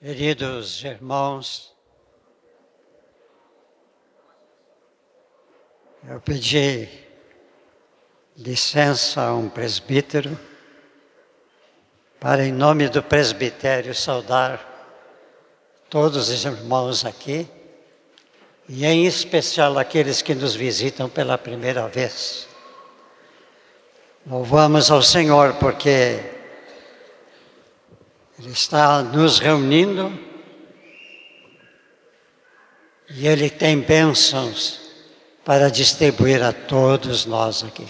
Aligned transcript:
Queridos 0.00 0.84
irmãos, 0.84 1.74
eu 6.08 6.20
pedi 6.20 6.88
licença 8.36 9.20
a 9.22 9.34
um 9.34 9.48
presbítero 9.48 10.38
para, 12.20 12.46
em 12.46 12.52
nome 12.52 12.88
do 12.88 13.02
presbitério, 13.02 13.92
saudar 13.92 14.64
todos 15.90 16.28
os 16.28 16.44
irmãos 16.44 17.04
aqui 17.04 17.48
e, 18.68 18.86
em 18.86 19.04
especial, 19.04 19.76
aqueles 19.76 20.22
que 20.22 20.32
nos 20.32 20.54
visitam 20.54 21.08
pela 21.08 21.36
primeira 21.36 21.88
vez. 21.88 22.46
Louvamos 24.24 24.92
ao 24.92 25.02
Senhor 25.02 25.54
porque 25.54 26.37
ele 28.38 28.50
está 28.50 29.02
nos 29.02 29.40
reunindo 29.40 30.28
e 33.10 33.26
Ele 33.26 33.48
tem 33.48 33.80
bênçãos 33.80 34.80
para 35.44 35.70
distribuir 35.70 36.42
a 36.42 36.52
todos 36.52 37.24
nós 37.24 37.64
aqui. 37.64 37.86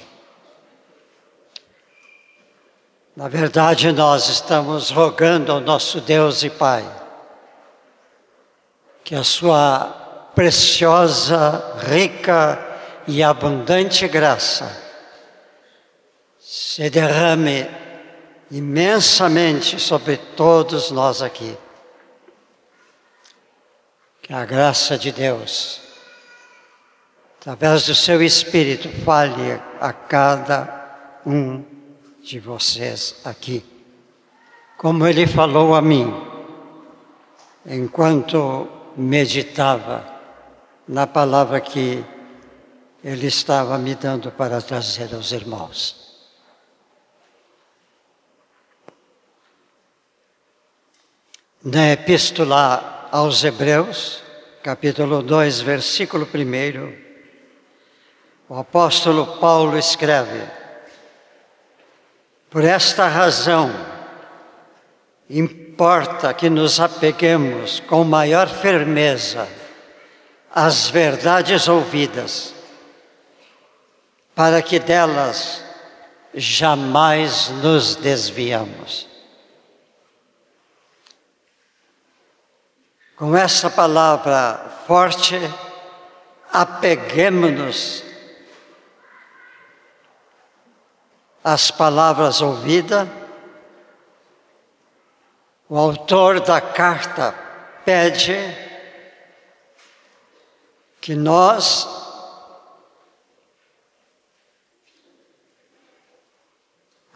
Na 3.17 3.29
verdade, 3.29 3.91
nós 3.91 4.29
estamos 4.29 4.91
rogando 4.91 5.51
ao 5.51 5.61
nosso 5.61 6.01
Deus 6.01 6.43
e 6.45 6.51
Pai 6.51 6.89
que 9.03 9.15
a 9.15 9.25
Sua 9.25 10.31
preciosa, 10.35 11.77
rica 11.79 12.65
e 13.09 13.23
abundante 13.23 14.07
graça 14.07 14.71
se 16.39 16.89
derrame 16.89 17.67
imensamente 18.51 19.79
sobre 19.79 20.17
todos 20.17 20.91
nós 20.91 21.23
aqui. 21.23 21.57
Que 24.23 24.33
a 24.33 24.45
graça 24.45 24.99
de 24.99 25.13
Deus, 25.13 25.81
através 27.41 27.87
do 27.87 27.95
seu 27.95 28.23
Espírito, 28.23 28.89
fale 29.05 29.61
a 29.81 29.93
cada 29.93 31.21
um 31.25 31.65
de 32.23 32.39
vocês 32.39 33.17
aqui. 33.25 33.65
Como 34.77 35.07
ele 35.07 35.27
falou 35.27 35.75
a 35.75 35.83
mim, 35.83 36.15
enquanto 37.67 38.69
meditava 38.97 40.07
na 40.87 41.07
palavra 41.07 41.61
que 41.61 42.05
ele 43.03 43.27
estava 43.27 43.79
me 43.79 43.95
dando 43.95 44.31
para 44.31 44.61
trazer 44.61 45.15
aos 45.15 45.33
irmãos. 45.33 46.08
Na 51.65 51.91
Epístola 51.91 53.09
aos 53.11 53.43
Hebreus, 53.43 54.23
capítulo 54.63 55.25
2, 55.25 55.61
versículo 55.63 56.25
1, 56.33 56.95
o 58.49 58.57
apóstolo 58.57 59.39
Paulo 59.39 59.77
escreve: 59.77 60.41
Por 62.49 62.63
esta 62.63 63.09
razão, 63.09 63.75
importa 65.29 66.33
que 66.33 66.49
nos 66.49 66.79
apeguemos 66.79 67.81
com 67.81 68.05
maior 68.05 68.49
firmeza 68.49 69.49
às 70.55 70.89
verdades 70.89 71.67
ouvidas, 71.67 72.55
para 74.33 74.63
que 74.63 74.79
delas 74.79 75.65
jamais 76.33 77.49
nos 77.61 77.97
desviamos. 77.97 79.09
Com 83.19 83.37
essa 83.37 83.69
palavra 83.69 84.65
forte, 84.87 85.35
apeguemos-nos 86.53 88.05
às 91.43 91.69
palavras 91.69 92.41
ouvidas. 92.41 93.09
O 95.69 95.77
autor 95.77 96.39
da 96.39 96.61
carta 96.61 97.35
pede 97.85 98.39
que 101.01 101.17
nós 101.17 101.89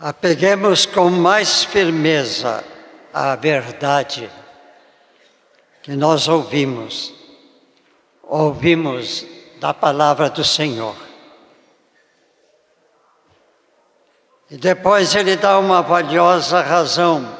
apeguemos 0.01 0.85
com 0.85 1.09
mais 1.11 1.63
firmeza 1.63 2.65
à 3.15 3.37
verdade 3.37 4.42
que 5.83 5.97
nós 5.97 6.29
ouvimos, 6.29 7.13
ouvimos 8.23 9.27
da 9.59 9.75
palavra 9.75 10.31
do 10.31 10.45
Senhor. 10.45 10.97
E 14.49 14.57
depois 14.57 15.15
ele 15.15 15.35
dá 15.35 15.59
uma 15.59 15.83
valiosa 15.83 16.61
razão 16.61 17.37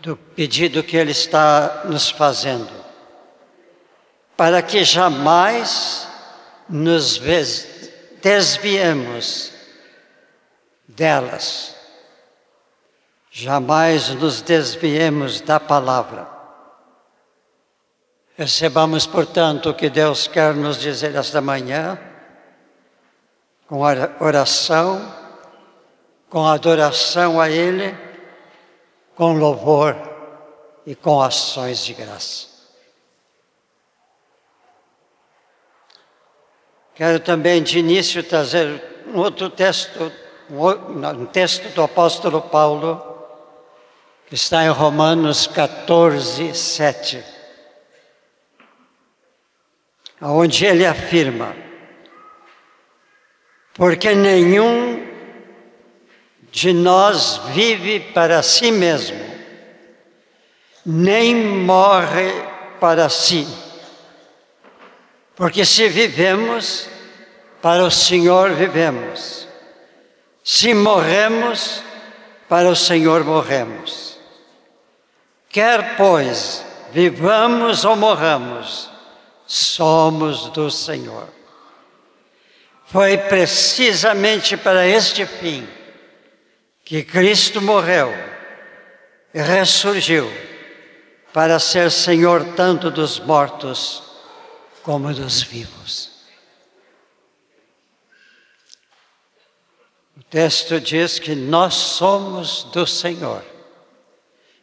do 0.00 0.16
pedido 0.16 0.82
que 0.82 0.96
ele 0.96 1.12
está 1.12 1.82
nos 1.84 2.10
fazendo, 2.10 2.72
para 4.36 4.60
que 4.62 4.82
jamais 4.82 6.08
nos 6.68 7.20
desviemos 8.20 9.52
delas, 10.88 11.76
jamais 13.30 14.08
nos 14.08 14.40
desviemos 14.40 15.40
da 15.40 15.60
palavra. 15.60 16.31
Recebamos, 18.42 19.06
portanto, 19.06 19.70
o 19.70 19.74
que 19.74 19.88
Deus 19.88 20.26
quer 20.26 20.52
nos 20.52 20.76
dizer 20.76 21.14
esta 21.14 21.40
manhã, 21.40 21.96
com 23.68 23.78
oração, 24.18 25.14
com 26.28 26.44
adoração 26.44 27.40
a 27.40 27.48
Ele, 27.48 27.96
com 29.14 29.34
louvor 29.34 29.96
e 30.84 30.96
com 30.96 31.22
ações 31.22 31.84
de 31.84 31.94
graça. 31.94 32.48
Quero 36.96 37.20
também 37.20 37.62
de 37.62 37.78
início 37.78 38.24
trazer 38.24 39.04
um 39.06 39.20
outro 39.20 39.50
texto, 39.50 40.10
um 40.50 41.26
texto 41.26 41.72
do 41.76 41.82
apóstolo 41.84 42.42
Paulo, 42.42 43.00
que 44.26 44.34
está 44.34 44.64
em 44.64 44.68
Romanos 44.68 45.46
14, 45.46 46.56
7 46.56 47.31
onde 50.22 50.64
ele 50.64 50.86
afirma: 50.86 51.54
porque 53.74 54.14
nenhum 54.14 55.06
de 56.50 56.72
nós 56.72 57.40
vive 57.54 57.98
para 57.98 58.42
si 58.42 58.70
mesmo, 58.70 59.24
nem 60.84 61.34
morre 61.34 62.30
para 62.78 63.08
si. 63.08 63.48
Porque 65.34 65.64
se 65.64 65.88
vivemos, 65.88 66.88
para 67.62 67.84
o 67.84 67.90
Senhor 67.90 68.52
vivemos. 68.52 69.48
Se 70.44 70.74
morremos, 70.74 71.82
para 72.48 72.68
o 72.68 72.76
Senhor 72.76 73.24
morremos. 73.24 74.18
Quer, 75.48 75.96
pois, 75.96 76.64
vivamos 76.92 77.84
ou 77.84 77.96
morramos, 77.96 78.91
somos 79.52 80.48
do 80.48 80.70
Senhor. 80.70 81.28
Foi 82.86 83.18
precisamente 83.18 84.56
para 84.56 84.86
este 84.86 85.26
fim 85.26 85.68
que 86.82 87.04
Cristo 87.04 87.60
morreu 87.60 88.10
e 89.34 89.42
ressurgiu 89.42 90.32
para 91.34 91.58
ser 91.58 91.90
Senhor 91.90 92.54
tanto 92.54 92.90
dos 92.90 93.18
mortos 93.18 94.02
como 94.82 95.12
dos 95.12 95.42
vivos. 95.42 96.10
O 100.16 100.22
texto 100.24 100.80
diz 100.80 101.18
que 101.18 101.34
nós 101.34 101.74
somos 101.74 102.64
do 102.64 102.86
Senhor. 102.86 103.44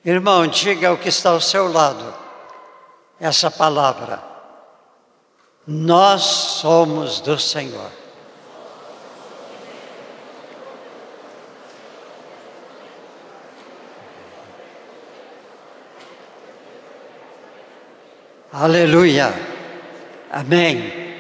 Irmão, 0.04 0.48
diga 0.48 0.92
o 0.92 0.98
que 0.98 1.10
está 1.10 1.30
ao 1.30 1.42
seu 1.42 1.72
lado, 1.72 2.12
essa 3.20 3.52
palavra. 3.52 4.29
Nós 5.72 6.24
somos 6.24 7.22
do 7.22 7.38
Senhor. 7.38 7.92
Aleluia. 18.52 19.32
Amém. 20.32 21.14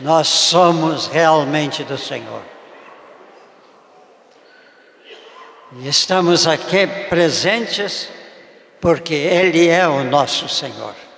Nós 0.00 0.26
somos 0.26 1.06
realmente 1.06 1.84
do 1.84 1.96
Senhor. 1.96 2.42
E 5.76 5.86
estamos 5.86 6.48
aqui 6.48 6.84
presentes 7.08 8.08
porque 8.80 9.14
Ele 9.14 9.68
é 9.68 9.86
o 9.86 10.02
nosso 10.02 10.48
Senhor. 10.48 11.09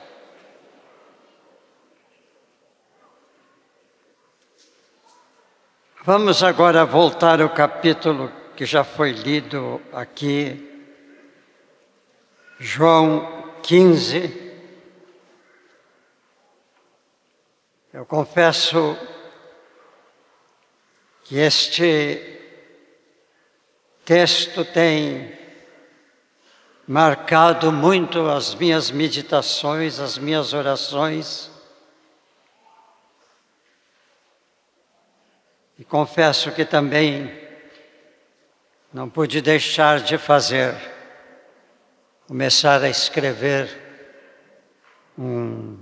Vamos 6.05 6.43
agora 6.43 6.85
voltar 6.85 7.41
ao 7.41 7.51
capítulo 7.51 8.33
que 8.57 8.67
já 8.67 8.83
foi 8.83 9.13
lido 9.13 9.81
aqui, 9.93 10.85
João 12.59 13.53
15. 13.63 14.53
Eu 17.93 18.05
confesso 18.05 18.99
que 21.23 21.39
este 21.39 22.41
texto 24.05 24.65
tem 24.65 25.39
marcado 26.85 27.71
muito 27.71 28.29
as 28.29 28.57
minhas 28.57 28.91
meditações, 28.91 30.01
as 30.01 30.19
minhas 30.19 30.53
orações. 30.53 31.52
E 35.83 35.85
confesso 35.85 36.53
que 36.53 36.65
também 36.65 37.29
não 38.93 39.11
pude 39.11 39.41
deixar 39.41 39.99
de 39.99 40.17
fazer, 40.17 40.77
começar 42.29 42.81
a 42.83 42.89
escrever 42.89 43.69
um 45.19 45.77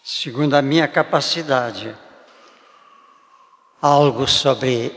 segundo 0.00 0.54
a 0.54 0.62
minha 0.62 0.86
capacidade, 0.86 1.92
algo 3.82 4.28
sobre 4.28 4.94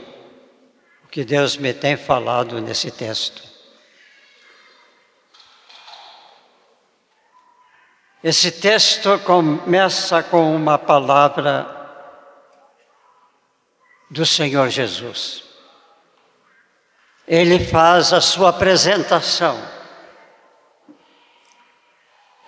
o 1.04 1.07
que 1.07 1.25
Deus 1.25 1.57
me 1.57 1.74
tem 1.74 1.98
falado 1.98 2.62
nesse 2.62 2.92
texto. 2.92 3.42
Esse 8.24 8.52
texto 8.52 9.18
começa 9.25 10.22
com 10.22 10.56
uma 10.56 10.78
palavra 10.78 11.79
do 14.09 14.25
Senhor 14.25 14.69
Jesus. 14.69 15.44
Ele 17.27 17.59
faz 17.63 18.11
a 18.11 18.19
sua 18.19 18.50
apresentação. 18.50 19.61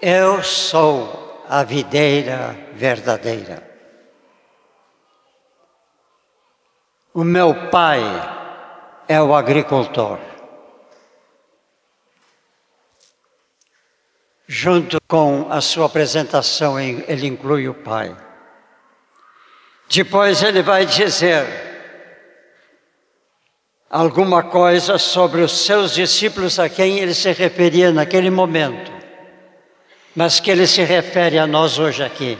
Eu 0.01 0.43
sou 0.43 1.45
a 1.47 1.63
videira 1.63 2.57
verdadeira. 2.73 3.69
O 7.13 7.23
meu 7.23 7.69
pai 7.69 8.01
é 9.07 9.21
o 9.21 9.35
agricultor. 9.35 10.17
Junto 14.47 14.97
com 15.07 15.51
a 15.51 15.61
sua 15.61 15.85
apresentação, 15.85 16.79
ele 16.79 17.27
inclui 17.27 17.69
o 17.69 17.73
pai. 17.73 18.15
Depois 19.93 20.41
ele 20.41 20.61
vai 20.61 20.85
dizer 20.85 21.45
alguma 23.89 24.43
coisa 24.43 24.97
sobre 24.97 25.41
os 25.41 25.65
seus 25.65 25.93
discípulos 25.93 26.59
a 26.59 26.69
quem 26.69 26.99
ele 26.99 27.13
se 27.13 27.31
referia 27.31 27.91
naquele 27.91 28.29
momento 28.29 29.01
mas 30.15 30.39
que 30.39 30.51
ele 30.51 30.67
se 30.67 30.83
refere 30.83 31.39
a 31.39 31.47
nós 31.47 31.79
hoje 31.79 32.03
aqui. 32.03 32.37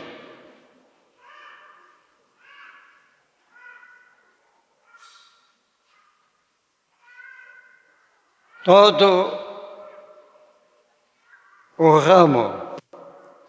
Todo 8.63 9.39
o 11.77 11.97
ramo 11.97 12.75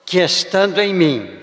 que 0.07 0.21
estando 0.21 0.81
em 0.81 0.95
mim 0.95 1.42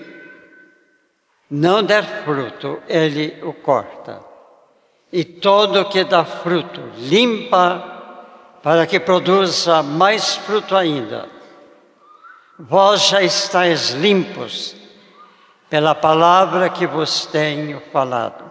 não 1.50 1.82
der 1.82 2.04
fruto, 2.24 2.80
ele 2.88 3.38
o 3.42 3.52
corta. 3.52 4.20
E 5.12 5.24
todo 5.24 5.88
que 5.88 6.04
dá 6.04 6.24
fruto, 6.24 6.80
limpa 6.96 8.58
para 8.62 8.86
que 8.86 9.00
produza 9.00 9.82
mais 9.82 10.36
fruto 10.36 10.76
ainda 10.76 11.40
Vós 12.62 13.08
já 13.08 13.22
estáis 13.22 13.90
limpos 13.90 14.76
pela 15.70 15.94
palavra 15.94 16.68
que 16.68 16.86
vos 16.86 17.24
tenho 17.24 17.80
falado. 17.90 18.44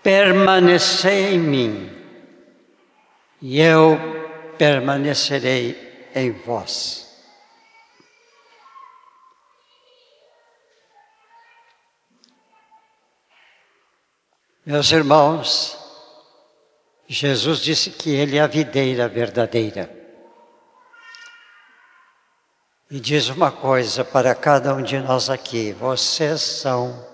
Permanecei 0.00 1.34
em 1.34 1.38
mim, 1.38 1.90
e 3.42 3.60
eu 3.60 3.98
permanecerei 4.56 6.08
em 6.14 6.30
vós. 6.30 7.09
Meus 14.70 14.92
irmãos, 14.92 15.76
Jesus 17.08 17.58
disse 17.58 17.90
que 17.90 18.10
Ele 18.10 18.36
é 18.36 18.40
a 18.40 18.46
videira 18.46 19.08
verdadeira. 19.08 19.90
E 22.88 23.00
diz 23.00 23.28
uma 23.30 23.50
coisa 23.50 24.04
para 24.04 24.32
cada 24.32 24.72
um 24.72 24.80
de 24.80 24.96
nós 25.00 25.28
aqui: 25.28 25.72
vocês 25.72 26.40
são 26.40 27.04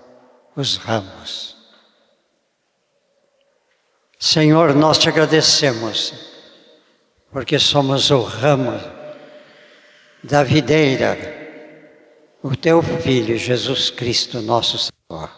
os 0.55 0.77
ramos. 0.77 1.57
Senhor, 4.19 4.75
nós 4.75 4.99
te 4.99 5.09
agradecemos, 5.09 6.13
porque 7.31 7.57
somos 7.57 8.11
o 8.11 8.21
ramo 8.21 8.79
da 10.23 10.43
videira, 10.43 11.17
o 12.43 12.55
teu 12.55 12.83
Filho 12.83 13.35
Jesus 13.35 13.89
Cristo, 13.89 14.43
nosso 14.43 14.77
Senhor. 14.77 15.31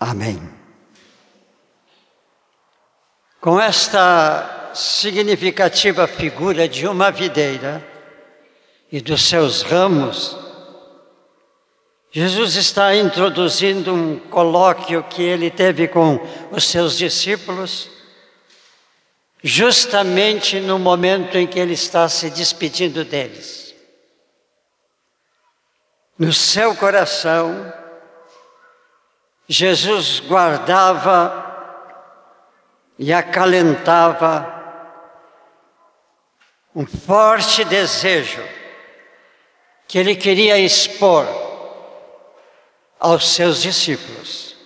Amém. 0.00 0.57
Com 3.48 3.58
esta 3.58 4.72
significativa 4.74 6.06
figura 6.06 6.68
de 6.68 6.86
uma 6.86 7.10
videira, 7.10 7.82
e 8.92 9.00
dos 9.00 9.22
seus 9.26 9.62
ramos, 9.62 10.36
Jesus 12.10 12.56
está 12.56 12.94
introduzindo 12.94 13.94
um 13.94 14.18
colóquio 14.18 15.02
que 15.02 15.22
ele 15.22 15.50
teve 15.50 15.88
com 15.88 16.20
os 16.50 16.68
seus 16.68 16.98
discípulos, 16.98 17.88
justamente 19.42 20.60
no 20.60 20.78
momento 20.78 21.38
em 21.38 21.46
que 21.46 21.58
ele 21.58 21.72
está 21.72 22.06
se 22.06 22.28
despedindo 22.28 23.02
deles. 23.02 23.74
No 26.18 26.34
seu 26.34 26.76
coração, 26.76 27.72
Jesus 29.48 30.20
guardava 30.20 31.47
e 32.98 33.12
acalentava 33.12 34.54
um 36.74 36.86
forte 36.86 37.64
desejo 37.64 38.42
que 39.86 39.98
ele 39.98 40.14
queria 40.16 40.58
expor 40.58 41.26
aos 43.00 43.28
seus 43.34 43.62
discípulos. 43.62 44.56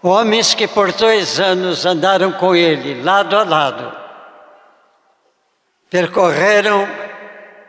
Homens 0.00 0.54
que 0.54 0.68
por 0.68 0.92
dois 0.92 1.40
anos 1.40 1.84
andaram 1.84 2.32
com 2.32 2.54
ele, 2.54 3.02
lado 3.02 3.36
a 3.36 3.42
lado, 3.42 3.98
percorreram 5.90 6.86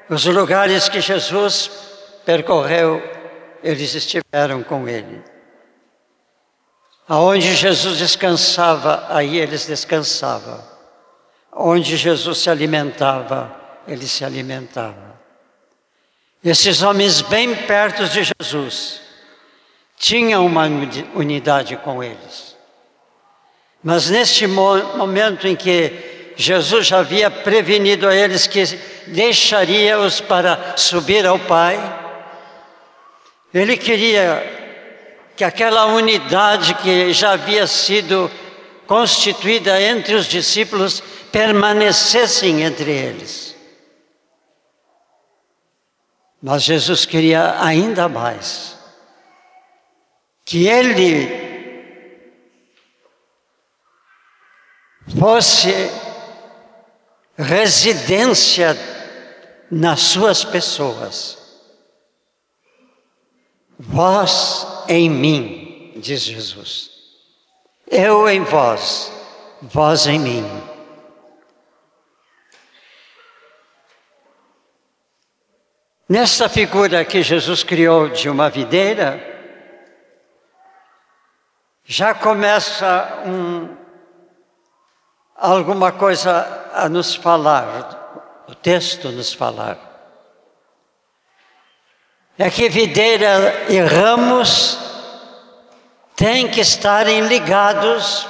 os 0.07 0.25
lugares 0.25 0.87
que 0.87 1.01
Jesus 1.01 1.71
percorreu, 2.25 3.01
eles 3.63 3.93
estiveram 3.93 4.63
com 4.63 4.87
ele. 4.87 5.21
Aonde 7.07 7.55
Jesus 7.55 7.97
descansava, 7.97 9.07
aí 9.09 9.37
eles 9.37 9.65
descansavam. 9.65 10.63
Onde 11.51 11.97
Jesus 11.97 12.37
se 12.37 12.49
alimentava, 12.49 13.55
ele 13.87 14.07
se 14.07 14.23
alimentava. 14.23 15.19
Esses 16.43 16.81
homens 16.81 17.21
bem 17.21 17.55
perto 17.55 18.07
de 18.07 18.23
Jesus 18.23 19.01
tinham 19.97 20.45
uma 20.45 20.65
unidade 21.15 21.75
com 21.77 22.03
eles. 22.03 22.55
Mas 23.83 24.09
neste 24.09 24.45
momento 24.45 25.47
em 25.47 25.55
que 25.55 26.33
Jesus 26.37 26.87
já 26.87 26.99
havia 26.99 27.29
prevenido 27.29 28.07
a 28.07 28.15
eles 28.15 28.47
que 28.47 28.63
deixaria-os 29.07 30.21
para 30.21 30.77
subir 30.77 31.25
ao 31.25 31.37
Pai, 31.39 31.77
ele 33.53 33.75
queria 33.77 34.57
que 35.35 35.43
aquela 35.43 35.85
unidade 35.87 36.73
que 36.75 37.13
já 37.13 37.31
havia 37.31 37.65
sido 37.65 38.29
constituída 38.85 39.81
entre 39.81 40.15
os 40.15 40.25
discípulos 40.25 41.01
permanecessem 41.31 42.63
entre 42.63 42.91
eles. 42.91 43.55
Mas 46.41 46.63
Jesus 46.63 47.05
queria 47.05 47.61
ainda 47.61 48.07
mais 48.07 48.77
que 50.45 50.67
ele 50.67 51.27
fosse 55.17 55.71
residência 57.37 58.77
nas 59.71 60.01
suas 60.01 60.43
pessoas. 60.43 61.38
Vós 63.81 64.67
em 64.89 65.09
mim, 65.09 65.93
diz 65.95 66.21
Jesus. 66.23 66.89
Eu 67.87 68.27
em 68.27 68.43
vós, 68.43 69.09
vós 69.61 70.05
em 70.05 70.19
mim. 70.19 70.45
Nessa 76.09 76.49
figura 76.49 77.05
que 77.05 77.23
Jesus 77.23 77.63
criou 77.63 78.09
de 78.09 78.29
uma 78.29 78.49
videira, 78.49 79.23
já 81.85 82.13
começa 82.13 83.23
um, 83.25 83.77
alguma 85.37 85.93
coisa 85.93 86.69
a 86.73 86.89
nos 86.89 87.15
falar, 87.15 88.43
o 88.45 88.53
texto 88.53 89.09
nos 89.09 89.31
falar. 89.31 89.88
É 92.41 92.49
que 92.49 92.69
videira 92.69 93.65
e 93.67 93.81
ramos 93.81 94.79
têm 96.15 96.47
que 96.47 96.61
estarem 96.61 97.27
ligados 97.27 98.25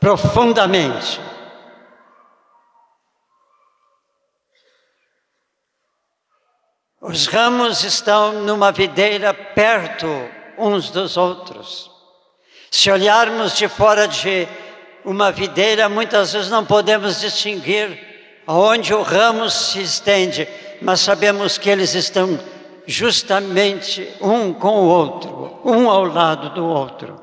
profundamente. 0.00 1.20
Os 6.98 7.26
ramos 7.26 7.84
estão 7.84 8.40
numa 8.40 8.72
videira 8.72 9.34
perto 9.34 10.06
uns 10.56 10.88
dos 10.88 11.18
outros. 11.18 11.90
Se 12.70 12.90
olharmos 12.90 13.54
de 13.54 13.68
fora 13.68 14.08
de 14.08 14.48
uma 15.04 15.30
videira, 15.30 15.90
muitas 15.90 16.32
vezes 16.32 16.48
não 16.48 16.64
podemos 16.64 17.20
distinguir 17.20 18.42
aonde 18.46 18.94
o 18.94 19.02
ramo 19.02 19.50
se 19.50 19.82
estende, 19.82 20.48
mas 20.80 21.00
sabemos 21.00 21.58
que 21.58 21.68
eles 21.68 21.94
estão 21.94 22.53
justamente 22.86 24.16
um 24.20 24.52
com 24.52 24.82
o 24.82 24.88
outro, 24.88 25.60
um 25.64 25.90
ao 25.90 26.04
lado 26.04 26.50
do 26.50 26.64
outro. 26.64 27.22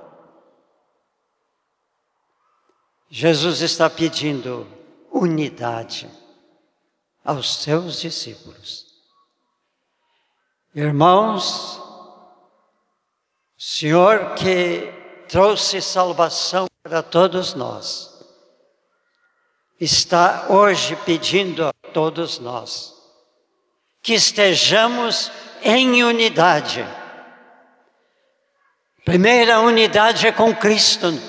Jesus 3.09 3.61
está 3.61 3.89
pedindo 3.89 4.67
unidade 5.11 6.09
aos 7.23 7.55
seus 7.55 7.99
discípulos. 7.99 8.85
Irmãos, 10.73 11.81
Senhor 13.57 14.33
que 14.35 14.91
trouxe 15.27 15.81
salvação 15.81 16.67
para 16.81 17.03
todos 17.03 17.53
nós, 17.53 18.09
está 19.79 20.47
hoje 20.49 20.95
pedindo 21.05 21.65
a 21.65 21.73
todos 21.93 22.39
nós 22.39 22.91
que 24.01 24.13
estejamos 24.13 25.31
em 25.63 26.03
unidade. 26.03 26.85
Primeira 29.03 29.59
unidade 29.59 30.27
é 30.27 30.31
com 30.31 30.55
Cristo. 30.55 31.19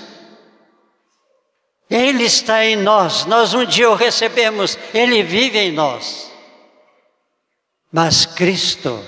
Ele 1.88 2.24
está 2.24 2.64
em 2.64 2.76
nós, 2.76 3.26
nós 3.26 3.52
um 3.52 3.66
dia 3.66 3.90
o 3.90 3.94
recebemos, 3.94 4.78
Ele 4.94 5.22
vive 5.22 5.58
em 5.58 5.72
nós. 5.72 6.32
Mas 7.90 8.24
Cristo 8.24 9.04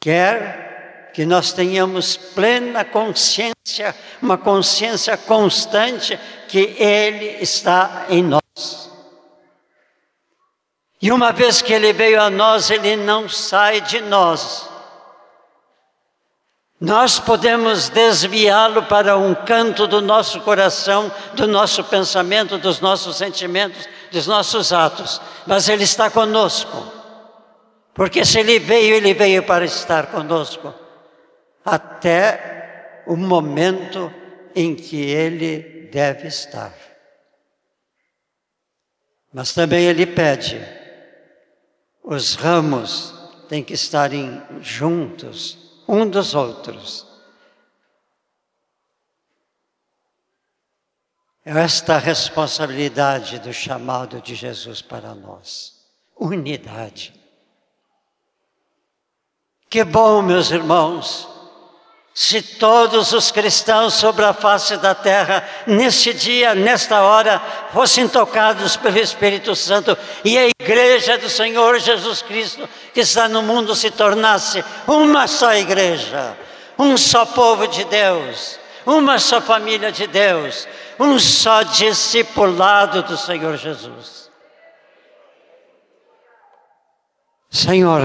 quer 0.00 1.10
que 1.12 1.26
nós 1.26 1.52
tenhamos 1.52 2.16
plena 2.16 2.84
consciência, 2.84 3.94
uma 4.22 4.38
consciência 4.38 5.16
constante 5.18 6.18
que 6.48 6.74
Ele 6.78 7.42
está 7.42 8.06
em 8.08 8.22
nós. 8.22 8.90
E 11.00 11.10
uma 11.10 11.32
vez 11.32 11.62
que 11.62 11.72
Ele 11.72 11.92
veio 11.92 12.20
a 12.20 12.28
nós, 12.28 12.70
Ele 12.70 12.96
não 12.96 13.28
sai 13.28 13.80
de 13.80 14.00
nós. 14.00 14.68
Nós 16.80 17.18
podemos 17.18 17.88
desviá-lo 17.88 18.84
para 18.84 19.16
um 19.16 19.34
canto 19.34 19.86
do 19.86 20.00
nosso 20.00 20.40
coração, 20.40 21.12
do 21.34 21.46
nosso 21.46 21.84
pensamento, 21.84 22.58
dos 22.58 22.80
nossos 22.80 23.16
sentimentos, 23.16 23.88
dos 24.10 24.26
nossos 24.26 24.72
atos, 24.72 25.20
mas 25.46 25.68
Ele 25.68 25.84
está 25.84 26.10
conosco. 26.10 27.00
Porque 27.94 28.24
se 28.24 28.38
ele 28.38 28.58
veio, 28.58 28.94
ele 28.94 29.12
veio 29.12 29.42
para 29.42 29.64
estar 29.64 30.06
conosco 30.06 30.72
até 31.64 33.02
o 33.06 33.16
momento 33.16 34.12
em 34.54 34.74
que 34.74 34.96
ele 34.96 35.88
deve 35.92 36.28
estar. 36.28 36.72
Mas 39.32 39.52
também 39.52 39.84
ele 39.84 40.06
pede, 40.06 40.60
os 42.02 42.34
ramos 42.34 43.14
têm 43.48 43.62
que 43.62 43.74
estarem 43.74 44.42
juntos, 44.60 45.82
um 45.86 46.08
dos 46.08 46.34
outros. 46.34 47.06
É 51.44 51.58
esta 51.58 51.94
a 51.94 51.98
responsabilidade 51.98 53.38
do 53.38 53.52
chamado 53.52 54.20
de 54.20 54.34
Jesus 54.34 54.82
para 54.82 55.14
nós. 55.14 55.80
Unidade. 56.16 57.14
Que 59.68 59.82
bom, 59.84 60.20
meus 60.20 60.50
irmãos, 60.50 61.28
se 62.12 62.42
todos 62.42 63.12
os 63.12 63.30
cristãos 63.30 63.94
sobre 63.94 64.24
a 64.24 64.32
face 64.32 64.76
da 64.76 64.94
terra, 64.94 65.48
neste 65.66 66.12
dia, 66.12 66.54
nesta 66.54 67.00
hora, 67.02 67.40
fossem 67.72 68.08
tocados 68.08 68.76
pelo 68.76 68.98
Espírito 68.98 69.54
Santo 69.54 69.96
e 70.24 70.36
a 70.36 70.48
igreja 70.60 71.16
do 71.16 71.28
Senhor 71.28 71.78
Jesus 71.78 72.20
Cristo, 72.20 72.68
que 72.92 73.00
está 73.00 73.28
no 73.28 73.42
mundo, 73.42 73.76
se 73.76 73.90
tornasse 73.90 74.64
uma 74.88 75.28
só 75.28 75.54
igreja, 75.54 76.36
um 76.78 76.96
só 76.96 77.24
povo 77.24 77.68
de 77.68 77.84
Deus, 77.84 78.58
uma 78.84 79.18
só 79.18 79.40
família 79.40 79.92
de 79.92 80.06
Deus, 80.08 80.66
um 80.98 81.18
só 81.18 81.62
discipulado 81.62 83.02
do 83.04 83.16
Senhor 83.16 83.56
Jesus. 83.56 84.28
Senhor, 87.48 88.02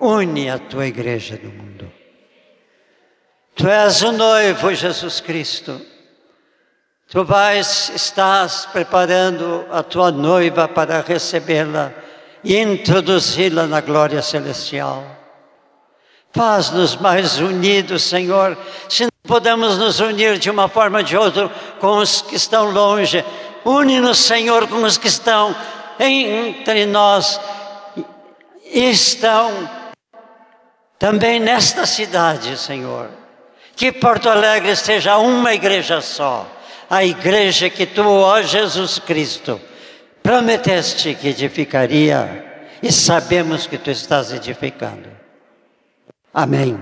une 0.00 0.50
a 0.50 0.58
tua 0.58 0.86
igreja 0.86 1.38
no 1.42 1.50
mundo. 1.50 1.61
Tu 3.54 3.68
és 3.68 4.02
o 4.02 4.12
noivo, 4.12 4.74
Jesus 4.74 5.20
Cristo. 5.20 5.80
Tu 7.08 7.22
vais, 7.24 7.92
estás 7.94 8.66
preparando 8.72 9.66
a 9.70 9.82
tua 9.82 10.10
noiva 10.10 10.66
para 10.66 11.02
recebê-la 11.02 11.92
e 12.42 12.58
introduzi-la 12.58 13.66
na 13.66 13.82
glória 13.82 14.22
celestial. 14.22 15.04
Faz-nos 16.32 16.96
mais 16.96 17.38
unidos, 17.38 18.04
Senhor. 18.04 18.56
Se 18.88 19.02
não 19.02 19.10
podemos 19.24 19.76
nos 19.76 20.00
unir 20.00 20.38
de 20.38 20.48
uma 20.48 20.68
forma 20.68 20.98
ou 21.00 21.04
de 21.04 21.16
outra 21.16 21.50
com 21.78 21.98
os 21.98 22.22
que 22.22 22.36
estão 22.36 22.70
longe, 22.70 23.22
une-nos, 23.62 24.18
Senhor, 24.18 24.66
com 24.66 24.82
os 24.82 24.96
que 24.96 25.08
estão 25.08 25.54
entre 26.00 26.86
nós 26.86 27.38
e 28.64 28.90
estão 28.90 29.68
também 30.98 31.38
nesta 31.38 31.84
cidade, 31.84 32.56
Senhor, 32.56 33.10
que 33.76 33.92
Porto 33.92 34.28
Alegre 34.28 34.76
seja 34.76 35.18
uma 35.18 35.54
igreja 35.54 36.00
só, 36.00 36.46
a 36.88 37.04
igreja 37.04 37.70
que 37.70 37.86
tu, 37.86 38.02
ó 38.02 38.42
Jesus 38.42 38.98
Cristo, 38.98 39.60
prometeste 40.22 41.14
que 41.14 41.28
edificaria 41.28 42.68
e 42.82 42.92
sabemos 42.92 43.66
que 43.66 43.78
tu 43.78 43.90
estás 43.90 44.32
edificando. 44.32 45.08
Amém. 46.32 46.78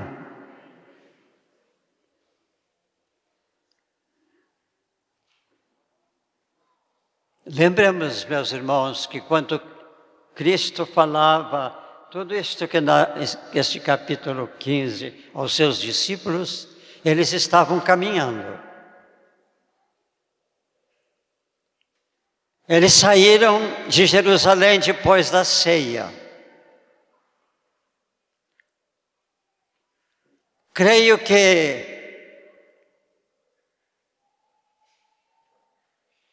Lembremos, 7.46 8.24
meus 8.26 8.52
irmãos, 8.52 9.06
que 9.06 9.20
quando 9.20 9.60
Cristo 10.34 10.86
falava 10.86 11.76
tudo 12.10 12.34
isto 12.34 12.66
que 12.66 12.80
na, 12.80 13.14
este 13.52 13.80
capítulo 13.80 14.50
15, 14.58 15.30
aos 15.34 15.54
seus 15.54 15.80
discípulos, 15.80 16.69
eles 17.04 17.32
estavam 17.32 17.80
caminhando. 17.80 18.58
Eles 22.68 22.92
saíram 22.92 23.60
de 23.88 24.06
Jerusalém 24.06 24.78
depois 24.78 25.30
da 25.30 25.44
ceia. 25.44 26.08
Creio 30.72 31.18
que 31.18 31.90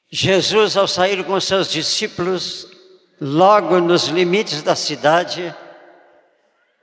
Jesus, 0.10 0.78
ao 0.78 0.88
sair 0.88 1.24
com 1.26 1.40
seus 1.40 1.70
discípulos, 1.70 2.68
logo 3.20 3.80
nos 3.80 4.06
limites 4.06 4.62
da 4.62 4.76
cidade, 4.76 5.54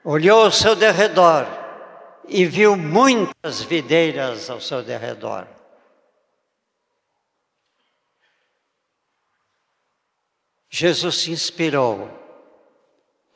olhou 0.04 0.42
ao 0.44 0.50
seu 0.50 0.74
derredor 0.74 1.63
e 2.28 2.44
viu 2.46 2.76
muitas 2.76 3.62
videiras 3.62 4.48
ao 4.50 4.60
seu 4.60 4.82
derredor. 4.82 5.46
Jesus 10.68 11.16
se 11.18 11.30
inspirou, 11.30 12.10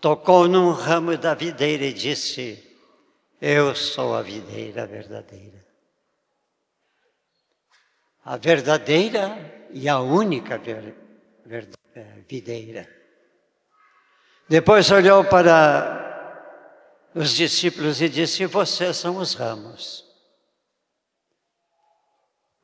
tocou 0.00 0.48
num 0.48 0.72
ramo 0.72 1.16
da 1.16 1.34
videira 1.34 1.84
e 1.84 1.92
disse: 1.92 2.76
Eu 3.40 3.76
sou 3.76 4.16
a 4.16 4.22
videira 4.22 4.86
verdadeira. 4.86 5.64
A 8.24 8.36
verdadeira 8.36 9.68
e 9.70 9.88
a 9.88 10.00
única 10.00 10.58
ver, 10.58 10.94
ver, 11.46 11.68
eh, 11.94 12.22
videira. 12.28 12.88
Depois 14.48 14.90
olhou 14.90 15.24
para 15.24 16.07
os 17.18 17.34
discípulos 17.34 18.00
e 18.00 18.08
disse: 18.08 18.46
Vocês 18.46 18.96
são 18.96 19.16
os 19.16 19.34
ramos. 19.34 20.04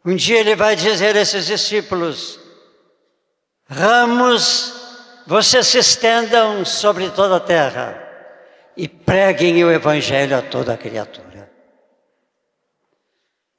Um 0.05 0.15
dia 0.15 0.39
ele 0.39 0.55
vai 0.55 0.77
dizer 0.77 1.17
a 1.17 1.21
esses 1.21 1.47
discípulos: 1.47 2.39
Ramos, 3.69 4.73
vocês 5.27 5.67
se 5.67 5.79
estendam 5.79 6.65
sobre 6.65 7.11
toda 7.11 7.37
a 7.37 7.41
terra 7.41 8.01
e 8.77 8.87
preguem 8.87 9.65
o 9.65 9.73
Evangelho 9.73 10.39
a 10.39 10.43
toda 10.43 10.75
a 10.75 10.79
criatura. 10.79 11.51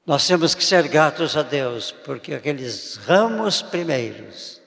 Nós 0.06 0.26
temos 0.26 0.56
que 0.56 0.64
ser 0.64 0.88
gratos 0.88 1.36
a 1.36 1.42
Deus, 1.42 1.92
porque 1.92 2.36
aqueles 2.36 2.96
ramos 2.96 3.62
primeiros, 3.62 4.62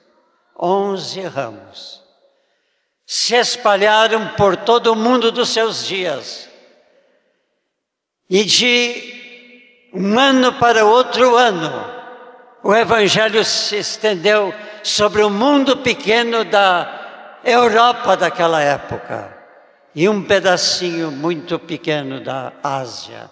onze 0.59 1.21
ramos, 1.21 2.03
se 3.11 3.33
espalharam 3.33 4.35
por 4.35 4.55
todo 4.55 4.93
o 4.93 4.95
mundo 4.95 5.31
dos 5.31 5.49
seus 5.49 5.83
dias. 5.83 6.47
E 8.29 8.43
de 8.43 9.89
um 9.91 10.19
ano 10.19 10.53
para 10.59 10.85
outro 10.85 11.35
ano, 11.35 11.71
o 12.61 12.71
Evangelho 12.75 13.43
se 13.43 13.77
estendeu 13.77 14.53
sobre 14.83 15.23
o 15.23 15.29
mundo 15.31 15.77
pequeno 15.77 16.45
da 16.45 17.39
Europa 17.43 18.15
daquela 18.15 18.61
época 18.61 19.35
e 19.95 20.07
um 20.07 20.23
pedacinho 20.23 21.09
muito 21.09 21.57
pequeno 21.57 22.23
da 22.23 22.53
Ásia. 22.61 23.31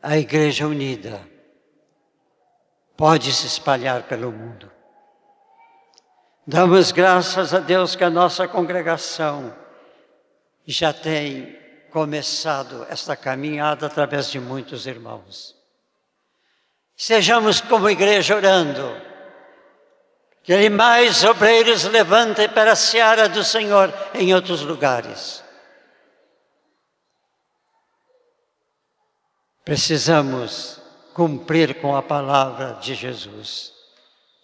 A 0.00 0.16
Igreja 0.16 0.68
Unida 0.68 1.34
pode 2.96 3.32
se 3.32 3.46
espalhar 3.46 4.04
pelo 4.04 4.32
mundo. 4.32 4.70
Damos 6.46 6.92
graças 6.92 7.52
a 7.52 7.58
Deus 7.58 7.96
que 7.96 8.04
a 8.04 8.10
nossa 8.10 8.46
congregação 8.46 9.54
já 10.66 10.92
tem 10.92 11.58
começado 11.90 12.86
esta 12.88 13.16
caminhada 13.16 13.86
através 13.86 14.30
de 14.30 14.38
muitos 14.38 14.86
irmãos. 14.86 15.54
Sejamos 16.96 17.60
como 17.60 17.90
igreja 17.90 18.36
orando, 18.36 19.02
que 20.42 20.70
mais 20.70 21.24
obreiros 21.24 21.84
levantem 21.84 22.48
para 22.48 22.72
a 22.72 22.76
seara 22.76 23.28
do 23.28 23.42
Senhor 23.44 23.92
em 24.14 24.34
outros 24.34 24.62
lugares. 24.62 25.44
Precisamos 29.64 30.80
cumprir 31.16 31.76
com 31.80 31.96
a 31.96 32.02
palavra 32.02 32.78
de 32.78 32.94
Jesus. 32.94 33.72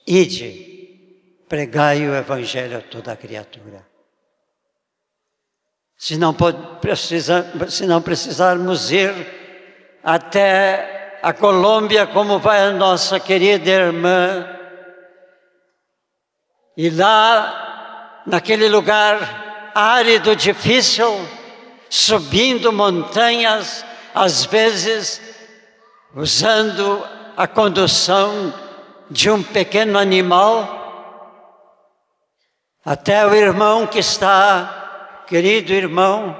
Ide, 0.06 1.44
pregai 1.46 2.08
o 2.08 2.14
Evangelho 2.14 2.78
a 2.78 2.80
toda 2.80 3.14
criatura. 3.14 3.86
Se 5.98 6.16
não, 6.16 6.32
precisa, 6.32 7.68
se 7.68 7.84
não 7.84 8.00
precisarmos 8.00 8.90
ir 8.90 9.12
até 10.02 11.20
a 11.22 11.34
Colômbia, 11.34 12.06
como 12.06 12.38
vai 12.38 12.62
a 12.62 12.70
nossa 12.70 13.20
querida 13.20 13.68
irmã, 13.68 14.48
e 16.74 16.88
lá, 16.88 18.22
naquele 18.26 18.66
lugar 18.70 19.70
árido, 19.74 20.34
difícil, 20.34 21.06
subindo 21.90 22.72
montanhas, 22.72 23.84
às 24.14 24.46
vezes 24.46 25.31
usando 26.14 27.06
a 27.36 27.46
condução 27.46 28.52
de 29.10 29.30
um 29.30 29.42
pequeno 29.42 29.98
animal, 29.98 30.80
até 32.84 33.26
o 33.26 33.34
irmão 33.34 33.86
que 33.86 33.98
está 33.98 35.24
querido 35.26 35.72
irmão, 35.72 36.36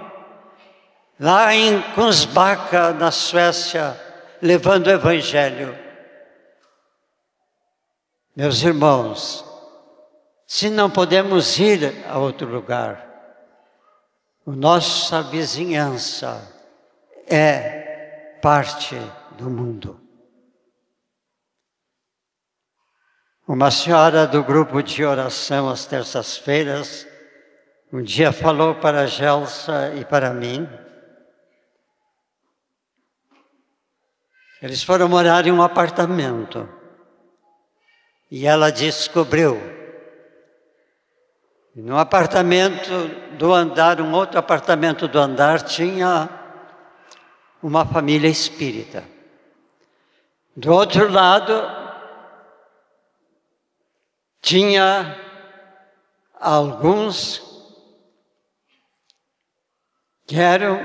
lá 1.19 1.55
em 1.55 1.81
Kungsbacka, 1.95 2.93
na 2.93 3.11
Suécia, 3.11 3.99
levando 4.41 4.89
o 4.89 4.91
Evangelho. 4.91 5.79
Meus 8.35 8.63
irmãos, 8.63 9.45
se 10.47 10.69
não 10.69 10.91
podemos 10.91 11.59
ir 11.59 12.05
a 12.09 12.19
outro 12.19 12.49
lugar, 12.49 13.07
nossa 14.45 15.23
vizinhança 15.23 16.43
é 17.27 18.39
parte 18.43 19.01
do 19.43 19.51
mundo. 19.51 20.01
Uma 23.47 23.71
senhora 23.71 24.27
do 24.27 24.43
grupo 24.43 24.83
de 24.83 25.05
oração 25.05 25.69
às 25.69 25.85
terças-feiras 25.85 27.07
um 27.93 28.03
dia 28.03 28.33
falou 28.33 28.77
para 28.77 29.07
Gelsa 29.07 29.93
e 29.95 30.03
para 30.03 30.33
mim. 30.33 30.67
Eles 34.63 34.83
foram 34.83 35.11
morar 35.11 35.47
em 35.47 35.53
um 35.53 35.61
apartamento. 35.61 36.67
E 38.31 38.47
ela 38.47 38.73
descobriu. 38.73 39.61
No 41.77 41.99
apartamento 41.99 43.09
do 43.37 43.53
andar, 43.53 44.01
um 44.01 44.13
outro 44.13 44.39
apartamento 44.39 45.07
do 45.07 45.19
andar, 45.19 45.61
tinha 45.61 46.31
uma 47.63 47.85
família 47.85 48.29
espírita. 48.29 49.05
Do 50.55 50.73
outro 50.73 51.11
lado, 51.11 51.53
tinha 54.41 55.17
alguns 56.39 57.41
que 60.27 60.39
eram 60.39 60.79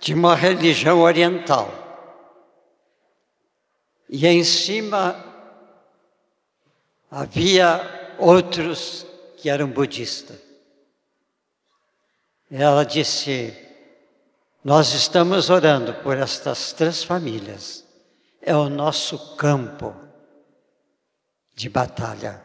de 0.00 0.14
uma 0.14 0.34
religião 0.34 1.00
oriental. 1.00 1.70
E 4.08 4.26
em 4.26 4.42
cima 4.42 5.22
havia 7.10 8.16
outros 8.18 9.06
que 9.36 9.48
eram 9.48 9.68
budistas. 9.68 10.38
Ela 12.50 12.84
disse: 12.84 13.56
Nós 14.62 14.92
estamos 14.94 15.50
orando 15.50 15.94
por 15.94 16.16
estas 16.16 16.72
três 16.72 17.02
famílias, 17.02 17.83
é 18.44 18.54
o 18.54 18.68
nosso 18.68 19.36
campo 19.36 19.96
de 21.54 21.70
batalha. 21.70 22.42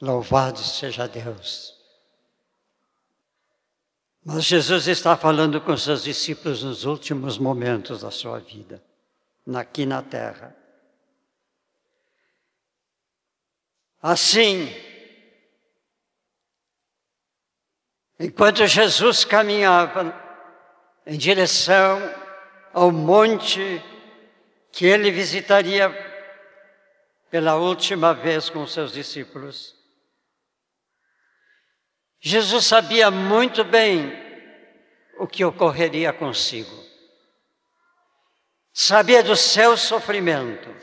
Louvado 0.00 0.58
seja 0.58 1.08
Deus. 1.08 1.72
Mas 4.22 4.44
Jesus 4.44 4.88
está 4.88 5.16
falando 5.16 5.60
com 5.60 5.76
seus 5.76 6.02
discípulos 6.02 6.62
nos 6.62 6.84
últimos 6.84 7.38
momentos 7.38 8.02
da 8.02 8.10
sua 8.10 8.38
vida, 8.38 8.82
aqui 9.54 9.86
na 9.86 10.02
terra. 10.02 10.54
Assim, 14.02 14.70
enquanto 18.20 18.66
Jesus 18.66 19.24
caminhava 19.24 20.14
em 21.06 21.16
direção 21.16 21.98
ao 22.72 22.90
monte 22.90 23.82
que 24.74 24.86
ele 24.86 25.10
visitaria 25.12 25.88
pela 27.30 27.54
última 27.54 28.12
vez 28.12 28.50
com 28.50 28.66
seus 28.66 28.92
discípulos, 28.92 29.72
Jesus 32.20 32.66
sabia 32.66 33.08
muito 33.08 33.62
bem 33.62 34.12
o 35.18 35.28
que 35.28 35.44
ocorreria 35.44 36.12
consigo. 36.12 36.74
Sabia 38.72 39.22
do 39.22 39.36
seu 39.36 39.76
sofrimento. 39.76 40.74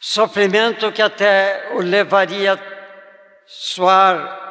Sofrimento 0.00 0.90
que 0.90 1.02
até 1.02 1.72
o 1.74 1.80
levaria 1.80 2.54
a 2.54 2.58
suar 3.46 4.48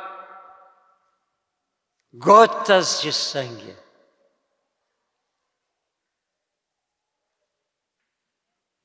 gotas 2.13 3.01
de 3.01 3.11
sangue. 3.11 3.86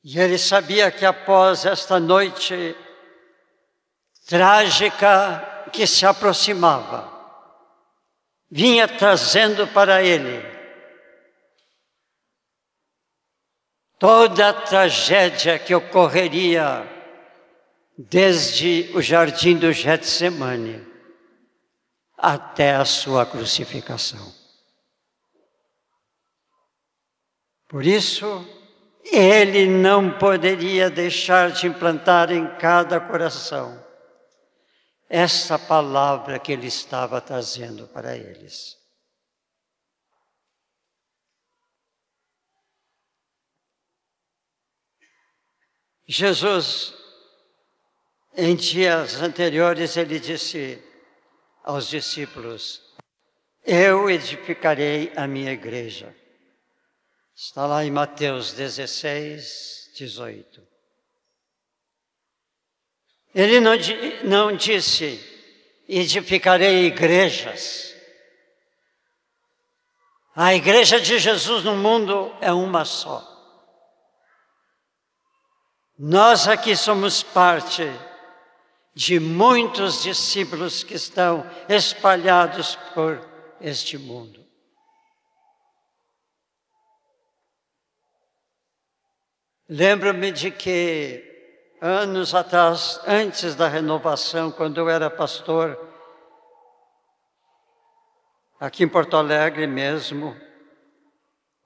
E 0.05 0.19
ele 0.19 0.37
sabia 0.37 0.91
que 0.91 1.05
após 1.05 1.65
esta 1.65 2.01
noite 2.01 2.77
trágica 4.27 5.69
que 5.73 5.87
se 5.87 6.05
aproximava, 6.05 7.11
vinha 8.51 8.89
trazendo 8.89 9.67
para 9.69 10.03
ele 10.03 10.43
toda 13.99 14.49
a 14.49 14.53
tragédia 14.53 15.59
que 15.59 15.75
ocorreria 15.75 16.85
desde 17.97 18.91
o 18.95 19.01
jardim 19.01 19.57
do 19.57 19.73
Getsemane 19.73 20.85
até 22.19 22.75
a 22.75 22.85
sua 22.85 23.25
crucificação. 23.25 24.35
Por 27.69 27.87
isso, 27.87 28.45
ele 29.05 29.67
não 29.67 30.19
poderia 30.19 30.89
deixar 30.89 31.51
de 31.51 31.67
implantar 31.67 32.31
em 32.31 32.47
cada 32.57 33.01
coração 33.01 33.83
essa 35.09 35.59
palavra 35.59 36.39
que 36.39 36.53
ele 36.53 36.67
estava 36.67 37.21
trazendo 37.21 37.87
para 37.89 38.17
eles. 38.17 38.81
Jesus, 46.07 46.95
em 48.37 48.57
dias 48.57 49.21
anteriores, 49.21 49.97
ele 49.97 50.19
disse 50.19 50.83
aos 51.63 51.89
discípulos: 51.89 52.83
Eu 53.65 54.11
edificarei 54.11 55.13
a 55.17 55.27
minha 55.27 55.53
igreja. 55.53 56.22
Está 57.45 57.67
lá 57.67 57.85
em 57.85 57.91
Mateus 57.91 58.53
16, 58.53 59.91
18. 59.97 60.63
Ele 63.35 63.59
não, 63.59 63.73
não 64.23 64.57
disse, 64.57 65.21
edificarei 65.89 66.87
igrejas. 66.87 67.97
A 70.37 70.55
igreja 70.55 71.01
de 71.01 71.19
Jesus 71.19 71.65
no 71.65 71.75
mundo 71.75 72.33
é 72.41 72.53
uma 72.53 72.85
só. 72.85 73.29
Nós 75.99 76.47
aqui 76.47 76.77
somos 76.77 77.25
parte 77.25 77.83
de 78.95 79.19
muitos 79.19 80.01
discípulos 80.01 80.85
que 80.85 80.95
estão 80.95 81.45
espalhados 81.69 82.77
por 82.95 83.21
este 83.61 83.99
mundo. 83.99 84.42
Lembro-me 89.75 90.31
de 90.31 90.51
que 90.51 91.25
anos 91.81 92.35
atrás, 92.35 93.01
antes 93.07 93.55
da 93.55 93.69
renovação, 93.69 94.53
quando 94.53 94.77
eu 94.77 94.87
era 94.87 95.09
pastor, 95.09 95.81
aqui 98.61 98.85
em 98.85 98.89
Porto 98.89 99.17
Alegre 99.17 99.67
mesmo, 99.67 100.37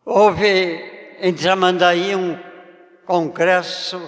houve 0.04 1.16
em 1.18 1.34
Tramandaí 1.34 2.14
um 2.14 2.38
congresso 3.04 4.00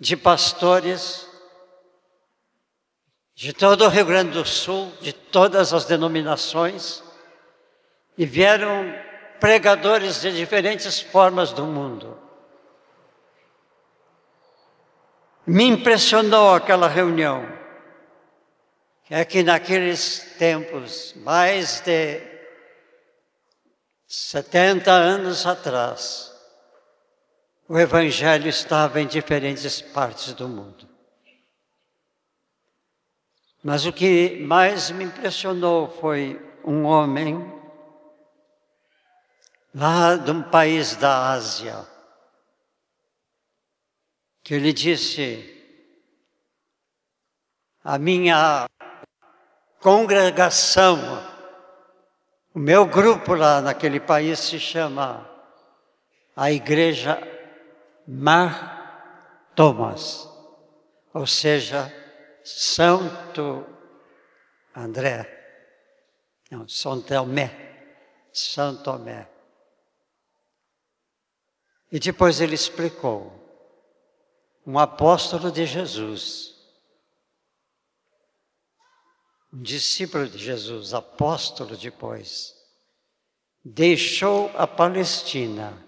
de 0.00 0.16
pastores 0.16 1.24
de 3.36 3.52
todo 3.52 3.84
o 3.84 3.88
Rio 3.88 4.04
Grande 4.04 4.32
do 4.32 4.44
Sul, 4.44 4.92
de 5.00 5.12
todas 5.12 5.72
as 5.72 5.84
denominações, 5.84 7.04
e 8.18 8.26
vieram 8.26 8.92
pregadores 9.38 10.20
de 10.20 10.32
diferentes 10.32 11.00
formas 11.00 11.52
do 11.52 11.64
mundo. 11.64 12.21
Me 15.46 15.64
impressionou 15.64 16.54
aquela 16.54 16.88
reunião, 16.88 17.46
é 19.10 19.24
que 19.24 19.42
naqueles 19.42 20.34
tempos, 20.38 21.12
mais 21.16 21.80
de 21.80 22.20
70 24.06 24.90
anos 24.90 25.44
atrás, 25.46 26.32
o 27.68 27.78
Evangelho 27.78 28.48
estava 28.48 29.00
em 29.00 29.06
diferentes 29.06 29.80
partes 29.80 30.32
do 30.32 30.48
mundo. 30.48 30.88
Mas 33.62 33.84
o 33.86 33.92
que 33.92 34.38
mais 34.40 34.90
me 34.90 35.04
impressionou 35.04 35.88
foi 35.88 36.40
um 36.64 36.84
homem 36.84 37.52
lá 39.74 40.16
de 40.16 40.30
um 40.30 40.42
país 40.42 40.96
da 40.96 41.30
Ásia, 41.30 41.91
que 44.52 44.56
ele 44.56 44.70
disse: 44.70 45.48
a 47.82 47.96
minha 47.96 48.68
congregação, 49.80 50.98
o 52.52 52.58
meu 52.58 52.84
grupo 52.84 53.32
lá 53.32 53.62
naquele 53.62 53.98
país 53.98 54.40
se 54.40 54.60
chama 54.60 55.26
a 56.36 56.52
Igreja 56.52 57.18
Mar 58.06 59.48
Thomas, 59.56 60.28
ou 61.14 61.26
seja, 61.26 61.90
Santo 62.44 63.64
André, 64.76 65.34
não, 66.50 66.68
São 66.68 67.00
Tomé, 67.00 67.50
São 68.30 68.82
Tomé. 68.82 69.30
E 71.90 71.98
depois 71.98 72.38
ele 72.42 72.54
explicou 72.54 73.41
um 74.66 74.78
apóstolo 74.78 75.50
de 75.50 75.66
Jesus, 75.66 76.54
um 79.52 79.60
discípulo 79.60 80.28
de 80.28 80.38
Jesus, 80.38 80.94
apóstolo 80.94 81.76
depois, 81.76 82.54
deixou 83.64 84.50
a 84.56 84.66
Palestina 84.66 85.86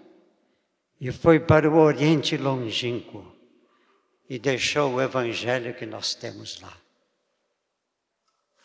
e 0.99 1.11
foi 1.11 1.39
para 1.39 1.69
o 1.69 1.77
Oriente 1.77 2.37
Longínquo 2.37 3.33
e 4.29 4.37
deixou 4.39 4.93
o 4.93 5.01
Evangelho 5.01 5.73
que 5.75 5.85
nós 5.85 6.13
temos 6.13 6.59
lá. 6.59 6.75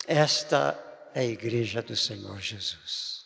Esta 0.07 0.77
é 1.13 1.21
a 1.21 1.25
igreja 1.25 1.81
do 1.81 1.95
Senhor 1.95 2.39
Jesus. 2.39 3.20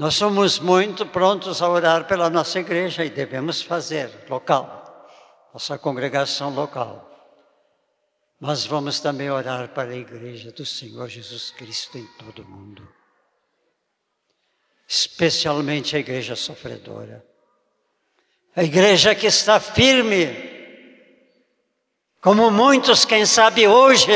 Nós 0.00 0.14
somos 0.14 0.58
muito 0.58 1.04
prontos 1.04 1.60
a 1.60 1.68
orar 1.68 2.06
pela 2.06 2.30
nossa 2.30 2.58
igreja 2.58 3.04
e 3.04 3.10
devemos 3.10 3.60
fazer, 3.60 4.10
local, 4.30 5.06
nossa 5.52 5.76
congregação 5.76 6.48
local. 6.54 7.06
Mas 8.40 8.64
vamos 8.64 8.98
também 8.98 9.30
orar 9.30 9.68
para 9.68 9.90
a 9.90 9.94
igreja 9.94 10.50
do 10.52 10.64
Senhor 10.64 11.06
Jesus 11.06 11.50
Cristo 11.50 11.98
em 11.98 12.06
todo 12.18 12.40
o 12.40 12.48
mundo. 12.48 12.88
Especialmente 14.88 15.94
a 15.94 15.98
igreja 15.98 16.34
sofredora. 16.34 17.22
A 18.56 18.64
igreja 18.64 19.14
que 19.14 19.26
está 19.26 19.60
firme, 19.60 20.28
como 22.22 22.50
muitos, 22.50 23.04
quem 23.04 23.26
sabe 23.26 23.68
hoje, 23.68 24.10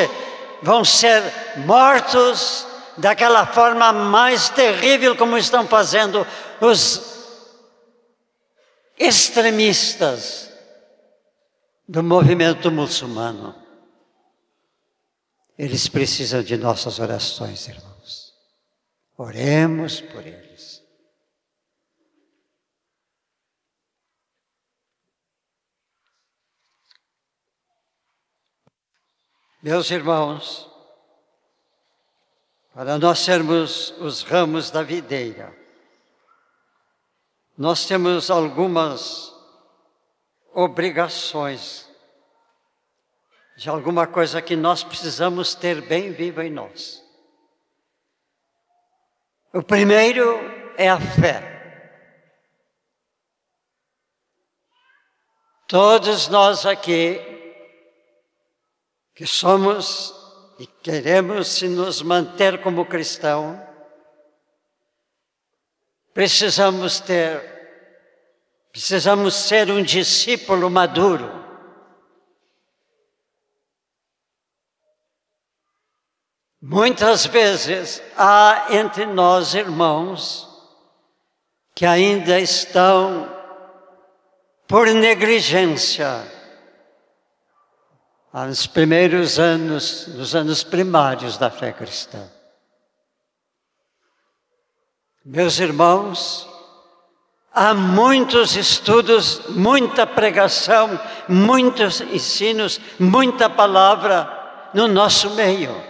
vão 0.63 0.83
ser 0.83 1.23
mortos 1.67 2.73
daquela 2.97 3.47
forma 3.47 3.93
mais 3.93 4.49
terrível 4.49 5.17
como 5.17 5.37
estão 5.37 5.67
fazendo 5.67 6.27
os 6.61 7.15
extremistas 8.99 10.51
do 11.87 12.03
movimento 12.03 12.71
muçulmano. 12.71 13.55
Eles 15.59 15.89
precisam 15.89 16.43
de 16.43 16.57
nossas 16.57 16.99
orações, 16.99 17.69
irmãos. 17.69 18.35
Oremos 19.17 20.01
por 20.01 20.27
eles. 20.27 20.83
Meus 29.63 29.91
irmãos, 29.91 30.69
para 32.75 32.99
nós 32.99 33.21
sermos 33.21 33.95
os 34.01 34.23
ramos 34.25 34.69
da 34.69 34.83
videira. 34.83 35.57
Nós 37.57 37.87
temos 37.87 38.33
algumas 38.33 39.33
obrigações 40.53 41.89
de 43.57 43.71
alguma 43.71 44.09
coisa 44.09 44.43
que 44.43 44.57
nós 44.57 44.83
precisamos 44.83 45.55
ter 45.55 45.83
bem 45.83 46.13
viva 46.13 46.45
em 46.45 46.51
nós. 46.51 47.01
O 49.53 49.63
primeiro 49.63 50.41
é 50.77 50.91
a 50.91 50.99
fé. 50.99 51.53
Todos 55.69 56.27
nós 56.27 56.67
aqui, 56.67 57.21
que 59.15 59.25
somos 59.29 60.24
e 60.59 60.67
queremos 60.67 61.49
se 61.49 61.69
nos 61.69 62.03
manter 62.03 62.63
como 62.63 62.87
cristão, 62.87 63.61
precisamos 66.13 67.01
ter, 67.01 67.41
precisamos 68.71 69.35
ser 69.35 69.71
um 69.71 69.83
discípulo 69.83 70.71
maduro. 70.71 71.43
Muitas 76.63 77.27
vezes 77.27 78.03
há 78.17 78.69
entre 78.71 79.05
nós 79.05 79.55
irmãos 79.55 80.49
que 81.75 81.85
ainda 81.85 82.41
estão 82.41 83.29
por 84.67 84.87
negligência 84.87 86.34
nos 88.43 88.67
primeiros 88.67 89.39
anos, 89.39 90.09
nos 90.09 90.35
anos 90.35 90.65
primários 90.65 91.39
da 91.39 91.49
fé 91.49 91.73
cristã. 91.73 92.19
Meus 95.25 95.61
irmãos, 95.61 96.49
há 97.53 97.73
muitos 97.73 98.57
estudos, 98.57 99.41
muita 99.51 100.05
pregação, 100.05 100.99
muitos 101.29 102.01
ensinos, 102.01 102.81
muita 102.99 103.49
palavra 103.49 104.29
no 104.75 104.89
nosso 104.89 105.31
meio. 105.31 105.81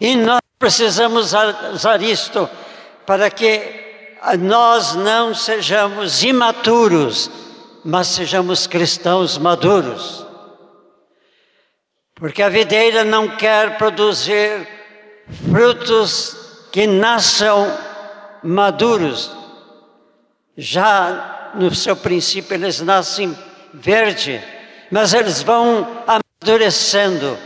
E 0.00 0.14
nós 0.14 0.40
precisamos 0.60 1.32
usar 1.72 2.00
isto 2.00 2.48
para 3.04 3.28
que 3.30 4.16
nós 4.38 4.94
não 4.94 5.34
sejamos 5.34 6.22
imaturos, 6.22 7.28
mas 7.84 8.06
sejamos 8.06 8.68
cristãos 8.68 9.36
maduros. 9.36 10.27
Porque 12.18 12.42
a 12.42 12.48
videira 12.48 13.04
não 13.04 13.28
quer 13.28 13.78
produzir 13.78 14.66
frutos 15.50 16.36
que 16.72 16.86
nasçam 16.86 17.72
maduros. 18.42 19.30
Já 20.56 21.52
no 21.54 21.74
seu 21.74 21.94
princípio 21.96 22.54
eles 22.54 22.80
nascem 22.80 23.36
verde, 23.72 24.42
mas 24.90 25.14
eles 25.14 25.42
vão 25.42 25.86
amadurecendo, 26.06 27.38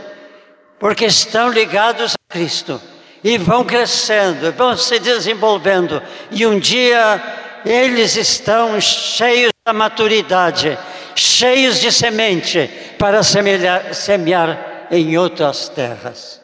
porque 0.79 1.05
estão 1.05 1.49
ligados 1.49 2.13
a 2.13 2.33
Cristo 2.33 2.81
e 3.23 3.37
vão 3.37 3.63
crescendo, 3.63 4.51
vão 4.53 4.75
se 4.75 4.99
desenvolvendo, 4.99 6.01
e 6.31 6.45
um 6.45 6.59
dia 6.59 7.21
eles 7.65 8.15
estão 8.15 8.79
cheios 8.81 9.51
da 9.65 9.71
maturidade, 9.71 10.77
cheios 11.15 11.79
de 11.79 11.91
semente 11.91 12.69
para 12.97 13.23
semear, 13.23 13.93
semear 13.93 14.87
em 14.91 15.17
outras 15.17 15.69
terras. 15.69 16.41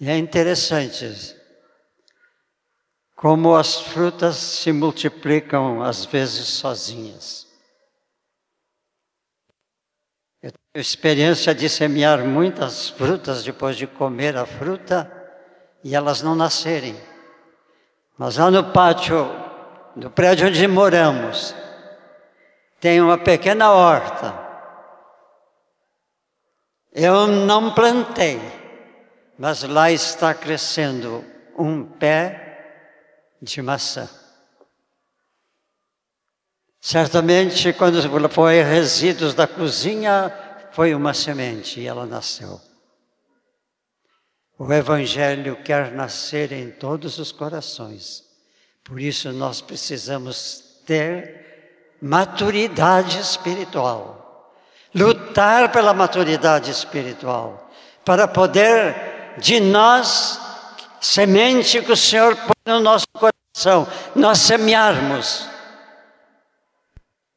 E 0.00 0.08
é 0.08 0.16
interessante 0.16 1.36
como 3.16 3.56
as 3.56 3.80
frutas 3.80 4.36
se 4.36 4.70
multiplicam 4.70 5.82
às 5.82 6.04
vezes 6.04 6.46
sozinhas. 6.46 7.48
Eu 10.40 10.52
tenho 10.52 10.80
experiência 10.80 11.52
de 11.52 11.68
semear 11.68 12.24
muitas 12.24 12.90
frutas 12.90 13.42
depois 13.42 13.76
de 13.76 13.88
comer 13.88 14.36
a 14.36 14.46
fruta 14.46 15.12
e 15.82 15.96
elas 15.96 16.22
não 16.22 16.36
nascerem. 16.36 16.96
Mas 18.16 18.36
lá 18.36 18.52
no 18.52 18.72
pátio 18.72 19.47
do 19.98 20.10
prédio 20.10 20.46
onde 20.46 20.66
moramos, 20.68 21.54
tem 22.80 23.00
uma 23.00 23.18
pequena 23.18 23.72
horta. 23.72 24.46
Eu 26.92 27.26
não 27.26 27.74
plantei, 27.74 28.40
mas 29.36 29.64
lá 29.64 29.90
está 29.90 30.32
crescendo 30.32 31.24
um 31.58 31.84
pé 31.84 33.34
de 33.42 33.60
maçã. 33.60 34.08
Certamente, 36.80 37.72
quando 37.72 38.28
foi 38.30 38.62
resíduos 38.62 39.34
da 39.34 39.48
cozinha, 39.48 40.32
foi 40.70 40.94
uma 40.94 41.12
semente 41.12 41.80
e 41.80 41.86
ela 41.86 42.06
nasceu. 42.06 42.60
O 44.56 44.72
Evangelho 44.72 45.56
quer 45.62 45.92
nascer 45.92 46.52
em 46.52 46.70
todos 46.70 47.18
os 47.18 47.32
corações. 47.32 48.27
Por 48.88 48.98
isso, 48.98 49.30
nós 49.32 49.60
precisamos 49.60 50.64
ter 50.86 51.98
maturidade 52.00 53.20
espiritual. 53.20 54.54
Lutar 54.94 55.70
pela 55.70 55.92
maturidade 55.92 56.70
espiritual. 56.70 57.70
Para 58.02 58.26
poder 58.26 59.36
de 59.36 59.60
nós, 59.60 60.40
semente 61.02 61.82
que 61.82 61.92
o 61.92 61.96
Senhor 61.96 62.34
põe 62.34 62.74
no 62.74 62.80
nosso 62.80 63.06
coração, 63.12 63.86
nós 64.14 64.38
semearmos, 64.38 65.46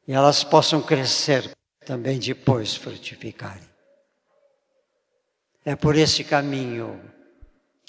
e 0.08 0.12
elas 0.14 0.42
possam 0.42 0.80
crescer 0.80 1.50
também 1.84 2.18
depois 2.18 2.74
frutificarem. 2.74 3.70
É 5.64 5.76
por 5.76 5.96
esse 5.96 6.24
caminho 6.24 7.11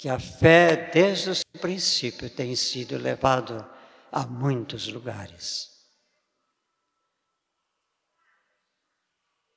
que 0.04 0.08
a 0.10 0.18
fé, 0.18 0.90
desde 0.92 1.30
o 1.30 1.58
princípio, 1.58 2.28
tem 2.28 2.54
sido 2.54 2.98
levado 2.98 3.66
a 4.12 4.26
muitos 4.26 4.86
lugares. 4.86 5.70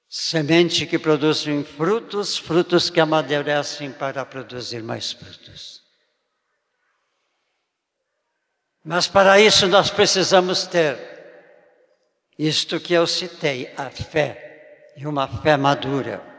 Semente 0.07 0.87
que 0.87 0.97
produzem 0.97 1.65
frutos, 1.65 2.37
frutos 2.37 2.89
que 2.89 3.01
amadurecem 3.01 3.91
para 3.91 4.25
produzir 4.25 4.81
mais 4.81 5.11
frutos. 5.11 5.83
Mas 8.85 9.05
para 9.05 9.41
isso 9.41 9.67
nós 9.67 9.91
precisamos 9.91 10.65
ter 10.65 10.97
isto 12.39 12.79
que 12.79 12.93
eu 12.93 13.05
citei, 13.05 13.73
a 13.75 13.89
fé, 13.89 14.93
e 14.95 15.05
uma 15.05 15.27
fé 15.27 15.57
madura. 15.57 16.36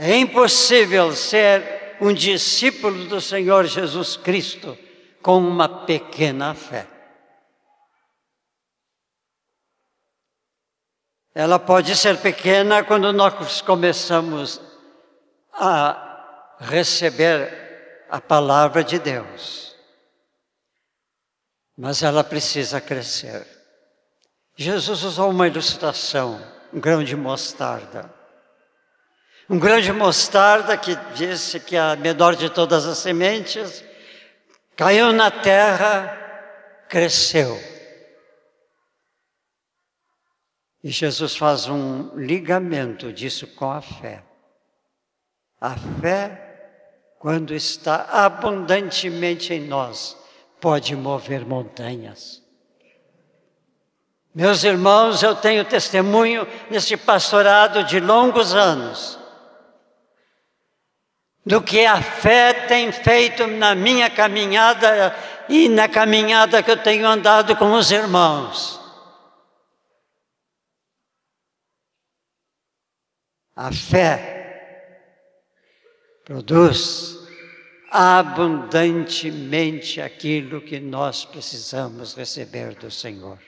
É 0.00 0.16
impossível 0.16 1.12
ser 1.12 1.96
um 2.00 2.14
discípulo 2.14 3.06
do 3.06 3.20
Senhor 3.20 3.66
Jesus 3.66 4.16
Cristo 4.16 4.78
com 5.20 5.38
uma 5.38 5.84
pequena 5.84 6.54
fé. 6.54 6.86
Ela 11.34 11.58
pode 11.58 11.96
ser 11.96 12.16
pequena 12.18 12.84
quando 12.84 13.12
nós 13.12 13.60
começamos 13.60 14.60
a 15.52 16.54
receber 16.60 18.06
a 18.08 18.20
palavra 18.20 18.84
de 18.84 19.00
Deus. 19.00 19.74
Mas 21.76 22.04
ela 22.04 22.22
precisa 22.22 22.80
crescer. 22.80 23.44
Jesus 24.54 25.02
usou 25.02 25.30
uma 25.30 25.48
ilustração, 25.48 26.40
um 26.72 26.78
grão 26.78 27.02
de 27.02 27.16
mostarda. 27.16 28.17
Um 29.48 29.58
grão 29.58 29.80
de 29.80 29.92
mostarda 29.92 30.76
que 30.76 30.94
disse 31.14 31.58
que 31.58 31.76
a 31.76 31.96
menor 31.96 32.36
de 32.36 32.50
todas 32.50 32.86
as 32.86 32.98
sementes 32.98 33.82
caiu 34.76 35.12
na 35.12 35.30
terra, 35.30 36.14
cresceu 36.88 37.58
E 40.82 40.90
Jesus 40.90 41.36
faz 41.36 41.66
um 41.68 42.16
ligamento 42.16 43.12
disso 43.12 43.46
com 43.46 43.70
a 43.70 43.80
fé. 43.80 44.22
A 45.60 45.74
fé, 46.00 46.70
quando 47.18 47.52
está 47.52 48.06
abundantemente 48.10 49.52
em 49.52 49.66
nós, 49.66 50.16
pode 50.60 50.94
mover 50.94 51.44
montanhas. 51.44 52.42
Meus 54.32 54.62
irmãos, 54.62 55.22
eu 55.22 55.34
tenho 55.34 55.64
testemunho 55.64 56.46
nesse 56.70 56.96
pastorado 56.96 57.82
de 57.82 57.98
longos 57.98 58.54
anos 58.54 59.17
do 61.48 61.60
que 61.62 61.86
a 61.86 62.02
fé 62.02 62.52
tem 62.52 62.92
feito 62.92 63.46
na 63.46 63.74
minha 63.74 64.10
caminhada 64.10 65.16
e 65.48 65.66
na 65.66 65.88
caminhada 65.88 66.62
que 66.62 66.70
eu 66.70 66.76
tenho 66.76 67.08
andado 67.08 67.56
com 67.56 67.72
os 67.72 67.90
irmãos. 67.90 68.78
A 73.56 73.72
fé 73.72 74.92
produz 76.22 77.16
abundantemente 77.90 80.02
aquilo 80.02 80.60
que 80.60 80.78
nós 80.78 81.24
precisamos 81.24 82.14
receber 82.14 82.74
do 82.74 82.90
Senhor. 82.90 83.38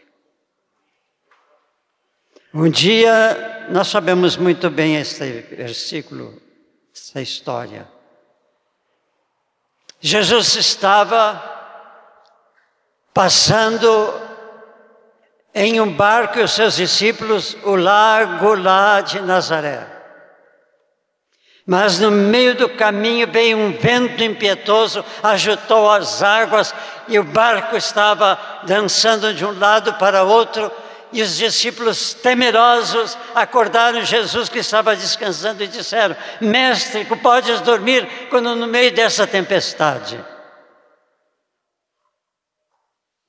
Um 2.55 2.71
dia, 2.71 3.69
nós 3.71 3.89
sabemos 3.89 4.39
muito 4.39 4.71
bem 4.71 4.97
este 4.97 5.43
versículo, 5.55 6.41
essa 6.95 7.21
história. 7.21 7.89
Jesus 10.01 10.57
estava 10.57 11.43
passando 13.13 14.21
em 15.55 15.81
um 15.81 15.93
barco 15.93 16.39
e 16.39 16.43
os 16.43 16.53
seus 16.53 16.77
discípulos 16.77 17.57
o 17.65 17.75
lago 17.77 18.55
lá 18.55 19.01
de 19.01 19.21
Nazaré. 19.21 19.87
Mas 21.67 21.99
no 22.01 22.11
meio 22.11 22.55
do 22.55 22.69
caminho 22.69 23.31
veio 23.31 23.59
um 23.59 23.73
vento 23.73 24.25
impetuoso, 24.25 25.05
agitou 25.23 25.91
as 25.91 26.23
águas 26.23 26.75
e 27.07 27.19
o 27.19 27.25
barco 27.25 27.77
estava 27.77 28.39
dançando 28.65 29.35
de 29.35 29.45
um 29.45 29.57
lado 29.57 29.95
para 29.95 30.23
outro 30.23 30.71
e 31.13 31.23
os 31.23 31.37
discípulos 31.37 32.15
temerosos 32.15 33.17
acordaram 33.35 34.05
Jesus 34.05 34.49
que 34.49 34.59
estava 34.59 34.95
descansando 34.95 35.63
e 35.63 35.69
disseram: 35.69 36.17
Mestre, 36.41 37.05
podes 37.17 37.61
dormir 37.61 38.29
quando 38.29 38.55
no 38.55 38.67
meio 38.67 38.95
dessa 38.95 39.27
tempestade? 39.27 40.25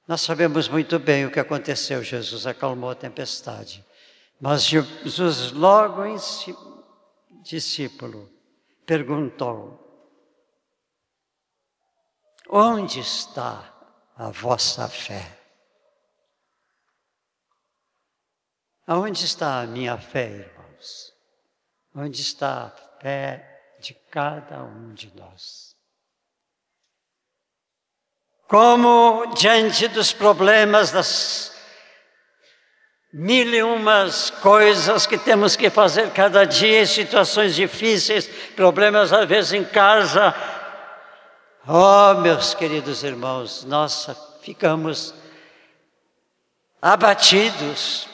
Nós 0.08 0.22
sabemos 0.22 0.68
muito 0.68 1.00
bem 1.00 1.26
o 1.26 1.32
que 1.32 1.40
aconteceu. 1.40 2.04
Jesus 2.04 2.46
acalmou 2.46 2.90
a 2.90 2.96
tempestade. 2.96 3.86
Mas 4.40 4.64
Jesus, 4.64 5.52
logo 5.52 6.06
em 6.06 6.18
si, 6.18 6.56
discípulo, 7.44 8.30
perguntou: 8.86 9.80
Onde 12.50 13.00
está 13.00 13.74
a 14.18 14.30
vossa 14.30 14.88
fé? 14.88 15.41
Aonde 18.88 19.26
está 19.26 19.62
a 19.62 19.68
minha 19.68 19.98
fé, 19.98 20.28
irmãos? 20.28 21.14
Onde 21.96 22.22
está 22.22 22.66
a 22.66 23.02
fé 23.02 23.78
de 23.80 23.94
cada 24.10 24.64
um 24.64 24.94
de 24.94 25.12
nós? 25.16 25.76
Como 28.48 29.34
diante 29.36 29.88
dos 29.88 30.12
problemas, 30.12 30.92
das 30.92 31.52
mil 33.14 33.54
e 33.54 33.62
umas 33.62 34.30
coisas 34.30 35.06
que 35.06 35.18
temos 35.18 35.56
que 35.56 35.70
fazer 35.70 36.12
cada 36.12 36.46
dia, 36.46 36.86
situações 36.86 37.56
difíceis, 37.56 38.28
problemas 38.56 39.12
às 39.12 39.28
vezes 39.28 39.54
em 39.54 39.64
casa. 39.64 40.34
Oh, 41.68 42.20
meus 42.22 42.54
queridos 42.54 43.04
irmãos, 43.04 43.64
nós 43.66 44.10
ficamos 44.42 45.14
abatidos, 46.82 48.08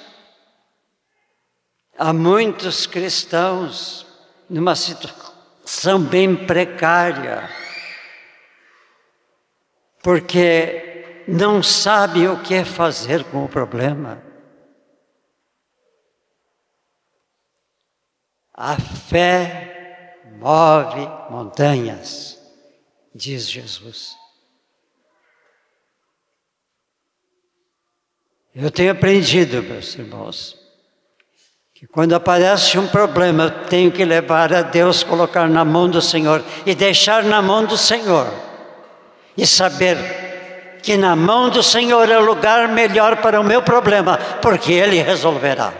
Há 1.99 2.13
muitos 2.13 2.85
cristãos 2.85 4.05
numa 4.47 4.75
situação 4.75 5.99
bem 5.99 6.45
precária, 6.45 7.49
porque 10.03 11.23
não 11.27 11.63
sabem 11.63 12.29
o 12.29 12.43
que 12.43 12.63
fazer 12.63 13.23
com 13.25 13.43
o 13.43 13.49
problema. 13.49 14.23
A 18.53 18.75
fé 18.75 20.15
move 20.39 21.07
montanhas, 21.31 22.39
diz 23.13 23.49
Jesus. 23.49 24.15
Eu 28.53 28.71
tenho 28.71 28.91
aprendido, 28.91 29.61
meus 29.61 29.93
irmãos, 29.95 30.56
que 31.77 31.85
quando 31.85 32.15
aparece 32.15 32.79
um 32.79 32.87
problema, 32.87 33.43
eu 33.43 33.51
tenho 33.67 33.91
que 33.91 34.03
levar 34.03 34.51
a 34.51 34.63
Deus, 34.63 35.03
colocar 35.03 35.47
na 35.47 35.63
mão 35.63 35.87
do 35.87 36.01
Senhor 36.01 36.43
e 36.65 36.73
deixar 36.73 37.23
na 37.23 37.39
mão 37.39 37.65
do 37.65 37.77
Senhor. 37.77 38.27
E 39.37 39.45
saber 39.45 40.79
que 40.81 40.97
na 40.97 41.15
mão 41.15 41.51
do 41.51 41.61
Senhor 41.61 42.09
é 42.09 42.17
o 42.17 42.25
lugar 42.25 42.67
melhor 42.69 43.17
para 43.17 43.39
o 43.39 43.43
meu 43.43 43.61
problema, 43.61 44.17
porque 44.41 44.73
Ele 44.73 44.99
resolverá. 45.03 45.71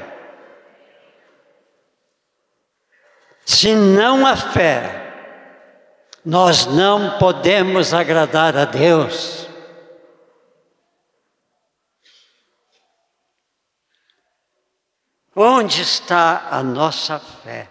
Se 3.43 3.73
não 3.73 4.23
há 4.23 4.35
fé, 4.35 5.13
nós 6.23 6.67
não 6.67 7.17
podemos 7.17 7.91
agradar 7.91 8.55
a 8.55 8.65
Deus. 8.65 9.46
Onde 15.39 15.83
está 15.83 16.47
a 16.49 16.63
nossa 16.63 17.19
fé? 17.19 17.69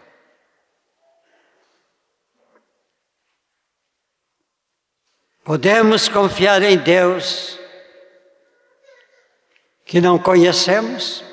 Podemos 5.42 6.08
confiar 6.08 6.62
em 6.62 6.78
Deus 6.78 7.58
que 9.84 10.00
não 10.00 10.16
conhecemos? 10.16 11.24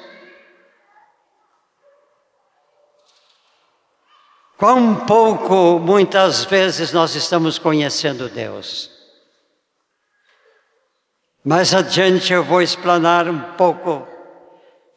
Quão 4.57 5.05
pouco, 5.05 5.77
muitas 5.77 6.45
vezes, 6.45 6.91
nós 6.91 7.13
estamos 7.13 7.59
conhecendo 7.59 8.27
Deus. 8.27 8.89
Mais 11.45 11.75
adiante 11.75 12.33
eu 12.33 12.43
vou 12.43 12.59
explanar 12.59 13.29
um 13.29 13.53
pouco 13.53 14.07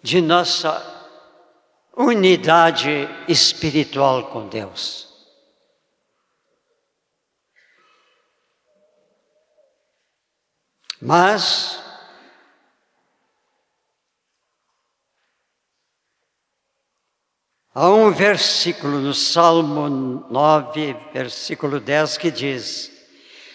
de 0.02 0.22
nossa 0.22 0.95
unidade 1.96 3.08
espiritual 3.26 4.26
com 4.26 4.46
Deus. 4.48 5.06
Mas 11.00 11.80
há 17.74 17.90
um 17.90 18.10
versículo 18.10 18.98
no 18.98 19.14
Salmo 19.14 19.88
9, 20.30 20.96
versículo 21.12 21.80
10 21.80 22.18
que 22.18 22.30
diz: 22.30 22.90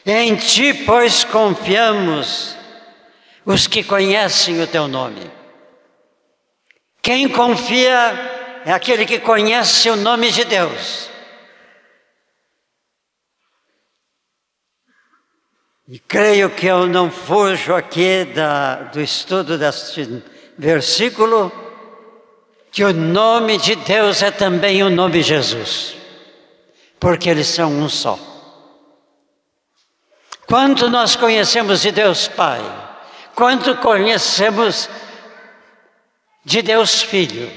Em 0.06 0.36
ti, 0.36 0.74
pois, 0.86 1.24
confiamos 1.24 2.56
os 3.46 3.68
que 3.68 3.84
conhecem 3.84 4.62
o 4.62 4.68
teu 4.68 4.88
nome. 4.88 5.41
Quem 7.02 7.28
confia 7.30 8.62
é 8.66 8.72
aquele 8.72 9.06
que 9.06 9.20
conhece 9.20 9.90
o 9.90 9.96
nome 9.96 10.32
de 10.32 10.46
Deus. 10.46 11.10
E 15.88 16.00
creio 16.00 16.50
que 16.50 16.68
eu 16.68 16.86
não 16.88 17.12
fujo 17.12 17.74
aqui 17.74 18.24
da, 18.24 18.76
do 18.76 19.02
estudo 19.02 19.58
deste 19.58 20.24
versículo, 20.58 21.52
que 22.72 22.84
o 22.84 22.94
nome 22.94 23.58
de 23.58 23.76
Deus 23.76 24.22
é 24.22 24.32
também 24.32 24.84
o 24.84 24.90
nome 24.90 25.22
Jesus, 25.22 25.98
porque 26.98 27.30
eles 27.30 27.48
são 27.48 27.72
um 27.72 27.90
só. 27.90 28.18
Quanto 30.48 30.90
nós 30.90 31.16
conhecemos 31.16 31.82
de 31.82 31.92
Deus 31.92 32.28
Pai, 32.28 32.62
quanto 33.36 33.76
conhecemos 33.78 34.88
de 36.44 36.62
Deus 36.62 37.02
Filho. 37.02 37.52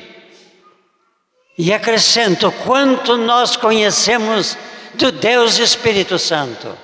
E 1.57 1.73
acrescento 1.73 2.51
quanto 2.65 3.17
nós 3.17 3.57
conhecemos 3.57 4.57
do 4.95 5.13
Deus 5.13 5.59
Espírito 5.59 6.19
Santo. 6.19 6.77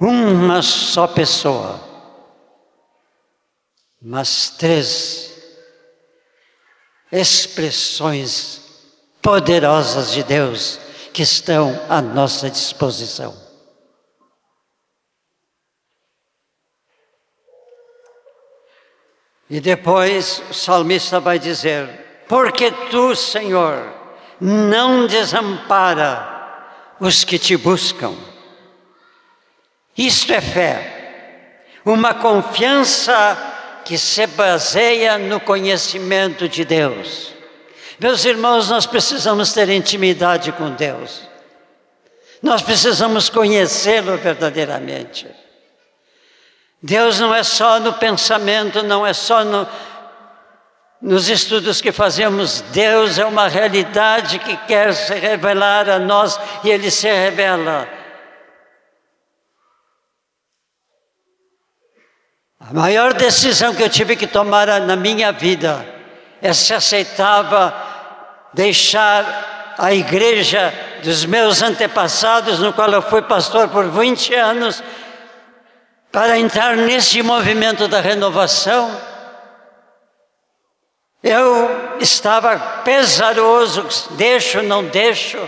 Uma 0.00 0.62
só 0.62 1.06
pessoa, 1.06 1.80
mas 4.02 4.50
três 4.50 5.32
expressões 7.12 8.60
poderosas 9.22 10.12
de 10.12 10.22
Deus 10.24 10.80
que 11.12 11.22
estão 11.22 11.80
à 11.88 12.02
nossa 12.02 12.50
disposição. 12.50 13.43
E 19.48 19.60
depois 19.60 20.42
o 20.50 20.54
salmista 20.54 21.20
vai 21.20 21.38
dizer: 21.38 21.88
Porque 22.28 22.70
tu, 22.90 23.14
Senhor, 23.14 23.92
não 24.40 25.06
desampara 25.06 26.32
os 26.98 27.24
que 27.24 27.38
te 27.38 27.56
buscam. 27.56 28.14
Isto 29.96 30.32
é 30.32 30.40
fé, 30.40 31.60
uma 31.84 32.14
confiança 32.14 33.82
que 33.84 33.98
se 33.98 34.26
baseia 34.26 35.18
no 35.18 35.38
conhecimento 35.38 36.48
de 36.48 36.64
Deus. 36.64 37.32
Meus 38.00 38.24
irmãos, 38.24 38.70
nós 38.70 38.86
precisamos 38.86 39.52
ter 39.52 39.68
intimidade 39.68 40.50
com 40.52 40.70
Deus. 40.70 41.22
Nós 42.42 42.60
precisamos 42.60 43.28
conhecê-lo 43.28 44.16
verdadeiramente. 44.16 45.43
Deus 46.86 47.18
não 47.18 47.34
é 47.34 47.42
só 47.42 47.80
no 47.80 47.94
pensamento, 47.94 48.82
não 48.82 49.06
é 49.06 49.14
só 49.14 49.42
no, 49.42 49.66
nos 51.00 51.30
estudos 51.30 51.80
que 51.80 51.90
fazemos. 51.90 52.60
Deus 52.72 53.18
é 53.18 53.24
uma 53.24 53.48
realidade 53.48 54.38
que 54.38 54.54
quer 54.66 54.92
se 54.92 55.14
revelar 55.14 55.88
a 55.88 55.98
nós 55.98 56.38
e 56.62 56.68
Ele 56.68 56.90
se 56.90 57.10
revela. 57.10 57.88
A 62.60 62.74
maior 62.74 63.14
decisão 63.14 63.74
que 63.74 63.82
eu 63.82 63.88
tive 63.88 64.14
que 64.14 64.26
tomar 64.26 64.66
na 64.82 64.94
minha 64.94 65.32
vida 65.32 65.86
é 66.42 66.52
se 66.52 66.74
aceitava 66.74 67.74
deixar 68.52 69.74
a 69.78 69.94
igreja 69.94 70.70
dos 71.02 71.24
meus 71.24 71.62
antepassados, 71.62 72.58
no 72.58 72.74
qual 72.74 72.90
eu 72.90 73.00
fui 73.00 73.22
pastor 73.22 73.68
por 73.68 73.88
20 73.88 74.34
anos, 74.34 74.82
para 76.14 76.38
entrar 76.38 76.76
nesse 76.76 77.20
movimento 77.24 77.88
da 77.88 78.00
renovação 78.00 78.88
Eu 81.20 81.96
estava 81.98 82.56
pesaroso, 82.84 83.84
deixo, 84.10 84.62
não 84.62 84.84
deixo. 84.84 85.38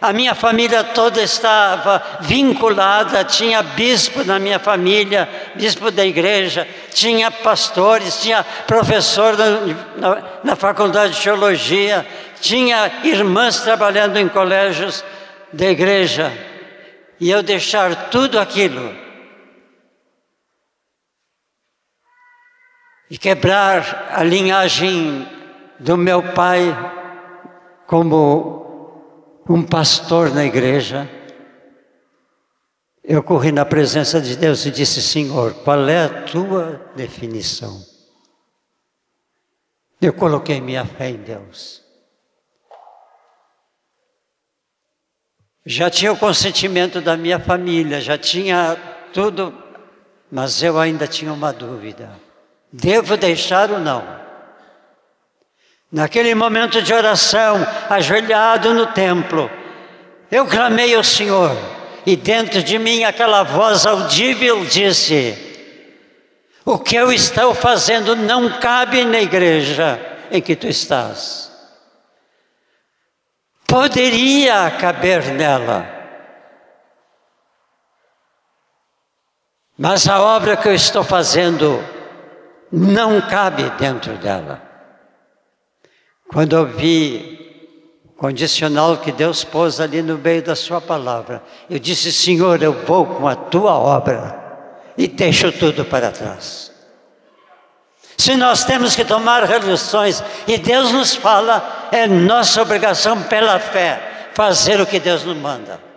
A 0.00 0.12
minha 0.12 0.34
família 0.34 0.84
toda 0.84 1.22
estava 1.22 2.02
vinculada, 2.20 3.24
tinha 3.24 3.62
bispo 3.62 4.22
na 4.24 4.38
minha 4.38 4.58
família, 4.58 5.26
bispo 5.54 5.90
da 5.90 6.04
igreja, 6.04 6.68
tinha 6.92 7.30
pastores, 7.30 8.20
tinha 8.20 8.44
professor 8.66 9.34
na, 9.38 9.50
na, 9.96 10.22
na 10.44 10.56
faculdade 10.56 11.14
de 11.14 11.22
teologia, 11.22 12.04
tinha 12.40 13.00
irmãs 13.04 13.60
trabalhando 13.60 14.18
em 14.18 14.28
colégios 14.28 15.02
da 15.52 15.70
igreja. 15.70 16.30
E 17.18 17.30
eu 17.30 17.42
deixar 17.42 18.10
tudo 18.10 18.38
aquilo 18.38 19.11
e 23.12 23.18
quebrar 23.18 24.08
a 24.10 24.22
linhagem 24.24 25.28
do 25.78 25.98
meu 25.98 26.32
pai 26.32 26.74
como 27.86 29.36
um 29.46 29.62
pastor 29.62 30.32
na 30.32 30.46
igreja, 30.46 31.06
eu 33.04 33.22
corri 33.22 33.52
na 33.52 33.66
presença 33.66 34.18
de 34.18 34.34
Deus 34.34 34.64
e 34.64 34.70
disse: 34.70 35.02
Senhor, 35.02 35.52
qual 35.62 35.86
é 35.90 36.06
a 36.06 36.22
tua 36.22 36.90
definição? 36.96 37.84
Eu 40.00 40.14
coloquei 40.14 40.58
minha 40.58 40.86
fé 40.86 41.10
em 41.10 41.18
Deus. 41.18 41.82
Já 45.66 45.90
tinha 45.90 46.14
o 46.14 46.18
consentimento 46.18 46.98
da 47.02 47.14
minha 47.14 47.38
família, 47.38 48.00
já 48.00 48.16
tinha 48.16 48.74
tudo, 49.12 49.52
mas 50.30 50.62
eu 50.62 50.80
ainda 50.80 51.06
tinha 51.06 51.30
uma 51.30 51.52
dúvida. 51.52 52.31
Devo 52.72 53.18
deixar 53.18 53.70
ou 53.70 53.78
não? 53.78 54.22
Naquele 55.90 56.34
momento 56.34 56.80
de 56.80 56.94
oração, 56.94 57.66
ajoelhado 57.90 58.72
no 58.72 58.86
templo, 58.86 59.50
eu 60.30 60.46
clamei 60.46 60.94
ao 60.94 61.04
Senhor, 61.04 61.54
e 62.06 62.16
dentro 62.16 62.62
de 62.62 62.78
mim 62.78 63.04
aquela 63.04 63.42
voz 63.42 63.84
audível 63.84 64.64
disse: 64.64 65.36
O 66.64 66.78
que 66.78 66.96
eu 66.96 67.12
estou 67.12 67.54
fazendo 67.54 68.16
não 68.16 68.58
cabe 68.58 69.04
na 69.04 69.20
igreja 69.20 70.00
em 70.30 70.40
que 70.40 70.56
tu 70.56 70.66
estás. 70.66 71.52
Poderia 73.66 74.70
caber 74.70 75.26
nela, 75.34 75.86
mas 79.76 80.08
a 80.08 80.22
obra 80.22 80.56
que 80.56 80.68
eu 80.68 80.74
estou 80.74 81.04
fazendo 81.04 81.91
não 82.72 83.20
cabe 83.20 83.68
dentro 83.78 84.14
dela. 84.14 84.62
Quando 86.32 86.56
eu 86.56 86.66
vi 86.66 88.00
o 88.04 88.08
condicional 88.12 88.96
que 88.96 89.12
Deus 89.12 89.44
pôs 89.44 89.78
ali 89.80 90.00
no 90.00 90.16
meio 90.16 90.42
da 90.42 90.56
sua 90.56 90.80
palavra, 90.80 91.42
eu 91.68 91.78
disse: 91.78 92.10
Senhor, 92.10 92.62
eu 92.62 92.72
vou 92.72 93.04
com 93.04 93.28
a 93.28 93.36
tua 93.36 93.74
obra 93.74 94.40
e 94.96 95.06
deixo 95.06 95.52
tudo 95.52 95.84
para 95.84 96.10
trás. 96.10 96.72
Se 98.16 98.36
nós 98.36 98.64
temos 98.64 98.94
que 98.94 99.04
tomar 99.04 99.42
resoluções 99.44 100.22
e 100.46 100.56
Deus 100.56 100.92
nos 100.92 101.14
fala, 101.14 101.88
é 101.90 102.06
nossa 102.06 102.62
obrigação 102.62 103.22
pela 103.24 103.58
fé 103.58 104.30
fazer 104.32 104.80
o 104.80 104.86
que 104.86 105.00
Deus 105.00 105.24
nos 105.24 105.36
manda. 105.36 105.91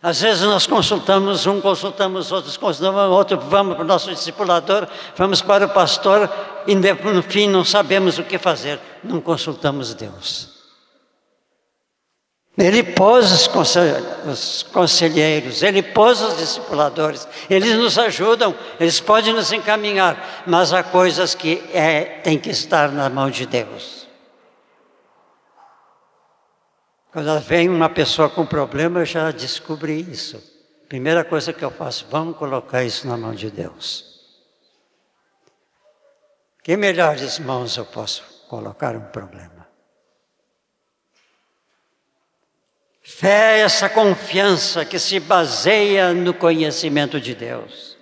Às 0.00 0.20
vezes 0.20 0.42
nós 0.42 0.66
consultamos 0.66 1.44
um, 1.46 1.60
consultamos 1.60 2.30
outros, 2.30 2.56
consultamos 2.56 3.10
outro, 3.10 3.38
vamos 3.40 3.74
para 3.74 3.82
o 3.82 3.86
nosso 3.86 4.10
discipulador, 4.10 4.86
vamos 5.16 5.42
para 5.42 5.66
o 5.66 5.68
pastor 5.68 6.30
e 6.68 6.74
no 6.74 7.22
fim 7.22 7.48
não 7.48 7.64
sabemos 7.64 8.16
o 8.16 8.22
que 8.22 8.38
fazer, 8.38 8.78
não 9.02 9.20
consultamos 9.20 9.94
Deus. 9.94 10.56
Ele 12.56 12.82
pôs 12.82 13.30
os 13.32 14.64
conselheiros, 14.64 15.62
ele 15.62 15.82
pôs 15.82 16.20
os 16.20 16.36
discipuladores, 16.36 17.26
eles 17.48 17.76
nos 17.76 17.98
ajudam, 17.98 18.54
eles 18.80 19.00
podem 19.00 19.32
nos 19.32 19.52
encaminhar, 19.52 20.42
mas 20.46 20.72
há 20.72 20.82
coisas 20.82 21.34
que 21.34 21.62
é, 21.72 22.20
tem 22.22 22.36
que 22.38 22.50
estar 22.50 22.90
na 22.90 23.08
mão 23.08 23.30
de 23.30 23.46
Deus. 23.46 23.97
Quando 27.12 27.40
vem 27.40 27.68
uma 27.68 27.88
pessoa 27.88 28.28
com 28.28 28.44
problema, 28.44 29.00
eu 29.00 29.06
já 29.06 29.30
descobri 29.30 30.00
isso. 30.00 30.42
Primeira 30.88 31.24
coisa 31.24 31.52
que 31.52 31.64
eu 31.64 31.70
faço, 31.70 32.06
vamos 32.10 32.36
colocar 32.36 32.84
isso 32.84 33.06
na 33.06 33.16
mão 33.16 33.34
de 33.34 33.50
Deus. 33.50 34.04
Que 36.62 36.76
melhores 36.76 37.38
mãos 37.38 37.76
eu 37.76 37.86
posso 37.86 38.22
colocar 38.48 38.94
um 38.94 39.06
problema? 39.06 39.66
Fé 43.02 43.58
é 43.58 43.60
essa 43.60 43.88
confiança 43.88 44.84
que 44.84 44.98
se 44.98 45.18
baseia 45.18 46.12
no 46.12 46.34
conhecimento 46.34 47.18
de 47.18 47.34
Deus. 47.34 47.96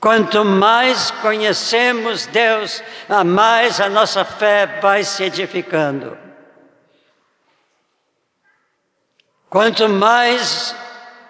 Quanto 0.00 0.44
mais 0.44 1.12
conhecemos 1.12 2.26
Deus, 2.26 2.82
a 3.08 3.22
mais 3.22 3.80
a 3.80 3.88
nossa 3.88 4.24
fé 4.24 4.66
vai 4.80 5.04
se 5.04 5.22
edificando. 5.22 6.21
Quanto 9.52 9.86
mais 9.86 10.74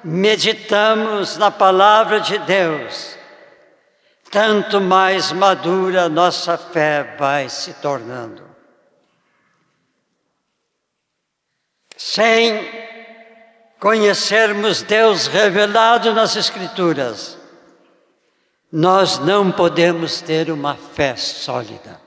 meditamos 0.04 1.36
na 1.38 1.50
palavra 1.50 2.20
de 2.20 2.38
Deus, 2.38 3.18
tanto 4.30 4.80
mais 4.80 5.32
madura 5.32 6.08
nossa 6.08 6.56
fé 6.56 7.16
vai 7.18 7.48
se 7.48 7.74
tornando. 7.74 8.44
Sem 11.96 12.64
conhecermos 13.80 14.82
Deus 14.82 15.26
revelado 15.26 16.14
nas 16.14 16.36
Escrituras, 16.36 17.36
nós 18.70 19.18
não 19.18 19.50
podemos 19.50 20.20
ter 20.20 20.48
uma 20.48 20.76
fé 20.76 21.16
sólida. 21.16 22.00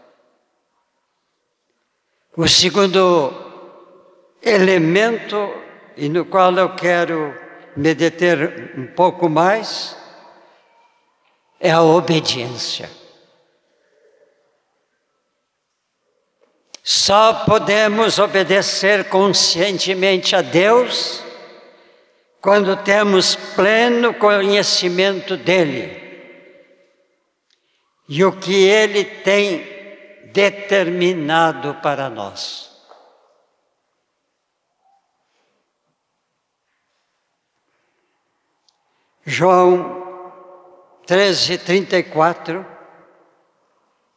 O 2.37 2.47
segundo 2.47 3.33
elemento 4.41 5.64
e 5.97 6.09
no 6.09 6.25
qual 6.25 6.53
eu 6.53 6.75
quero 6.75 7.33
me 7.75 7.93
deter 7.93 8.73
um 8.77 8.87
pouco 8.87 9.29
mais, 9.29 9.97
é 11.59 11.71
a 11.71 11.81
obediência. 11.81 12.89
Só 16.83 17.45
podemos 17.45 18.19
obedecer 18.19 19.05
conscientemente 19.05 20.35
a 20.35 20.41
Deus 20.41 21.23
quando 22.39 22.75
temos 22.83 23.35
pleno 23.35 24.13
conhecimento 24.13 25.35
dEle 25.35 26.05
e 28.07 28.23
o 28.23 28.31
que 28.33 28.53
Ele 28.53 29.03
tem 29.03 29.65
determinado 30.31 31.73
para 31.81 32.07
nós. 32.07 32.74
João 39.25 40.03
13, 41.07 41.57
34, 41.57 42.63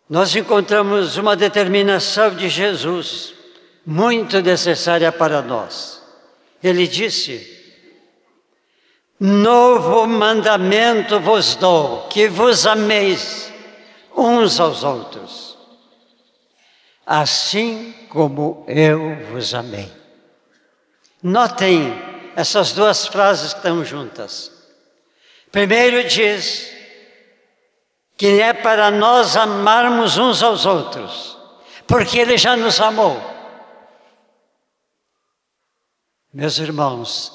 nós 0.09 0.37
encontramos 0.37 1.17
uma 1.17 1.35
determinação 1.35 2.35
de 2.35 2.49
Jesus, 2.49 3.33
muito 3.87 4.43
necessária 4.43 5.11
para 5.11 5.41
nós. 5.41 6.03
Ele 6.63 6.87
disse: 6.87 7.57
Novo 9.19 10.07
mandamento 10.07 11.19
vos 11.21 11.55
dou, 11.55 12.07
que 12.09 12.29
vos 12.29 12.67
ameis 12.67 13.51
uns 14.15 14.61
aos 14.61 14.85
outros, 14.85 15.57
assim 17.07 17.95
como 18.11 18.63
eu 18.69 19.17
vos 19.31 19.55
amei. 19.55 19.91
Notem 21.23 21.95
essas 22.37 22.73
duas 22.73 23.07
frases 23.07 23.53
que 23.55 23.59
estão 23.61 23.83
juntas. 23.83 24.58
Primeiro 25.51 26.07
diz 26.09 26.71
que 28.17 28.41
é 28.41 28.53
para 28.53 28.91
nós 28.91 29.37
amarmos 29.37 30.19
uns 30.19 30.43
aos 30.43 30.67
outros, 30.67 31.39
porque 31.87 32.19
Ele 32.19 32.37
já 32.37 32.57
nos 32.57 32.81
amou. 32.81 33.19
Meus 36.33 36.59
irmãos, 36.59 37.33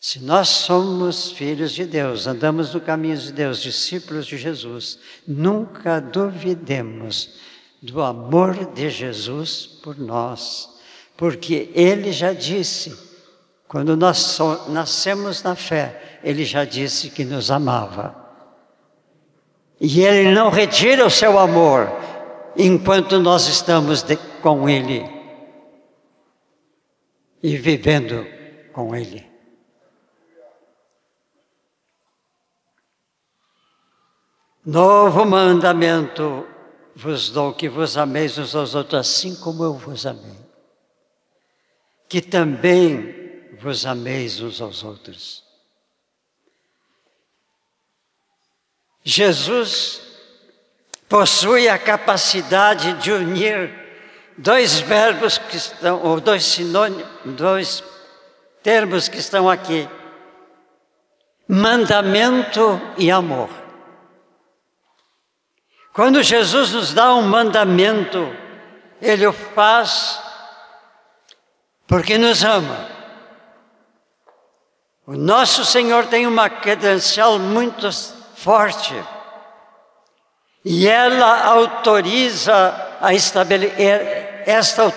se 0.00 0.18
nós 0.18 0.48
somos 0.48 1.30
filhos 1.30 1.72
de 1.72 1.84
Deus, 1.84 2.26
andamos 2.26 2.74
no 2.74 2.80
caminho 2.80 3.16
de 3.16 3.32
Deus, 3.32 3.62
discípulos 3.62 4.26
de 4.26 4.36
Jesus, 4.36 4.98
nunca 5.28 6.00
duvidemos 6.00 7.38
do 7.80 8.02
amor 8.02 8.72
de 8.72 8.90
Jesus 8.90 9.64
por 9.66 9.96
nós, 9.96 10.68
porque 11.16 11.70
Ele 11.74 12.10
já 12.10 12.32
disse, 12.32 12.98
quando 13.68 13.96
nós 13.96 14.38
nascemos 14.68 15.42
na 15.44 15.54
fé, 15.54 16.01
ele 16.22 16.44
já 16.44 16.64
disse 16.64 17.10
que 17.10 17.24
nos 17.24 17.50
amava. 17.50 18.22
E 19.84 20.00
Ele 20.04 20.30
não 20.30 20.48
retira 20.48 21.04
o 21.04 21.10
seu 21.10 21.36
amor 21.36 21.90
enquanto 22.56 23.18
nós 23.18 23.48
estamos 23.48 24.00
de, 24.04 24.16
com 24.40 24.68
Ele 24.68 25.04
e 27.42 27.56
vivendo 27.56 28.24
com 28.72 28.94
Ele. 28.94 29.28
Novo 34.64 35.24
mandamento 35.24 36.46
vos 36.94 37.30
dou 37.30 37.52
que 37.52 37.68
vos 37.68 37.96
ameis 37.96 38.38
uns 38.38 38.54
aos 38.54 38.76
outros, 38.76 39.00
assim 39.00 39.34
como 39.34 39.64
eu 39.64 39.74
vos 39.74 40.06
amei. 40.06 40.38
Que 42.08 42.20
também 42.20 43.50
vos 43.60 43.84
ameis 43.84 44.40
uns 44.40 44.60
aos 44.60 44.84
outros. 44.84 45.41
Jesus 49.04 50.00
possui 51.08 51.68
a 51.68 51.78
capacidade 51.78 52.94
de 52.94 53.12
unir 53.12 53.70
dois 54.36 54.80
verbos 54.80 55.38
que 55.38 55.56
estão, 55.56 56.00
ou 56.02 56.20
dois 56.20 56.44
sinônimos, 56.44 57.06
dois 57.24 57.84
termos 58.62 59.08
que 59.08 59.18
estão 59.18 59.48
aqui: 59.48 59.88
mandamento 61.48 62.80
e 62.96 63.10
amor. 63.10 63.50
Quando 65.92 66.22
Jesus 66.22 66.72
nos 66.72 66.94
dá 66.94 67.14
um 67.14 67.22
mandamento, 67.22 68.34
Ele 69.00 69.26
o 69.26 69.32
faz 69.32 70.20
porque 71.86 72.16
nos 72.16 72.42
ama. 72.42 72.88
O 75.06 75.12
nosso 75.12 75.62
Senhor 75.64 76.06
tem 76.06 76.26
uma 76.26 76.48
credencial 76.48 77.38
muito 77.38 77.86
forte. 78.42 78.94
E 80.64 80.88
ela 80.88 81.44
autoriza 81.44 82.98
a 83.00 83.14
estabelecer, 83.14 84.42
esta 84.46 84.92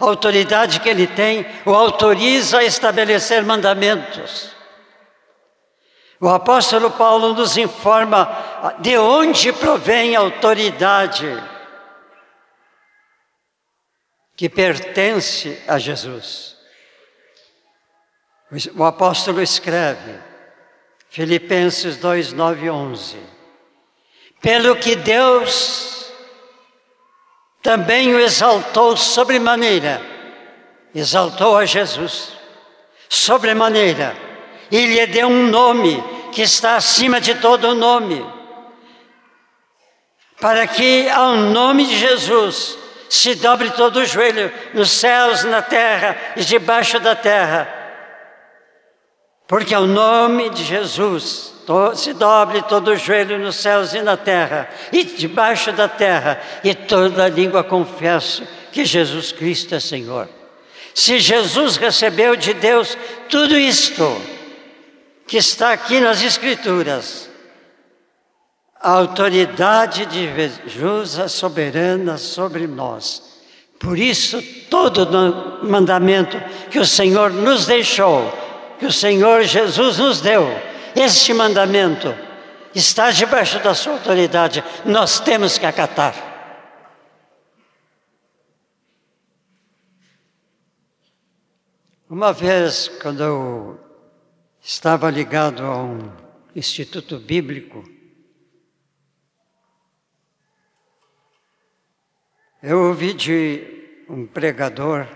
autoridade 0.00 0.80
que 0.80 0.88
ele 0.88 1.06
tem, 1.06 1.46
o 1.64 1.74
autoriza 1.74 2.58
a 2.58 2.64
estabelecer 2.64 3.42
mandamentos. 3.42 4.50
O 6.20 6.28
apóstolo 6.28 6.90
Paulo 6.90 7.34
nos 7.34 7.56
informa 7.56 8.74
de 8.78 8.96
onde 8.96 9.52
provém 9.52 10.16
a 10.16 10.20
autoridade 10.20 11.42
que 14.36 14.48
pertence 14.48 15.62
a 15.68 15.78
Jesus. 15.78 16.56
O 18.76 18.84
apóstolo 18.84 19.42
escreve, 19.42 20.33
Filipenses 21.14 21.96
2, 21.98 22.32
9 22.32 22.66
e 22.66 22.70
11. 22.70 23.16
Pelo 24.42 24.74
que 24.74 24.96
Deus 24.96 26.12
também 27.62 28.12
o 28.12 28.18
exaltou 28.18 28.96
sobremaneira, 28.96 30.02
exaltou 30.92 31.56
a 31.56 31.64
Jesus, 31.64 32.32
sobremaneira, 33.08 34.16
e 34.72 34.86
lhe 34.86 35.06
deu 35.06 35.28
um 35.28 35.46
nome 35.46 36.02
que 36.32 36.42
está 36.42 36.74
acima 36.74 37.20
de 37.20 37.36
todo 37.36 37.76
nome, 37.76 38.26
para 40.40 40.66
que 40.66 41.08
ao 41.10 41.36
nome 41.36 41.86
de 41.86 41.96
Jesus 41.96 42.76
se 43.08 43.36
dobre 43.36 43.70
todo 43.70 44.00
o 44.00 44.04
joelho 44.04 44.52
nos 44.74 44.90
céus, 44.90 45.44
na 45.44 45.62
terra 45.62 46.18
e 46.36 46.44
debaixo 46.44 46.98
da 46.98 47.14
terra 47.14 47.83
porque 49.46 49.74
ao 49.74 49.86
nome 49.86 50.50
de 50.50 50.64
Jesus 50.64 51.52
se 51.94 52.12
dobre 52.12 52.62
todo 52.62 52.90
o 52.90 52.96
joelho 52.96 53.38
nos 53.38 53.56
céus 53.56 53.94
e 53.94 54.02
na 54.02 54.16
terra, 54.16 54.68
e 54.92 55.04
debaixo 55.04 55.72
da 55.72 55.88
terra, 55.88 56.40
e 56.62 56.74
toda 56.74 57.28
língua 57.28 57.64
confesse 57.64 58.46
que 58.70 58.84
Jesus 58.84 59.32
Cristo 59.32 59.74
é 59.74 59.80
Senhor. 59.80 60.28
Se 60.94 61.18
Jesus 61.18 61.76
recebeu 61.76 62.36
de 62.36 62.54
Deus 62.54 62.96
tudo 63.28 63.58
isto 63.58 64.20
que 65.26 65.38
está 65.38 65.72
aqui 65.72 66.00
nas 66.00 66.22
Escrituras, 66.22 67.30
a 68.80 68.90
autoridade 68.90 70.04
de 70.06 70.28
Jesus 70.66 71.18
é 71.18 71.26
soberana 71.26 72.18
sobre 72.18 72.66
nós. 72.66 73.22
Por 73.80 73.98
isso, 73.98 74.42
todo 74.68 75.62
mandamento 75.62 76.40
que 76.70 76.78
o 76.78 76.86
Senhor 76.86 77.30
nos 77.30 77.66
deixou, 77.66 78.30
que 78.78 78.86
o 78.86 78.92
Senhor 78.92 79.42
Jesus 79.42 79.98
nos 79.98 80.20
deu, 80.20 80.44
este 80.94 81.32
mandamento, 81.32 82.14
está 82.74 83.10
debaixo 83.10 83.58
da 83.60 83.74
sua 83.74 83.94
autoridade, 83.94 84.64
nós 84.84 85.20
temos 85.20 85.58
que 85.58 85.66
acatar. 85.66 86.14
Uma 92.08 92.32
vez, 92.32 92.88
quando 93.02 93.22
eu 93.22 93.80
estava 94.60 95.10
ligado 95.10 95.64
a 95.64 95.82
um 95.82 96.12
instituto 96.54 97.18
bíblico, 97.18 97.82
eu 102.62 102.84
ouvi 102.84 103.12
de 103.12 104.04
um 104.08 104.26
pregador 104.26 105.06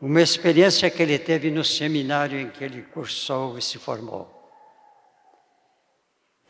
uma 0.00 0.22
experiência 0.22 0.88
que 0.90 1.02
ele 1.02 1.18
teve 1.18 1.50
no 1.50 1.64
seminário 1.64 2.38
em 2.38 2.48
que 2.50 2.62
ele 2.62 2.82
cursou 2.82 3.58
e 3.58 3.62
se 3.62 3.78
formou. 3.78 4.34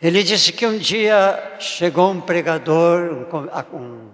Ele 0.01 0.23
disse 0.23 0.53
que 0.53 0.67
um 0.67 0.79
dia 0.79 1.57
chegou 1.59 2.11
um 2.11 2.21
pregador, 2.21 3.27
um, 3.73 4.11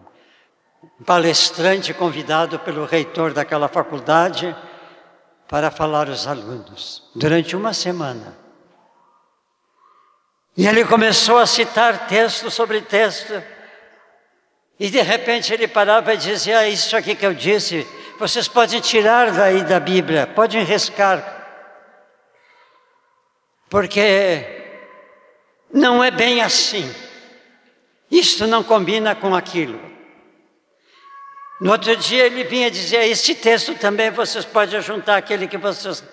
palestrante 1.05 1.93
convidado 1.93 2.59
pelo 2.61 2.87
reitor 2.87 3.35
daquela 3.35 3.69
faculdade 3.69 4.57
para 5.49 5.71
falar 5.71 6.09
aos 6.09 6.27
alunos, 6.27 7.03
durante 7.15 7.55
uma 7.55 7.75
semana. 7.75 8.39
E 10.57 10.67
ele 10.67 10.85
começou 10.85 11.37
a 11.39 11.47
citar 11.47 12.07
texto 12.07 12.51
sobre 12.51 12.81
texto, 12.81 13.43
e 14.79 14.89
de 14.89 15.03
repente 15.03 15.53
ele 15.53 15.69
parava 15.69 16.15
e 16.15 16.17
dizia: 16.17 16.61
ah, 16.61 16.69
Isso 16.69 16.97
aqui 16.97 17.15
que 17.15 17.27
eu 17.27 17.35
disse 17.35 17.87
vocês 18.19 18.49
podem 18.49 18.81
tirar 18.81 19.31
daí 19.33 19.63
da 19.65 19.81
Bíblia, 19.81 20.27
podem 20.27 20.63
riscar. 20.63 21.33
Porque 23.69 24.45
não 25.73 26.03
é 26.03 26.11
bem 26.11 26.41
assim. 26.41 26.93
Isto 28.11 28.47
não 28.47 28.63
combina 28.63 29.15
com 29.15 29.35
aquilo. 29.35 29.81
No 31.61 31.73
outro 31.73 31.97
dia 31.97 32.27
ele 32.27 32.45
vinha 32.45 32.71
dizer: 32.71 33.05
Este 33.09 33.35
texto 33.35 33.75
também 33.75 34.11
vocês 34.11 34.45
podem 34.45 34.81
juntar 34.81 35.17
aquele 35.17 35.49
que 35.49 35.59
vocês 35.59 36.05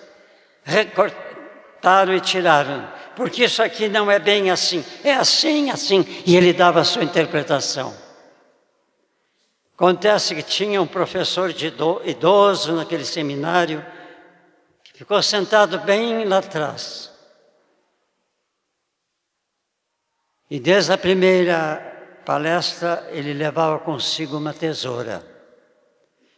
recortaram 0.63 2.15
e 2.15 2.19
tiraram, 2.19 2.87
porque 3.15 3.43
isso 3.43 3.61
aqui 3.61 3.89
não 3.89 4.09
é 4.09 4.19
bem 4.19 4.49
assim, 4.49 4.85
é 5.03 5.13
assim, 5.13 5.69
assim. 5.69 6.05
E 6.25 6.35
ele 6.35 6.53
dava 6.53 6.81
a 6.81 6.83
sua 6.83 7.03
interpretação. 7.03 8.10
Acontece 9.73 10.35
que 10.35 10.43
tinha 10.43 10.81
um 10.81 10.87
professor 10.87 11.49
idoso 12.05 12.73
naquele 12.73 13.05
seminário, 13.05 13.85
que 14.83 14.93
ficou 14.93 15.21
sentado 15.23 15.79
bem 15.79 16.25
lá 16.25 16.37
atrás. 16.37 17.11
E 20.49 20.59
desde 20.59 20.91
a 20.91 20.97
primeira 20.97 22.21
palestra, 22.25 23.07
ele 23.11 23.33
levava 23.33 23.79
consigo 23.79 24.37
uma 24.37 24.53
tesoura. 24.53 25.25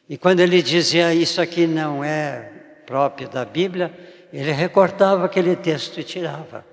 E 0.07 0.17
quando 0.17 0.39
ele 0.39 0.61
dizia 0.61 1.13
isso 1.13 1.41
aqui 1.41 1.65
não 1.65 2.03
é 2.03 2.51
próprio 2.85 3.27
da 3.27 3.43
Bíblia, 3.43 3.91
ele 4.31 4.51
recortava 4.51 5.25
aquele 5.25 5.55
texto 5.55 5.99
e 5.99 6.03
tirava. 6.03 6.65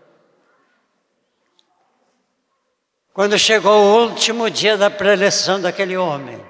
Quando 3.12 3.38
chegou 3.38 3.72
o 3.72 4.08
último 4.08 4.50
dia 4.50 4.76
da 4.76 4.90
preleção 4.90 5.60
daquele 5.60 5.96
homem, 5.96 6.40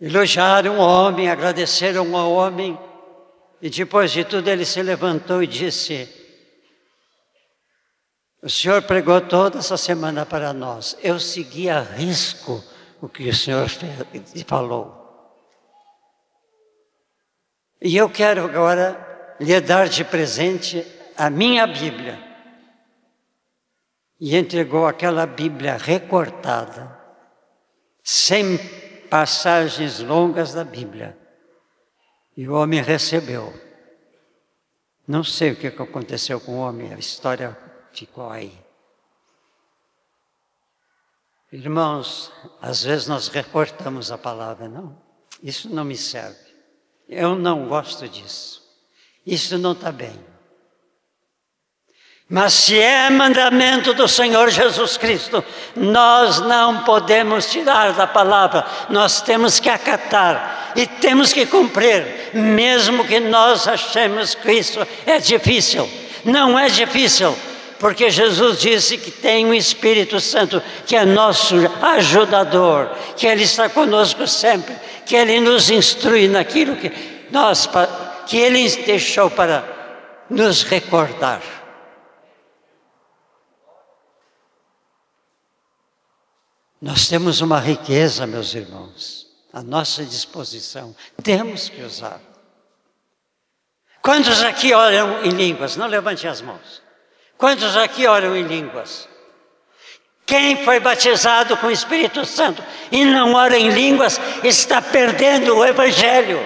Elogiaram 0.00 0.78
o 0.78 0.80
homem, 0.80 1.28
agradeceram 1.28 2.16
ao 2.16 2.32
homem, 2.32 2.78
e 3.60 3.68
depois 3.68 4.12
de 4.12 4.24
tudo 4.24 4.48
ele 4.48 4.64
se 4.64 4.80
levantou 4.80 5.42
e 5.42 5.46
disse: 5.46 6.08
O 8.40 8.48
senhor 8.48 8.82
pregou 8.82 9.20
toda 9.20 9.58
essa 9.58 9.76
semana 9.76 10.24
para 10.24 10.52
nós, 10.52 10.96
eu 11.02 11.18
segui 11.18 11.68
a 11.68 11.80
risco 11.80 12.62
o 13.00 13.08
que 13.08 13.28
o 13.28 13.34
senhor 13.34 13.68
falou. 14.46 14.96
E 17.82 17.96
eu 17.96 18.08
quero 18.08 18.44
agora 18.44 19.36
lhe 19.40 19.60
dar 19.60 19.88
de 19.88 20.04
presente 20.04 20.84
a 21.16 21.28
minha 21.28 21.66
Bíblia. 21.66 22.26
E 24.20 24.36
entregou 24.36 24.86
aquela 24.86 25.26
Bíblia 25.26 25.76
recortada, 25.76 26.96
sem 28.02 28.58
passagens 29.08 30.00
longas 30.00 30.52
da 30.52 30.64
Bíblia. 30.64 31.16
E 32.36 32.48
o 32.48 32.54
homem 32.54 32.82
recebeu. 32.82 33.52
Não 35.06 35.24
sei 35.24 35.52
o 35.52 35.56
que 35.56 35.66
aconteceu 35.66 36.40
com 36.40 36.58
o 36.58 36.60
homem, 36.60 36.92
a 36.92 36.98
história 36.98 37.56
ficou 37.92 38.30
aí. 38.30 38.52
Irmãos, 41.50 42.30
às 42.60 42.82
vezes 42.82 43.08
nós 43.08 43.28
reportamos 43.28 44.12
a 44.12 44.18
palavra, 44.18 44.68
não, 44.68 45.00
isso 45.42 45.68
não 45.70 45.84
me 45.84 45.96
serve. 45.96 46.38
Eu 47.08 47.34
não 47.34 47.68
gosto 47.68 48.06
disso. 48.06 48.62
Isso 49.24 49.56
não 49.56 49.72
está 49.72 49.90
bem. 49.90 50.27
Mas 52.30 52.52
se 52.52 52.78
é 52.78 53.08
mandamento 53.08 53.94
do 53.94 54.06
Senhor 54.06 54.50
Jesus 54.50 54.98
Cristo, 54.98 55.42
nós 55.74 56.40
não 56.40 56.80
podemos 56.80 57.50
tirar 57.50 57.94
da 57.94 58.06
palavra, 58.06 58.66
nós 58.90 59.22
temos 59.22 59.58
que 59.58 59.70
acatar 59.70 60.72
e 60.76 60.86
temos 60.86 61.32
que 61.32 61.46
cumprir, 61.46 62.30
mesmo 62.34 63.06
que 63.06 63.18
nós 63.18 63.66
achemos 63.66 64.34
que 64.34 64.52
isso 64.52 64.86
é 65.06 65.18
difícil. 65.18 65.88
Não 66.22 66.58
é 66.58 66.68
difícil, 66.68 67.34
porque 67.78 68.10
Jesus 68.10 68.60
disse 68.60 68.98
que 68.98 69.10
tem 69.10 69.46
um 69.46 69.54
Espírito 69.54 70.20
Santo 70.20 70.62
que 70.86 70.96
é 70.96 71.06
nosso 71.06 71.54
ajudador, 71.80 72.90
que 73.16 73.26
Ele 73.26 73.44
está 73.44 73.70
conosco 73.70 74.26
sempre, 74.26 74.76
que 75.06 75.16
Ele 75.16 75.40
nos 75.40 75.70
instrui 75.70 76.28
naquilo 76.28 76.76
que 76.76 76.92
nós, 77.30 77.66
que 78.26 78.36
Ele 78.36 78.68
deixou 78.84 79.30
para 79.30 79.64
nos 80.28 80.62
recordar. 80.62 81.57
Nós 86.80 87.08
temos 87.08 87.40
uma 87.40 87.58
riqueza, 87.58 88.26
meus 88.26 88.54
irmãos, 88.54 89.26
à 89.52 89.62
nossa 89.62 90.04
disposição. 90.04 90.94
Temos 91.22 91.68
que 91.68 91.82
usar. 91.82 92.20
Quantos 94.00 94.42
aqui 94.42 94.72
oram 94.72 95.24
em 95.24 95.30
línguas? 95.30 95.76
Não 95.76 95.86
levante 95.86 96.26
as 96.28 96.40
mãos. 96.40 96.80
Quantos 97.36 97.76
aqui 97.76 98.06
oram 98.06 98.36
em 98.36 98.42
línguas? 98.42 99.08
Quem 100.24 100.62
foi 100.64 100.78
batizado 100.78 101.56
com 101.56 101.68
o 101.68 101.70
Espírito 101.70 102.24
Santo 102.24 102.62
e 102.92 103.04
não 103.04 103.34
ora 103.34 103.58
em 103.58 103.70
línguas 103.70 104.20
está 104.44 104.80
perdendo 104.80 105.56
o 105.56 105.64
Evangelho. 105.64 106.38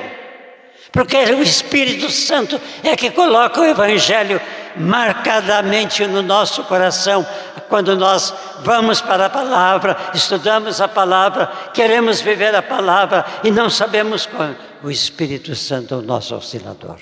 Porque 0.93 1.17
o 1.17 1.43
Espírito 1.43 2.11
Santo 2.11 2.61
é 2.85 2.95
que 2.95 3.11
coloca 3.11 3.61
o 3.61 3.65
Evangelho 3.65 4.41
marcadamente 4.77 6.07
no 6.07 6.23
nosso 6.23 6.65
coração, 6.65 7.27
quando 7.69 7.97
nós 7.97 8.35
vamos 8.61 9.01
para 9.01 9.27
a 9.27 9.31
palavra, 9.31 9.97
estudamos 10.15 10.81
a 10.81 10.89
palavra, 10.89 11.47
queremos 11.73 12.21
viver 12.21 12.55
a 12.55 12.63
palavra 12.63 13.25
e 13.43 13.51
não 13.51 13.71
sabemos 13.71 14.27
quando. 14.27 14.57
O 14.83 14.91
Espírito 14.91 15.55
Santo 15.55 15.95
é 15.95 15.97
o 15.97 16.03
nosso 16.03 16.35
auxiliador. 16.35 16.99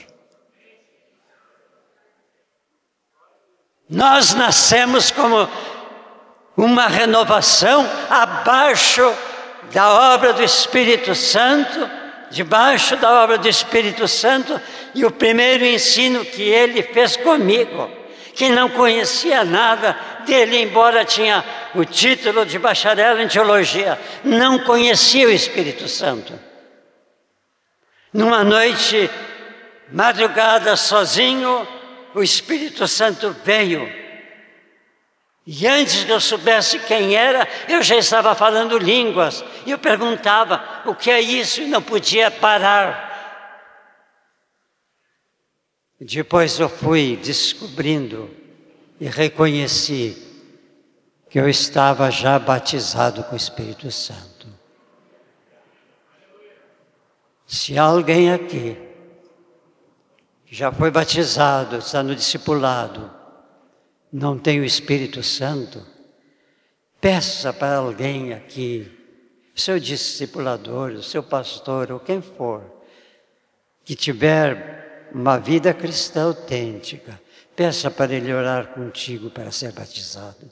Nós 3.88 4.34
nascemos 4.34 5.10
como 5.10 5.48
uma 6.56 6.86
renovação 6.86 7.84
abaixo 8.08 9.02
da 9.72 10.14
obra 10.14 10.32
do 10.32 10.42
Espírito 10.42 11.14
Santo, 11.14 11.90
debaixo 12.30 12.96
da 12.96 13.22
obra 13.22 13.36
do 13.36 13.48
Espírito 13.48 14.06
Santo, 14.06 14.60
e 14.94 15.04
o 15.04 15.10
primeiro 15.10 15.64
ensino 15.64 16.24
que 16.24 16.42
ele 16.42 16.82
fez 16.82 17.16
comigo, 17.16 17.90
que 18.34 18.48
não 18.48 18.68
conhecia 18.70 19.44
nada 19.44 19.96
dele, 20.24 20.62
embora 20.62 21.04
tinha 21.04 21.44
o 21.74 21.84
título 21.84 22.46
de 22.46 22.58
bacharel 22.58 23.20
em 23.20 23.28
teologia, 23.28 23.98
não 24.24 24.60
conhecia 24.60 25.26
o 25.26 25.30
Espírito 25.30 25.88
Santo. 25.88 26.32
Numa 28.12 28.42
noite, 28.42 29.10
madrugada, 29.92 30.76
sozinho, 30.76 31.66
o 32.14 32.22
Espírito 32.22 32.88
Santo 32.88 33.34
veio 33.44 33.99
e 35.52 35.66
antes 35.66 36.04
que 36.04 36.12
eu 36.12 36.20
soubesse 36.20 36.78
quem 36.78 37.16
era, 37.16 37.48
eu 37.68 37.82
já 37.82 37.96
estava 37.96 38.36
falando 38.36 38.78
línguas. 38.78 39.44
E 39.66 39.72
eu 39.72 39.80
perguntava 39.80 40.62
o 40.86 40.94
que 40.94 41.10
é 41.10 41.20
isso 41.20 41.60
e 41.60 41.66
não 41.66 41.82
podia 41.82 42.30
parar. 42.30 43.10
Depois 46.00 46.60
eu 46.60 46.68
fui 46.68 47.16
descobrindo 47.16 48.30
e 49.00 49.06
reconheci 49.06 50.16
que 51.28 51.40
eu 51.40 51.48
estava 51.48 52.12
já 52.12 52.38
batizado 52.38 53.24
com 53.24 53.32
o 53.32 53.36
Espírito 53.36 53.90
Santo. 53.90 54.46
Se 57.44 57.76
alguém 57.76 58.32
aqui 58.32 58.78
já 60.48 60.70
foi 60.70 60.92
batizado, 60.92 61.78
está 61.78 62.04
no 62.04 62.14
discipulado, 62.14 63.18
não 64.12 64.38
tem 64.38 64.60
o 64.60 64.64
Espírito 64.64 65.22
Santo, 65.22 65.86
peça 67.00 67.52
para 67.52 67.76
alguém 67.76 68.32
aqui, 68.32 68.90
seu 69.54 69.78
discipulador, 69.78 71.02
seu 71.02 71.22
pastor, 71.22 71.92
ou 71.92 72.00
quem 72.00 72.20
for, 72.20 72.64
que 73.84 73.94
tiver 73.94 75.08
uma 75.12 75.38
vida 75.38 75.72
cristã 75.74 76.24
autêntica, 76.24 77.20
peça 77.54 77.90
para 77.90 78.14
ele 78.14 78.32
orar 78.32 78.68
contigo 78.68 79.30
para 79.30 79.50
ser 79.50 79.72
batizado. 79.72 80.50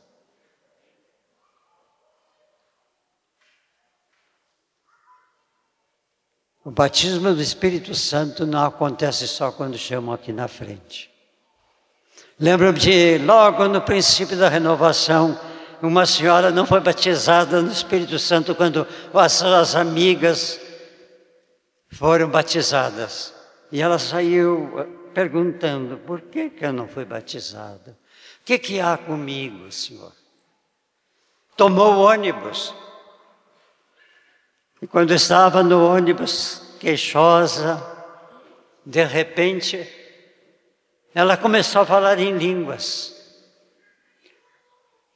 O 6.64 6.70
batismo 6.70 7.32
do 7.34 7.40
Espírito 7.40 7.94
Santo 7.94 8.44
não 8.44 8.66
acontece 8.66 9.26
só 9.26 9.50
quando 9.50 9.78
chamam 9.78 10.12
aqui 10.12 10.34
na 10.34 10.46
frente. 10.46 11.07
Lembro-me 12.41 12.78
de 12.78 13.18
logo 13.18 13.66
no 13.66 13.80
princípio 13.80 14.36
da 14.36 14.49
renovação, 14.49 15.36
uma 15.82 16.07
senhora 16.07 16.53
não 16.53 16.64
foi 16.64 16.78
batizada 16.78 17.61
no 17.61 17.72
Espírito 17.72 18.16
Santo 18.16 18.55
quando 18.55 18.86
as 19.12 19.32
suas 19.32 19.74
amigas 19.74 20.61
foram 21.91 22.28
batizadas. 22.28 23.34
E 23.72 23.82
ela 23.82 23.99
saiu 23.99 24.72
eh, 24.78 24.86
perguntando: 25.12 25.99
por 25.99 26.20
que, 26.20 26.51
que 26.51 26.64
eu 26.64 26.72
não 26.72 26.86
fui 26.86 27.05
batizada? 27.05 27.99
O 28.41 28.45
que, 28.45 28.57
que 28.57 28.80
há 28.80 28.97
comigo, 28.97 29.70
Senhor? 29.72 30.12
Tomou 31.57 31.95
o 31.95 32.01
ônibus. 32.03 32.72
E 34.80 34.86
quando 34.86 35.12
estava 35.12 35.61
no 35.64 35.84
ônibus, 35.84 36.76
queixosa, 36.78 37.82
de 38.86 39.05
repente, 39.05 39.97
ela 41.14 41.36
começou 41.36 41.82
a 41.82 41.86
falar 41.86 42.18
em 42.18 42.36
línguas. 42.36 43.14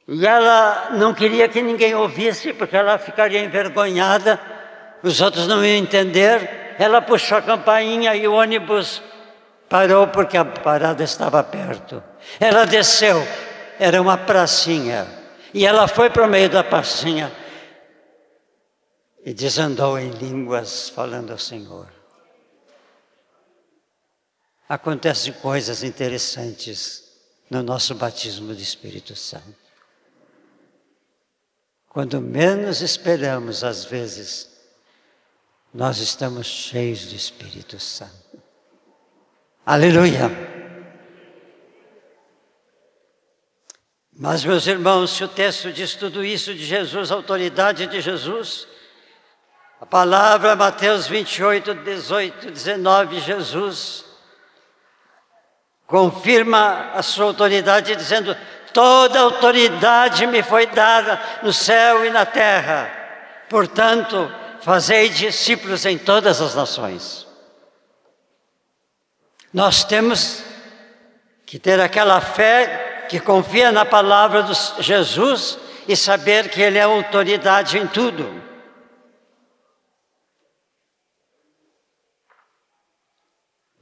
E 0.07 0.25
ela 0.25 0.89
não 0.91 1.13
queria 1.13 1.47
que 1.47 1.61
ninguém 1.61 1.95
ouvisse, 1.95 2.53
porque 2.53 2.75
ela 2.75 2.97
ficaria 2.97 3.43
envergonhada, 3.43 4.39
os 5.01 5.21
outros 5.21 5.47
não 5.47 5.63
iam 5.63 5.77
entender. 5.77 6.75
Ela 6.77 7.01
puxou 7.01 7.37
a 7.37 7.41
campainha 7.41 8.15
e 8.15 8.27
o 8.27 8.33
ônibus 8.33 9.01
parou 9.69 10.07
porque 10.07 10.37
a 10.37 10.43
parada 10.43 11.03
estava 11.03 11.43
perto. 11.43 12.03
Ela 12.39 12.65
desceu, 12.65 13.25
era 13.79 14.01
uma 14.01 14.17
pracinha, 14.17 15.07
e 15.53 15.65
ela 15.65 15.87
foi 15.87 16.09
para 16.09 16.25
o 16.25 16.27
meio 16.27 16.49
da 16.49 16.63
pracinha 16.63 17.31
e 19.25 19.33
desandou 19.33 19.97
em 19.97 20.09
línguas 20.09 20.89
falando 20.89 21.31
ao 21.31 21.37
Senhor 21.37 21.92
acontecem 24.67 25.33
coisas 25.33 25.83
interessantes 25.83 27.03
no 27.49 27.61
nosso 27.61 27.93
batismo 27.95 28.53
do 28.53 28.61
Espírito 28.61 29.15
Santo. 29.15 29.63
Quando 31.89 32.19
menos 32.19 32.81
esperamos, 32.81 33.63
às 33.63 33.85
vezes, 33.85 34.49
nós 35.71 35.99
estamos 35.99 36.47
cheios 36.47 37.05
do 37.05 37.15
Espírito 37.15 37.79
Santo. 37.79 38.41
Aleluia! 39.65 40.29
Mas, 44.11 44.43
meus 44.43 44.65
irmãos, 44.67 45.11
se 45.11 45.23
o 45.23 45.27
texto 45.27 45.71
diz 45.71 45.95
tudo 45.95 46.23
isso 46.23 46.53
de 46.53 46.65
Jesus, 46.65 47.11
a 47.11 47.15
autoridade 47.15 47.87
de 47.87 48.01
Jesus, 48.01 48.67
a 49.79 49.85
palavra 49.85 50.55
Mateus 50.55 51.07
28, 51.07 51.73
18, 51.75 52.51
19, 52.51 53.19
Jesus 53.19 54.02
confirma 55.87 56.91
a 56.93 57.01
sua 57.01 57.25
autoridade, 57.25 57.95
dizendo: 57.95 58.35
Toda 58.73 59.19
autoridade 59.19 60.25
me 60.25 60.41
foi 60.41 60.65
dada 60.65 61.21
no 61.43 61.53
céu 61.53 62.05
e 62.05 62.09
na 62.09 62.25
terra. 62.25 62.91
Portanto, 63.49 64.31
fazei 64.61 65.09
discípulos 65.09 65.85
em 65.85 65.97
todas 65.97 66.41
as 66.41 66.55
nações. 66.55 67.27
Nós 69.53 69.83
temos 69.83 70.43
que 71.45 71.59
ter 71.59 71.79
aquela 71.79 72.19
fé 72.19 73.05
que 73.07 73.19
confia 73.19 73.71
na 73.71 73.85
palavra 73.85 74.41
de 74.41 74.53
Jesus 74.79 75.59
e 75.87 75.95
saber 75.95 76.49
que 76.49 76.59
Ele 76.59 76.79
é 76.79 76.81
autoridade 76.81 77.77
em 77.77 77.85
tudo. 77.85 78.41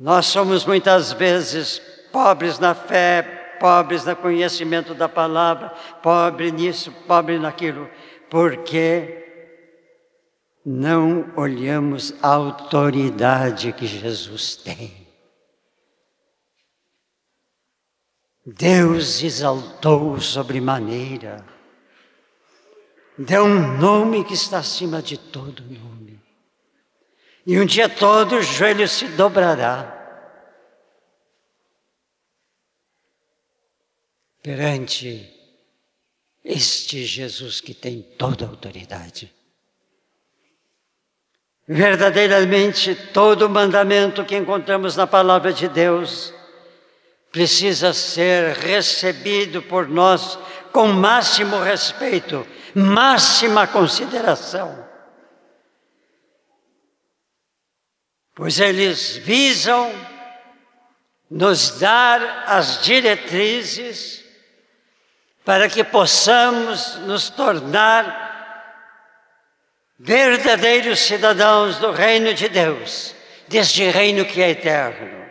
Nós 0.02 0.26
somos 0.26 0.66
muitas 0.66 1.14
vezes 1.14 1.80
pobres 2.12 2.58
na 2.58 2.74
fé, 2.74 3.22
pobres 3.60 4.04
no 4.04 4.16
conhecimento 4.16 4.95
da 4.95 5.08
palavra, 5.08 5.70
pobre 6.02 6.52
nisso, 6.52 6.91
pobre 7.06 7.38
naquilo. 7.38 7.88
Porque 8.28 9.24
não 10.66 11.32
olhamos 11.36 12.16
a 12.20 12.30
autoridade 12.30 13.72
que 13.74 13.86
Jesus 13.86 14.56
tem. 14.56 15.08
Deus 18.43 19.22
exaltou 19.22 20.20
sobremaneira, 20.20 21.45
deu 23.16 23.43
um 23.45 23.78
nome 23.78 24.24
que 24.24 24.34
está 24.34 24.58
acima 24.58 24.99
de 24.99 25.16
todo 25.16 25.62
nome. 25.62 26.01
E 27.46 27.60
um 27.60 27.66
dia 27.66 27.89
todo 27.89 28.36
o 28.36 28.42
joelho 28.42 28.88
se 28.88 29.08
dobrará 29.08 29.98
perante 34.44 35.30
este 36.44 37.06
Jesus 37.06 37.62
que 37.62 37.74
tem 37.74 38.02
toda 38.02 38.46
a 38.46 38.50
autoridade. 38.50 39.32
Verdadeiramente, 41.68 42.96
todo 43.14 43.50
mandamento 43.50 44.26
que 44.26 44.36
encontramos 44.36 44.96
na 44.96 45.08
palavra 45.08 45.54
de 45.54 45.68
Deus 45.68 46.34
precisa 47.32 47.94
ser 47.94 48.56
recebido 48.58 49.62
por 49.62 49.88
nós 49.88 50.38
com 50.72 50.88
máximo 50.88 51.62
respeito, 51.62 52.46
máxima 52.74 53.68
consideração. 53.68 54.81
Pois 58.34 58.60
eles 58.60 59.18
visam 59.18 59.92
nos 61.30 61.80
dar 61.80 62.22
as 62.48 62.82
diretrizes 62.82 64.24
para 65.44 65.70
que 65.70 65.84
possamos 65.84 66.96
nos 66.98 67.30
tornar 67.30 68.30
verdadeiros 69.98 71.00
cidadãos 71.00 71.78
do 71.78 71.92
reino 71.92 72.34
de 72.34 72.50
Deus, 72.50 73.16
deste 73.48 73.90
reino 73.90 74.26
que 74.26 74.42
é 74.42 74.50
eterno. 74.50 75.22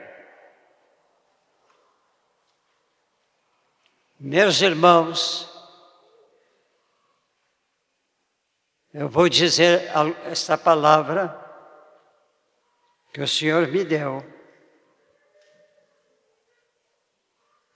Meus 4.18 4.60
irmãos, 4.60 5.48
eu 8.92 9.08
vou 9.08 9.28
dizer 9.28 9.90
esta 10.26 10.58
palavra 10.58 11.49
que 13.12 13.20
o 13.20 13.28
Senhor 13.28 13.66
me 13.68 13.84
deu. 13.84 14.24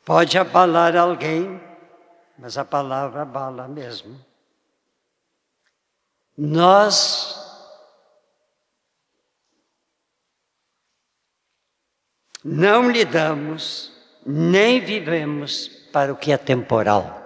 Pode 0.04 0.38
abalar 0.38 0.96
alguém, 0.96 1.60
mas 2.38 2.58
a 2.58 2.64
palavra 2.64 3.22
abala 3.22 3.66
mesmo. 3.66 4.22
Nós 6.36 7.40
não 12.42 12.90
lidamos 12.90 13.92
nem 14.26 14.80
vivemos 14.80 15.68
para 15.92 16.12
o 16.12 16.16
que 16.16 16.32
é 16.32 16.36
temporal. 16.36 17.22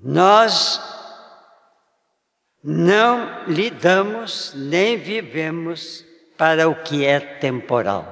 Nós 0.00 0.80
não 2.70 3.44
lidamos 3.46 4.52
nem 4.54 4.98
vivemos 4.98 6.04
para 6.36 6.68
o 6.68 6.74
que 6.74 7.06
é 7.06 7.18
temporal. 7.18 8.06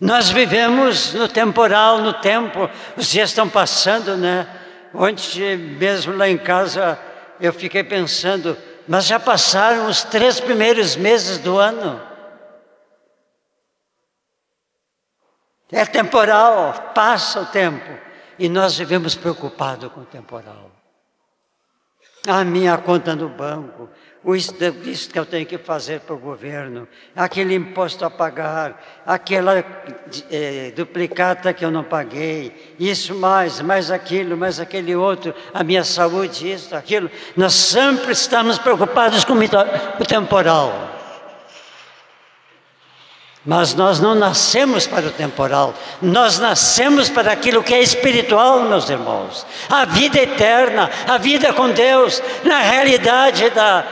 Nós 0.00 0.28
vivemos 0.28 1.14
no 1.14 1.28
temporal, 1.28 1.98
no 1.98 2.14
tempo, 2.14 2.68
os 2.96 3.08
dias 3.08 3.30
estão 3.30 3.48
passando, 3.48 4.16
né? 4.16 4.48
Ontem 4.92 5.56
mesmo 5.56 6.16
lá 6.16 6.28
em 6.28 6.36
casa 6.36 6.98
eu 7.40 7.52
fiquei 7.52 7.84
pensando, 7.84 8.58
mas 8.88 9.06
já 9.06 9.20
passaram 9.20 9.86
os 9.86 10.02
três 10.02 10.40
primeiros 10.40 10.96
meses 10.96 11.38
do 11.38 11.56
ano. 11.56 12.02
É 15.70 15.86
temporal, 15.86 16.90
passa 16.92 17.40
o 17.40 17.46
tempo. 17.46 17.96
E 18.36 18.48
nós 18.48 18.76
vivemos 18.76 19.14
preocupados 19.14 19.92
com 19.92 20.00
o 20.00 20.04
temporal 20.04 20.73
a 22.26 22.44
minha 22.44 22.76
conta 22.78 23.14
no 23.14 23.28
banco, 23.28 23.88
isso, 24.32 25.10
que 25.10 25.18
eu 25.18 25.26
tenho 25.26 25.44
que 25.44 25.58
fazer 25.58 26.00
para 26.00 26.14
o 26.14 26.18
governo, 26.18 26.88
aquele 27.14 27.54
imposto 27.54 28.04
a 28.06 28.10
pagar, 28.10 28.82
aquela 29.04 29.62
é, 30.30 30.72
duplicata 30.74 31.52
que 31.52 31.62
eu 31.62 31.70
não 31.70 31.84
paguei, 31.84 32.74
isso 32.78 33.14
mais, 33.14 33.60
mais 33.60 33.90
aquilo, 33.90 34.36
mais 34.36 34.58
aquele 34.58 34.96
outro, 34.96 35.34
a 35.52 35.62
minha 35.62 35.84
saúde, 35.84 36.50
isso, 36.50 36.74
aquilo. 36.74 37.10
Nós 37.36 37.52
sempre 37.52 38.12
estamos 38.12 38.58
preocupados 38.58 39.24
com 39.24 39.34
o 39.34 40.04
temporal. 40.06 41.03
Mas 43.44 43.74
nós 43.74 44.00
não 44.00 44.14
nascemos 44.14 44.86
para 44.86 45.06
o 45.06 45.12
temporal, 45.12 45.74
nós 46.00 46.38
nascemos 46.38 47.10
para 47.10 47.32
aquilo 47.32 47.62
que 47.62 47.74
é 47.74 47.82
espiritual, 47.82 48.62
meus 48.62 48.88
irmãos. 48.88 49.46
A 49.68 49.84
vida 49.84 50.18
eterna, 50.18 50.90
a 51.06 51.18
vida 51.18 51.52
com 51.52 51.70
Deus, 51.70 52.22
na 52.42 52.60
realidade 52.60 53.50
da, 53.50 53.86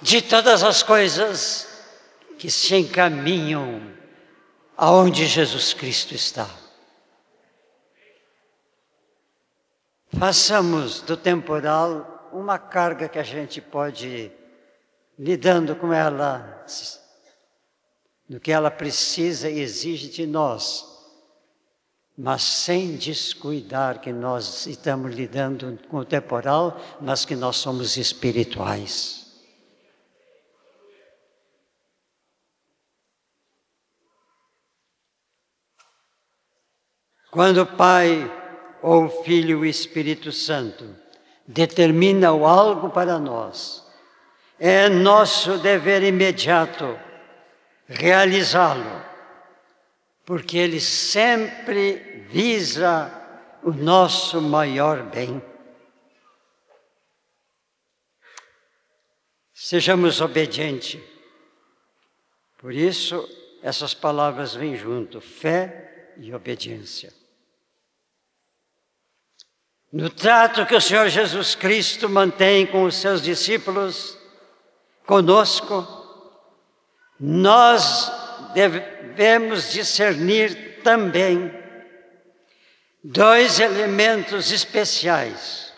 de 0.00 0.22
todas 0.22 0.62
as 0.62 0.82
coisas 0.82 1.68
que 2.38 2.50
se 2.50 2.74
encaminham 2.74 3.82
aonde 4.74 5.26
Jesus 5.26 5.74
Cristo 5.74 6.14
está. 6.14 6.48
Façamos 10.18 11.02
do 11.02 11.18
temporal 11.18 12.30
uma 12.32 12.58
carga 12.58 13.10
que 13.10 13.18
a 13.18 13.22
gente 13.22 13.60
pode, 13.60 14.32
lidando 15.18 15.76
com 15.76 15.92
ela, 15.92 16.64
do 18.30 18.38
que 18.38 18.52
ela 18.52 18.70
precisa 18.70 19.50
e 19.50 19.58
exige 19.58 20.08
de 20.08 20.24
nós, 20.24 20.86
mas 22.16 22.42
sem 22.44 22.94
descuidar 22.94 24.00
que 24.00 24.12
nós 24.12 24.66
estamos 24.66 25.12
lidando 25.16 25.76
com 25.88 25.96
o 25.96 26.04
temporal, 26.04 26.80
mas 27.00 27.24
que 27.24 27.34
nós 27.34 27.56
somos 27.56 27.96
espirituais. 27.96 29.26
Quando 37.32 37.62
o 37.62 37.66
Pai 37.66 38.30
ou 38.80 39.06
o 39.06 39.24
Filho 39.24 39.50
e 39.50 39.54
o 39.62 39.66
Espírito 39.66 40.30
Santo 40.30 40.94
determinam 41.48 42.46
algo 42.46 42.90
para 42.90 43.18
nós, 43.18 43.84
é 44.56 44.88
nosso 44.88 45.58
dever 45.58 46.04
imediato 46.04 47.09
realizá-lo, 47.90 49.04
porque 50.24 50.56
ele 50.56 50.80
sempre 50.80 52.24
visa 52.28 53.12
o 53.64 53.72
nosso 53.72 54.40
maior 54.40 55.02
bem. 55.02 55.42
Sejamos 59.52 60.20
obedientes. 60.20 61.02
Por 62.58 62.72
isso, 62.72 63.28
essas 63.60 63.92
palavras 63.92 64.54
vêm 64.54 64.76
junto: 64.76 65.20
fé 65.20 66.14
e 66.16 66.32
obediência. 66.32 67.12
No 69.92 70.08
trato 70.08 70.64
que 70.64 70.76
o 70.76 70.80
Senhor 70.80 71.08
Jesus 71.08 71.56
Cristo 71.56 72.08
mantém 72.08 72.64
com 72.64 72.84
os 72.84 72.94
seus 72.94 73.20
discípulos, 73.20 74.16
conosco, 75.04 75.99
nós 77.20 78.10
devemos 78.54 79.70
discernir 79.70 80.80
também 80.82 81.52
dois 83.04 83.60
elementos 83.60 84.50
especiais 84.50 85.70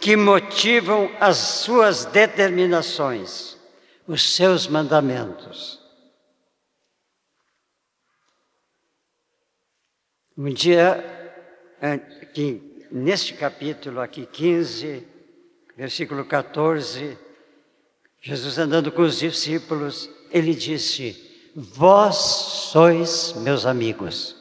que 0.00 0.16
motivam 0.16 1.10
as 1.18 1.36
suas 1.36 2.04
determinações, 2.04 3.56
os 4.06 4.36
seus 4.36 4.68
mandamentos. 4.68 5.82
Um 10.36 10.52
dia, 10.52 11.02
aqui, 11.80 12.86
neste 12.90 13.34
capítulo 13.34 14.00
aqui 14.00 14.26
15, 14.26 15.06
versículo 15.76 16.24
14, 16.24 17.18
Jesus 18.26 18.56
andando 18.56 18.90
com 18.90 19.02
os 19.02 19.18
discípulos, 19.18 20.08
ele 20.30 20.54
disse: 20.54 21.52
Vós 21.54 22.16
sois 22.16 23.34
meus 23.34 23.66
amigos. 23.66 24.34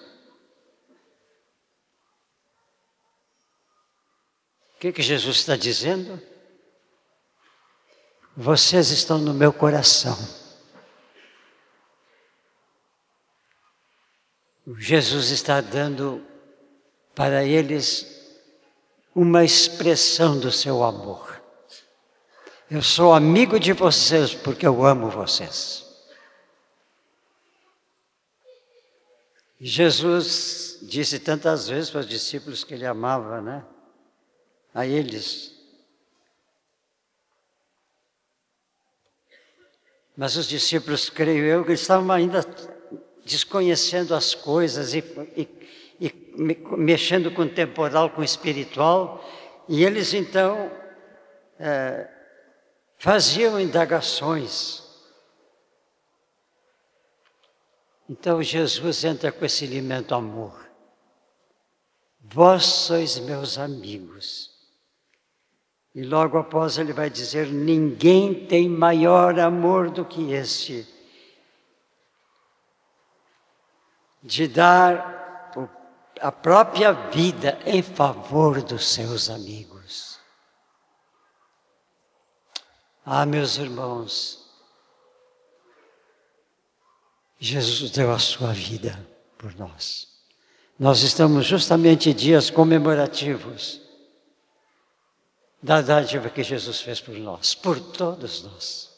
O 4.75 4.79
que, 4.79 4.93
que 4.93 5.01
Jesus 5.01 5.35
está 5.35 5.57
dizendo? 5.57 6.21
Vocês 8.37 8.89
estão 8.89 9.17
no 9.17 9.33
meu 9.33 9.51
coração. 9.51 10.17
Jesus 14.77 15.29
está 15.29 15.59
dando 15.59 16.25
para 17.13 17.43
eles 17.43 18.07
uma 19.13 19.43
expressão 19.43 20.39
do 20.39 20.53
seu 20.53 20.85
amor. 20.85 21.42
Eu 22.71 22.81
sou 22.81 23.13
amigo 23.13 23.59
de 23.59 23.73
vocês 23.73 24.33
porque 24.33 24.65
eu 24.65 24.85
amo 24.85 25.09
vocês. 25.09 25.85
Jesus 29.59 30.79
disse 30.81 31.19
tantas 31.19 31.67
vezes 31.67 31.89
para 31.89 32.01
os 32.01 32.07
discípulos 32.07 32.63
que 32.63 32.73
ele 32.73 32.85
amava, 32.85 33.41
né? 33.41 33.65
A 34.73 34.85
eles. 34.85 35.53
Mas 40.15 40.35
os 40.35 40.47
discípulos, 40.47 41.09
creio 41.09 41.45
eu, 41.45 41.65
que 41.65 41.73
estavam 41.73 42.11
ainda 42.11 42.45
desconhecendo 43.25 44.13
as 44.13 44.35
coisas 44.35 44.93
e, 44.93 45.03
e, 45.35 45.49
e 45.99 46.33
mexendo 46.77 47.31
com 47.31 47.43
o 47.43 47.49
temporal, 47.49 48.09
com 48.09 48.21
o 48.21 48.23
espiritual, 48.25 49.23
e 49.67 49.83
eles 49.83 50.13
então 50.13 50.71
é, 51.57 52.12
faziam 53.03 53.59
indagações. 53.59 54.81
Então 58.07 58.41
Jesus 58.41 59.03
entra 59.03 59.29
com 59.29 59.43
esse 59.43 59.65
alimento 59.65 60.15
amor. 60.15 60.71
Vós 62.21 62.63
sois 62.63 63.19
meus 63.19 63.57
amigos. 63.57 64.51
E 65.93 66.01
logo 66.01 66.37
após 66.37 66.77
ele 66.77 66.93
vai 66.93 67.09
dizer: 67.09 67.47
ninguém 67.47 68.47
tem 68.47 68.69
maior 68.69 69.37
amor 69.37 69.91
do 69.91 70.05
que 70.05 70.31
este, 70.31 70.87
de 74.23 74.47
dar 74.47 75.51
a 76.21 76.31
própria 76.31 76.93
vida 76.93 77.59
em 77.65 77.83
favor 77.83 78.61
dos 78.61 78.87
seus 78.87 79.29
amigos. 79.29 79.72
Ah, 83.05 83.25
meus 83.25 83.57
irmãos, 83.57 84.43
Jesus 87.37 87.91
deu 87.91 88.11
a 88.11 88.19
sua 88.19 88.53
vida 88.53 88.97
por 89.37 89.53
nós. 89.55 90.07
Nós 90.79 91.01
estamos 91.01 91.45
justamente 91.45 92.09
em 92.09 92.13
dias 92.13 92.49
comemorativos 92.49 93.81
da 95.61 95.81
dádiva 95.81 96.29
que 96.29 96.43
Jesus 96.43 96.81
fez 96.81 97.01
por 97.01 97.15
nós, 97.15 97.53
por 97.53 97.79
todos 97.79 98.43
nós. 98.43 98.93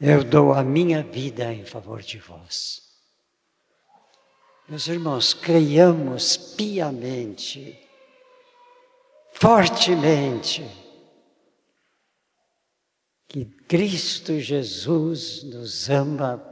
Eu 0.00 0.24
dou 0.24 0.54
a 0.54 0.62
minha 0.62 1.02
vida 1.02 1.52
em 1.52 1.64
favor 1.64 2.00
de 2.00 2.18
vós. 2.18 2.82
Meus 4.66 4.86
irmãos, 4.86 5.34
creiamos 5.34 6.36
piamente, 6.36 7.78
fortemente, 9.40 10.62
que 13.26 13.46
Cristo 13.66 14.38
Jesus 14.38 15.42
nos 15.44 15.88
ama 15.88 16.44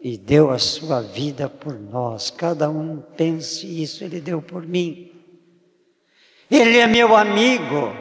e 0.00 0.16
deu 0.16 0.52
a 0.52 0.58
sua 0.58 1.02
vida 1.02 1.48
por 1.48 1.74
nós. 1.74 2.30
Cada 2.30 2.70
um 2.70 3.02
pense 3.16 3.82
isso, 3.82 4.04
Ele 4.04 4.20
deu 4.20 4.40
por 4.40 4.64
mim. 4.64 5.10
Ele 6.48 6.78
é 6.78 6.86
meu 6.86 7.16
amigo, 7.16 7.92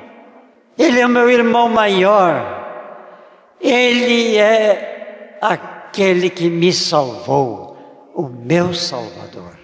Ele 0.78 1.00
é 1.00 1.08
meu 1.08 1.28
irmão 1.28 1.68
maior, 1.68 3.56
Ele 3.60 4.38
é 4.38 5.40
aquele 5.42 6.30
que 6.30 6.48
me 6.50 6.72
salvou, 6.72 8.12
o 8.14 8.28
meu 8.28 8.76
Salvador. 8.76 9.58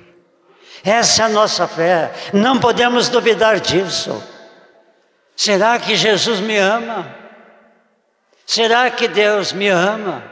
Essa 0.84 1.22
é 1.22 1.26
a 1.26 1.30
nossa 1.30 1.68
fé, 1.68 2.12
não 2.34 2.60
podemos 2.60 3.10
duvidar 3.10 3.60
disso. 3.60 4.31
Será 5.36 5.80
que 5.80 5.96
Jesus 5.96 6.40
me 6.40 6.58
ama? 6.58 7.16
Será 8.46 8.90
que 8.92 9.08
Deus 9.08 9.54
me 9.54 9.70
ama? 9.70 10.24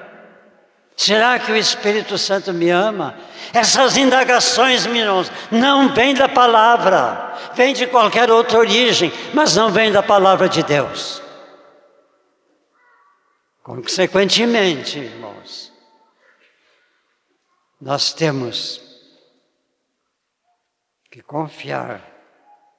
Será 0.95 1.39
que 1.39 1.51
o 1.51 1.55
Espírito 1.55 2.17
Santo 2.17 2.53
me 2.53 2.69
ama? 2.69 3.17
Essas 3.53 3.95
indagações, 3.95 4.85
irmãos, 4.85 5.31
não 5.49 5.93
vêm 5.93 6.13
da 6.13 6.27
palavra, 6.27 7.33
vêm 7.55 7.73
de 7.73 7.87
qualquer 7.87 8.29
outra 8.29 8.59
origem, 8.59 9.11
mas 9.33 9.55
não 9.55 9.71
vêm 9.71 9.91
da 9.91 10.03
palavra 10.03 10.49
de 10.49 10.61
Deus. 10.61 11.21
Consequentemente, 13.63 14.99
irmãos, 14.99 15.71
nós 17.79 18.11
temos 18.11 18.81
que 21.09 21.21
confiar 21.21 22.01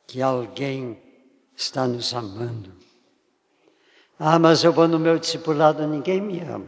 que 0.07 0.21
alguém 0.21 1.01
está 1.63 1.87
nos 1.87 2.15
amando 2.15 2.81
ah, 4.23 4.39
mas 4.39 4.63
eu 4.63 4.71
vou 4.71 4.87
no 4.87 4.99
meu 4.99 5.19
discipulado, 5.19 5.87
ninguém 5.87 6.21
me 6.21 6.41
ama. 6.41 6.67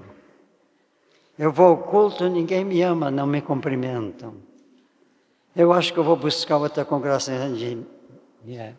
Eu 1.38 1.52
vou 1.52 1.66
ao 1.66 1.76
culto, 1.76 2.26
ninguém 2.26 2.64
me 2.64 2.80
ama, 2.80 3.10
não 3.10 3.26
me 3.26 3.42
cumprimentam. 3.42 4.36
Eu 5.54 5.70
acho 5.70 5.92
que 5.92 5.98
eu 5.98 6.04
vou 6.04 6.16
buscar 6.16 6.56
outra 6.56 6.82
congregação 6.82 7.52
de. 7.52 7.86
Yeah. 8.46 8.74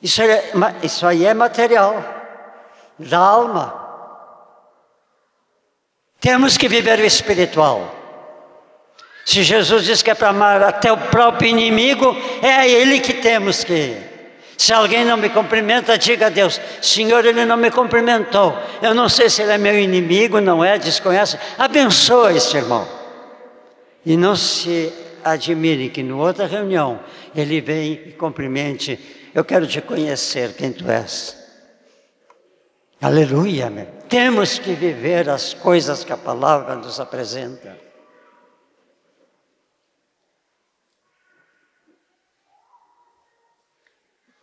Isso, 0.00 0.22
é, 0.22 0.52
isso 0.82 1.06
aí 1.06 1.26
é 1.26 1.34
material, 1.34 2.02
da 2.98 3.18
alma. 3.18 3.78
Temos 6.18 6.56
que 6.56 6.66
viver 6.66 6.98
o 6.98 7.04
espiritual. 7.04 7.94
Se 9.26 9.42
Jesus 9.42 9.84
diz 9.84 10.02
que 10.02 10.10
é 10.10 10.14
para 10.14 10.30
amar 10.30 10.62
até 10.62 10.90
o 10.90 10.96
próprio 10.96 11.50
inimigo, 11.50 12.16
é 12.40 12.54
a 12.54 12.66
Ele 12.66 13.00
que 13.00 13.12
temos 13.12 13.62
que 13.64 13.74
ir. 13.74 14.11
Se 14.62 14.72
alguém 14.72 15.04
não 15.04 15.16
me 15.16 15.28
cumprimenta, 15.28 15.98
diga 15.98 16.26
a 16.26 16.28
Deus: 16.28 16.60
Senhor, 16.80 17.24
ele 17.24 17.44
não 17.44 17.56
me 17.56 17.68
cumprimentou. 17.68 18.56
Eu 18.80 18.94
não 18.94 19.08
sei 19.08 19.28
se 19.28 19.42
ele 19.42 19.50
é 19.50 19.58
meu 19.58 19.76
inimigo, 19.76 20.40
não 20.40 20.64
é, 20.64 20.78
desconhece. 20.78 21.36
Abençoa 21.58 22.32
este 22.32 22.58
irmão. 22.58 22.86
E 24.06 24.16
não 24.16 24.36
se 24.36 24.92
admire 25.24 25.88
que 25.88 26.00
em 26.00 26.12
outra 26.12 26.46
reunião 26.46 27.00
ele 27.34 27.60
vem 27.60 27.92
e 28.06 28.12
cumprimente. 28.12 29.00
Eu 29.34 29.44
quero 29.44 29.66
te 29.66 29.80
conhecer 29.80 30.52
quem 30.52 30.70
tu 30.70 30.88
és. 30.88 31.36
Aleluia, 33.00 33.68
meu. 33.68 33.88
Temos 34.08 34.60
que 34.60 34.74
viver 34.74 35.28
as 35.28 35.54
coisas 35.54 36.04
que 36.04 36.12
a 36.12 36.16
palavra 36.16 36.76
nos 36.76 37.00
apresenta. 37.00 37.76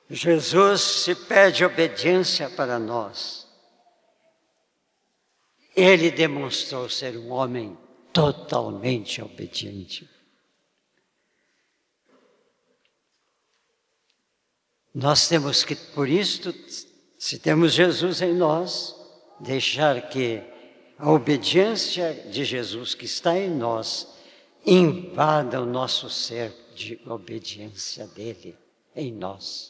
Jesus 0.10 0.82
se 0.82 1.14
pede 1.14 1.64
obediência 1.64 2.50
para 2.50 2.80
nós. 2.80 3.48
Ele 5.76 6.10
demonstrou 6.10 6.90
ser 6.90 7.16
um 7.16 7.32
homem 7.32 7.78
totalmente 8.12 9.22
obediente. 9.22 10.10
Nós 14.94 15.28
temos 15.28 15.64
que, 15.64 15.76
por 15.76 16.10
isso, 16.10 16.54
se 17.18 17.38
temos 17.38 17.74
Jesus 17.74 18.22
em 18.22 18.34
nós, 18.34 18.96
deixar 19.40 20.10
que 20.10 20.42
a 20.98 21.12
obediência 21.12 22.14
de 22.30 22.44
Jesus 22.44 22.96
que 22.96 23.06
está 23.06 23.38
em 23.38 23.50
nós 23.50 24.08
invada 24.66 25.62
o 25.62 25.66
nosso 25.66 26.10
ser 26.10 26.52
de 26.76 27.00
obediência 27.06 28.08
dele 28.08 28.58
em 28.96 29.14
nós. 29.14 29.69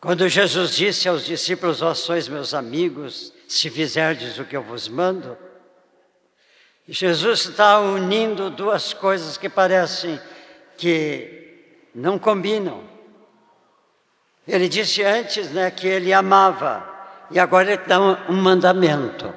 Quando 0.00 0.28
Jesus 0.28 0.76
disse 0.76 1.08
aos 1.08 1.24
discípulos: 1.24 1.80
Vós 1.80 1.98
sois 1.98 2.28
meus 2.28 2.54
amigos, 2.54 3.32
se 3.48 3.68
fizerdes 3.68 4.38
o 4.38 4.44
que 4.44 4.56
eu 4.56 4.62
vos 4.62 4.88
mando, 4.88 5.36
Jesus 6.86 7.46
está 7.46 7.80
unindo 7.80 8.48
duas 8.48 8.94
coisas 8.94 9.36
que 9.36 9.48
parecem 9.48 10.20
que 10.76 11.90
não 11.94 12.18
combinam. 12.18 12.82
Ele 14.46 14.68
disse 14.68 15.02
antes 15.02 15.50
né, 15.50 15.70
que 15.70 15.86
ele 15.86 16.12
amava, 16.12 16.88
e 17.30 17.38
agora 17.38 17.72
ele 17.72 17.82
dá 17.84 18.00
um 18.00 18.36
mandamento. 18.36 19.34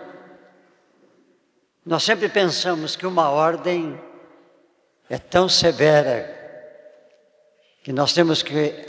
Nós 1.85 2.03
sempre 2.03 2.29
pensamos 2.29 2.95
que 2.95 3.05
uma 3.05 3.29
ordem 3.29 3.99
é 5.09 5.17
tão 5.17 5.49
severa 5.49 6.37
que 7.83 7.91
nós 7.91 8.13
temos 8.13 8.43
que 8.43 8.85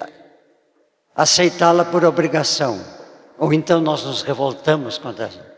aceitá-la 1.15 1.85
por 1.85 2.05
obrigação, 2.05 2.83
ou 3.39 3.53
então 3.53 3.81
nós 3.81 4.05
nos 4.05 4.23
revoltamos 4.23 4.99
contra 4.99 5.27
ela. 5.27 5.53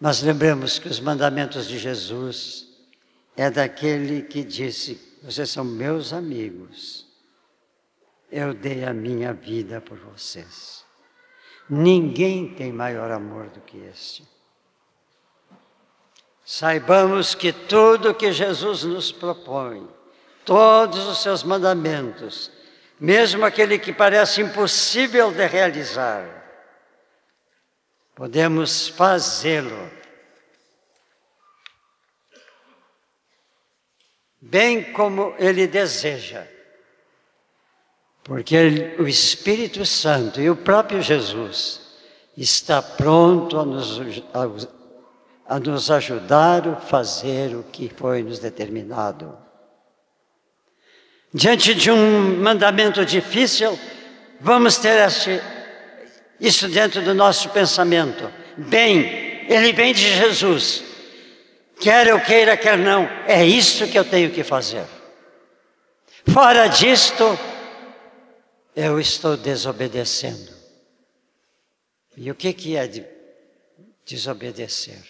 Mas 0.00 0.22
lembremos 0.22 0.78
que 0.78 0.88
os 0.88 0.98
mandamentos 0.98 1.68
de 1.68 1.78
Jesus 1.78 2.66
é 3.36 3.50
daquele 3.50 4.22
que 4.22 4.42
disse: 4.42 5.18
Vocês 5.22 5.50
são 5.50 5.64
meus 5.64 6.12
amigos, 6.12 7.06
eu 8.30 8.52
dei 8.52 8.84
a 8.84 8.92
minha 8.92 9.32
vida 9.32 9.80
por 9.80 9.98
vocês. 9.98 10.84
Ninguém 11.68 12.52
tem 12.54 12.72
maior 12.72 13.10
amor 13.10 13.48
do 13.50 13.60
que 13.60 13.78
este. 13.78 14.26
Saibamos 16.44 17.34
que 17.34 17.52
tudo 17.52 18.14
que 18.14 18.32
Jesus 18.32 18.82
nos 18.82 19.12
propõe, 19.12 19.88
todos 20.44 21.06
os 21.06 21.22
seus 21.22 21.44
mandamentos, 21.44 22.50
mesmo 23.02 23.44
aquele 23.44 23.80
que 23.80 23.92
parece 23.92 24.40
impossível 24.40 25.32
de 25.32 25.44
realizar, 25.44 26.24
podemos 28.14 28.86
fazê-lo. 28.86 29.90
Bem 34.40 34.92
como 34.92 35.34
Ele 35.36 35.66
deseja, 35.66 36.46
porque 38.22 38.94
o 38.96 39.08
Espírito 39.08 39.84
Santo 39.84 40.40
e 40.40 40.48
o 40.48 40.54
próprio 40.54 41.02
Jesus 41.02 41.80
está 42.36 42.80
pronto 42.80 43.58
a 43.58 43.64
nos, 43.64 43.98
a, 44.32 45.56
a 45.56 45.58
nos 45.58 45.90
ajudar 45.90 46.68
a 46.68 46.76
fazer 46.76 47.56
o 47.56 47.64
que 47.64 47.88
foi 47.88 48.22
nos 48.22 48.38
determinado. 48.38 49.41
Diante 51.34 51.74
de 51.74 51.90
um 51.90 52.42
mandamento 52.42 53.04
difícil, 53.06 53.78
vamos 54.38 54.76
ter 54.76 55.06
este, 55.06 55.40
isso 56.38 56.68
dentro 56.68 57.00
do 57.00 57.14
nosso 57.14 57.48
pensamento. 57.48 58.30
Bem, 58.56 59.46
ele 59.48 59.72
vem 59.72 59.94
de 59.94 60.14
Jesus. 60.14 60.84
Quer 61.80 62.08
eu 62.08 62.20
queira, 62.20 62.56
quer 62.56 62.76
não, 62.76 63.08
é 63.26 63.44
isso 63.44 63.88
que 63.88 63.98
eu 63.98 64.04
tenho 64.04 64.30
que 64.30 64.44
fazer. 64.44 64.84
Fora 66.30 66.68
disto, 66.68 67.38
eu 68.76 69.00
estou 69.00 69.36
desobedecendo. 69.36 70.52
E 72.14 72.30
o 72.30 72.34
que, 72.34 72.52
que 72.52 72.76
é 72.76 72.86
de 72.86 73.04
desobedecer? 74.04 75.02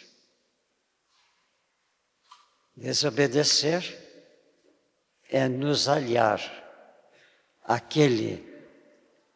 Desobedecer 2.77 4.02
é 5.33 5.49
nos 5.49 5.89
aliar 5.89 6.41
àquele 7.65 8.47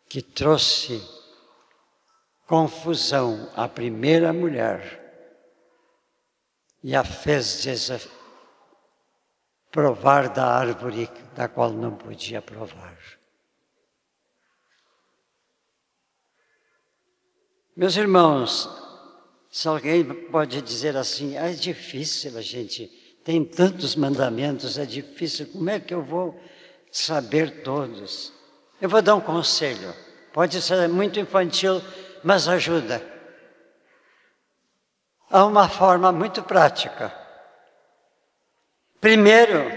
que 0.07 0.20
trouxe 0.20 1.03
confusão 2.47 3.51
à 3.57 3.66
primeira 3.66 4.30
mulher 4.30 5.03
e 6.84 6.94
a 6.94 7.03
fez 7.03 7.64
provar 9.72 10.28
da 10.28 10.47
árvore 10.47 11.09
da 11.34 11.49
qual 11.49 11.72
não 11.72 11.97
podia 11.97 12.42
provar. 12.42 12.97
Meus 17.74 17.97
irmãos, 17.97 18.68
se 19.51 19.66
alguém 19.66 20.05
pode 20.30 20.61
dizer 20.61 20.94
assim, 20.97 21.36
ah, 21.38 21.51
é 21.51 21.55
difícil 21.55 22.36
a 22.36 22.42
gente 22.42 23.05
tem 23.27 23.45
tantos 23.45 23.97
mandamentos, 23.97 24.79
é 24.79 24.87
difícil, 24.87 25.49
como 25.49 25.68
é 25.68 25.81
que 25.81 25.93
eu 25.93 26.01
vou 26.01 26.41
saber 26.93 27.64
todos? 27.64 28.33
Eu 28.81 28.89
vou 28.89 29.03
dar 29.03 29.16
um 29.16 29.20
conselho, 29.20 29.93
pode 30.33 30.62
ser 30.62 30.89
muito 30.89 31.18
infantil, 31.18 31.83
mas 32.22 32.47
ajuda. 32.47 33.03
Há 35.29 35.45
uma 35.45 35.68
forma 35.68 36.12
muito 36.12 36.41
prática. 36.41 37.12
Primeiro, 39.01 39.72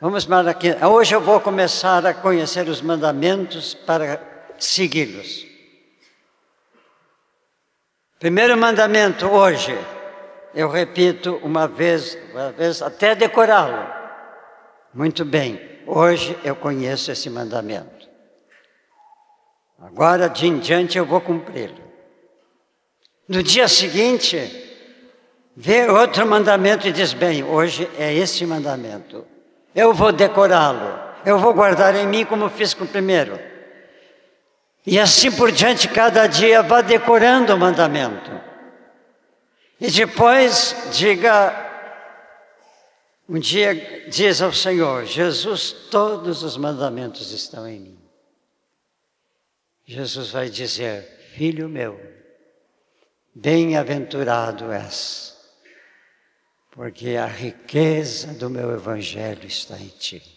vamos 0.00 0.24
para 0.24 0.50
aqui. 0.50 0.68
Hoje 0.82 1.14
eu 1.14 1.20
vou 1.20 1.42
começar 1.42 2.06
a 2.06 2.14
conhecer 2.14 2.70
os 2.70 2.80
mandamentos 2.80 3.74
para 3.74 4.18
segui-los. 4.58 5.44
Primeiro 8.18 8.56
mandamento 8.56 9.26
hoje 9.26 9.78
eu 10.56 10.70
repito 10.70 11.38
uma 11.42 11.68
vez, 11.68 12.16
uma 12.32 12.50
vez 12.50 12.80
até 12.80 13.14
decorá-lo. 13.14 13.86
Muito 14.94 15.22
bem, 15.22 15.60
hoje 15.86 16.34
eu 16.42 16.56
conheço 16.56 17.12
esse 17.12 17.28
mandamento. 17.28 18.08
Agora 19.78 20.30
de 20.30 20.46
em 20.46 20.58
diante 20.58 20.96
eu 20.96 21.04
vou 21.04 21.20
cumpri-lo. 21.20 21.84
No 23.28 23.42
dia 23.42 23.68
seguinte, 23.68 24.38
vê 25.54 25.90
outro 25.90 26.26
mandamento 26.26 26.88
e 26.88 26.92
diz: 26.92 27.12
bem, 27.12 27.44
hoje 27.44 27.86
é 27.98 28.14
esse 28.14 28.46
mandamento. 28.46 29.26
Eu 29.74 29.92
vou 29.92 30.10
decorá-lo. 30.10 30.98
Eu 31.26 31.38
vou 31.38 31.52
guardar 31.52 31.94
em 31.94 32.06
mim 32.06 32.24
como 32.24 32.48
fiz 32.48 32.72
com 32.72 32.84
o 32.84 32.88
primeiro. 32.88 33.38
E 34.86 34.98
assim 34.98 35.30
por 35.30 35.52
diante, 35.52 35.86
cada 35.86 36.26
dia 36.26 36.62
vá 36.62 36.80
decorando 36.80 37.54
o 37.54 37.58
mandamento. 37.58 38.45
E 39.80 39.90
depois 39.90 40.74
diga, 40.92 41.54
um 43.28 43.38
dia 43.38 44.08
diz 44.08 44.40
ao 44.40 44.52
Senhor: 44.52 45.04
Jesus, 45.04 45.72
todos 45.90 46.42
os 46.42 46.56
mandamentos 46.56 47.30
estão 47.32 47.68
em 47.68 47.80
mim. 47.80 47.98
Jesus 49.84 50.30
vai 50.30 50.48
dizer: 50.48 51.02
Filho 51.34 51.68
meu, 51.68 52.00
bem-aventurado 53.34 54.72
és, 54.72 55.36
porque 56.70 57.10
a 57.10 57.26
riqueza 57.26 58.32
do 58.32 58.48
meu 58.48 58.72
evangelho 58.72 59.46
está 59.46 59.78
em 59.78 59.88
ti. 59.88 60.36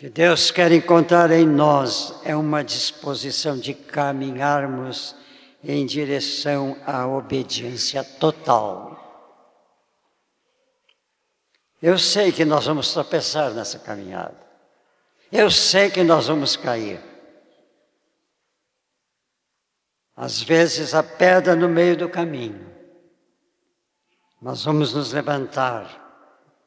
que 0.00 0.08
Deus 0.08 0.50
quer 0.50 0.72
encontrar 0.72 1.30
em 1.30 1.44
nós 1.44 2.14
é 2.24 2.34
uma 2.34 2.64
disposição 2.64 3.58
de 3.58 3.74
caminharmos 3.74 5.14
em 5.62 5.84
direção 5.84 6.76
à 6.86 7.06
obediência 7.06 8.02
total. 8.02 8.96
Eu 11.82 11.98
sei 11.98 12.30
que 12.30 12.44
nós 12.44 12.66
vamos 12.66 12.92
tropeçar 12.92 13.52
nessa 13.52 13.78
caminhada. 13.78 14.36
Eu 15.32 15.50
sei 15.50 15.90
que 15.90 16.02
nós 16.02 16.26
vamos 16.26 16.56
cair. 16.56 17.00
Às 20.16 20.42
vezes 20.42 20.94
a 20.94 21.02
pedra 21.02 21.56
no 21.56 21.68
meio 21.68 21.96
do 21.96 22.08
caminho. 22.08 22.68
Nós 24.40 24.64
vamos 24.64 24.94
nos 24.94 25.12
levantar, 25.12 25.86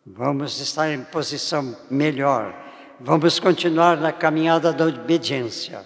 vamos 0.06 0.60
estar 0.60 0.92
em 0.92 1.04
posição 1.04 1.76
melhor, 1.90 2.54
vamos 3.00 3.40
continuar 3.40 3.98
na 3.98 4.12
caminhada 4.12 4.72
da 4.72 4.86
obediência. 4.86 5.84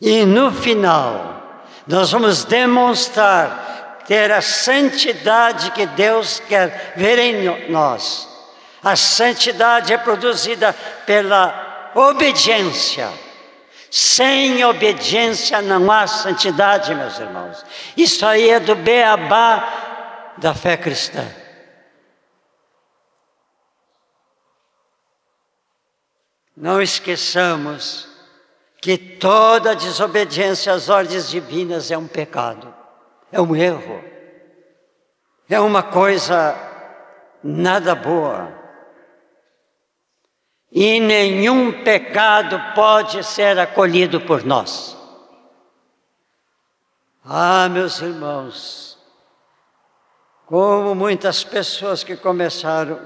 E 0.00 0.26
no 0.26 0.52
final, 0.52 1.41
nós 1.86 2.12
vamos 2.12 2.44
demonstrar 2.44 3.72
ter 4.06 4.30
a 4.32 4.40
santidade 4.40 5.70
que 5.70 5.86
Deus 5.86 6.40
quer 6.40 6.92
ver 6.96 7.18
em 7.18 7.70
nós. 7.70 8.28
A 8.82 8.96
santidade 8.96 9.92
é 9.92 9.98
produzida 9.98 10.72
pela 11.06 11.92
obediência. 11.94 13.12
Sem 13.90 14.64
obediência 14.64 15.60
não 15.62 15.90
há 15.90 16.06
santidade, 16.06 16.94
meus 16.94 17.18
irmãos. 17.18 17.64
Isso 17.96 18.24
aí 18.26 18.50
é 18.50 18.58
do 18.58 18.74
beabá 18.74 20.32
da 20.38 20.54
fé 20.54 20.76
cristã. 20.76 21.24
Não 26.56 26.80
esqueçamos 26.80 28.11
que 28.82 28.98
toda 28.98 29.76
desobediência 29.76 30.72
às 30.72 30.88
ordens 30.88 31.30
divinas 31.30 31.92
é 31.92 31.96
um 31.96 32.08
pecado, 32.08 32.74
é 33.30 33.40
um 33.40 33.54
erro, 33.54 34.02
é 35.48 35.60
uma 35.60 35.84
coisa 35.84 36.56
nada 37.44 37.94
boa. 37.94 38.60
E 40.72 40.98
nenhum 40.98 41.84
pecado 41.84 42.60
pode 42.74 43.22
ser 43.22 43.56
acolhido 43.56 44.20
por 44.20 44.42
nós. 44.42 44.96
Ah, 47.24 47.68
meus 47.68 48.00
irmãos, 48.00 48.98
como 50.46 50.92
muitas 50.92 51.44
pessoas 51.44 52.02
que 52.02 52.16
começaram 52.16 53.00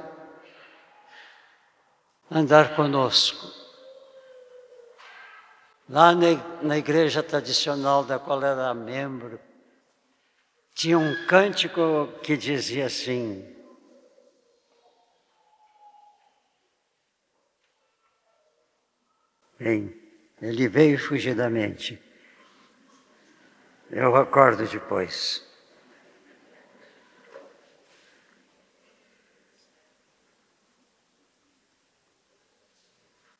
a 2.31 2.39
andar 2.39 2.75
conosco, 2.75 3.56
Lá 5.89 6.13
na, 6.63 6.77
igreja 6.77 7.23
tradicional 7.23 8.03
da 8.03 8.19
qual 8.19 8.43
era 8.43 8.75
membro, 8.75 9.39
tinha 10.75 10.99
um 10.99 11.27
cântico 11.27 12.09
que 12.23 12.37
dizia 12.37 12.87
assim: 12.87 13.55
Bem, 19.59 19.95
ele 20.43 20.69
veio 20.69 20.99
fugidamente. 20.99 22.03
Eu 23.89 24.17
acordo 24.17 24.67
depois. 24.67 25.47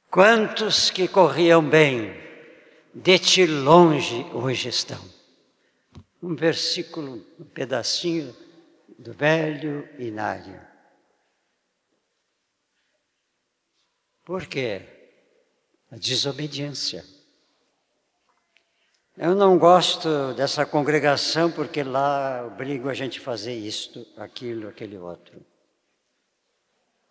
Quantos 0.09 0.89
que 0.91 1.07
corriam 1.07 1.63
bem, 1.63 2.26
de 2.97 3.19
ti 3.19 3.47
longe 3.47 4.25
hoje 4.33 4.71
estão. 4.71 4.99
Um 6.23 6.35
versículo, 6.35 7.23
um 7.39 7.45
pedacinho 7.45 8.35
do 8.99 9.13
velho 9.13 9.87
Inário. 10.01 10.59
Por 14.25 14.47
quê? 14.47 14.83
A 15.91 15.97
desobediência. 15.97 17.05
Eu 19.15 19.35
não 19.35 19.59
gosto 19.59 20.33
dessa 20.33 20.65
congregação 20.65 21.53
porque 21.53 21.83
lá 21.83 22.47
obrigo 22.47 22.89
a 22.89 22.95
gente 22.95 23.21
a 23.21 23.23
fazer 23.23 23.55
isto, 23.55 24.07
aquilo, 24.17 24.69
aquele 24.69 24.97
outro. 24.97 25.45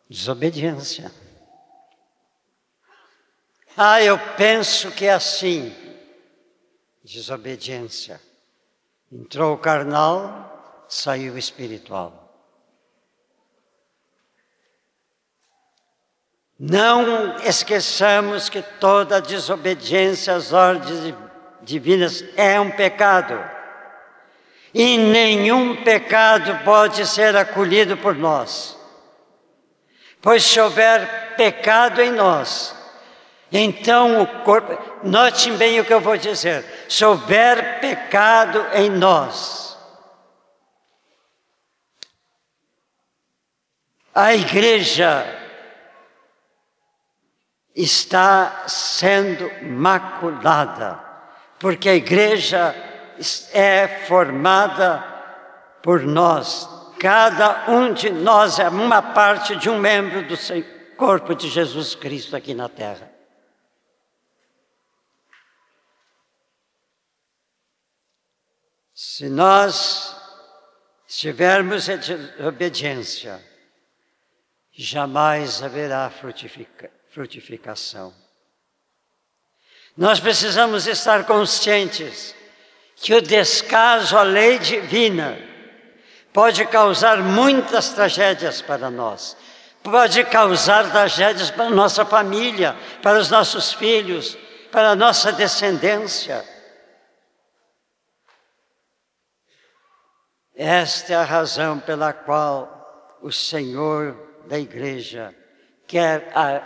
Desobediência. 0.09 1.11
Ah, 3.77 4.01
eu 4.01 4.17
penso 4.37 4.91
que 4.91 5.05
é 5.05 5.13
assim. 5.13 5.75
Desobediência. 7.03 8.21
Entrou 9.11 9.53
o 9.53 9.57
carnal, 9.57 10.85
saiu 10.87 11.33
o 11.33 11.37
espiritual. 11.37 12.25
Não 16.57 17.37
esqueçamos 17.39 18.47
que 18.47 18.61
toda 18.61 19.21
desobediência 19.21 20.33
às 20.33 20.53
ordens 20.53 21.13
divinas 21.61 22.23
é 22.37 22.59
um 22.59 22.71
pecado. 22.71 23.37
E 24.73 24.97
nenhum 24.97 25.83
pecado 25.83 26.63
pode 26.63 27.05
ser 27.05 27.35
acolhido 27.35 27.97
por 27.97 28.15
nós. 28.15 28.77
Pois 30.21 30.43
se 30.43 30.59
houver 30.59 31.35
pecado 31.35 32.01
em 32.01 32.11
nós, 32.11 32.73
então 33.57 34.21
o 34.21 34.27
corpo, 34.43 34.77
note 35.03 35.51
bem 35.51 35.79
o 35.79 35.85
que 35.85 35.93
eu 35.93 36.01
vou 36.01 36.17
dizer: 36.17 36.65
se 36.89 37.05
houver 37.05 37.79
pecado 37.79 38.65
em 38.73 38.89
nós, 38.89 39.77
a 44.13 44.33
igreja 44.33 45.25
está 47.75 48.63
sendo 48.67 49.49
maculada 49.63 51.05
porque 51.59 51.89
a 51.89 51.95
igreja 51.95 52.75
é 53.53 53.87
formada 54.07 55.03
por 55.81 56.03
nós. 56.03 56.69
Cada 56.99 57.65
um 57.69 57.93
de 57.93 58.09
nós 58.09 58.59
é 58.59 58.69
uma 58.69 59.01
parte 59.01 59.55
de 59.55 59.69
um 59.69 59.79
membro 59.79 60.23
do 60.23 60.35
corpo 60.95 61.33
de 61.33 61.49
Jesus 61.49 61.95
Cristo 61.95 62.35
aqui 62.35 62.53
na 62.53 62.69
terra. 62.69 63.14
Se 69.17 69.29
nós 69.29 70.13
estivermos 71.07 71.87
em 71.87 71.97
obediência, 72.45 73.41
jamais 74.73 75.63
haverá 75.63 76.09
frutifica, 76.09 76.91
frutificação. 77.13 78.13
Nós 79.95 80.19
precisamos 80.19 80.85
estar 80.85 81.23
conscientes 81.23 82.35
que 82.97 83.13
o 83.13 83.21
descaso 83.21 84.17
à 84.17 84.23
lei 84.23 84.59
divina 84.59 85.39
pode 86.33 86.65
causar 86.65 87.19
muitas 87.19 87.91
tragédias 87.91 88.61
para 88.61 88.91
nós, 88.91 89.37
pode 89.81 90.25
causar 90.25 90.91
tragédias 90.91 91.49
para 91.49 91.69
nossa 91.69 92.05
família, 92.05 92.75
para 93.01 93.17
os 93.17 93.29
nossos 93.29 93.71
filhos, 93.71 94.37
para 94.73 94.89
a 94.89 94.95
nossa 94.95 95.31
descendência. 95.31 96.54
Esta 100.55 101.13
é 101.13 101.15
a 101.15 101.23
razão 101.23 101.79
pela 101.79 102.13
qual 102.13 103.17
o 103.21 103.31
Senhor 103.31 104.15
da 104.47 104.57
igreja 104.57 105.35
quer 105.85 106.31
a 106.33 106.63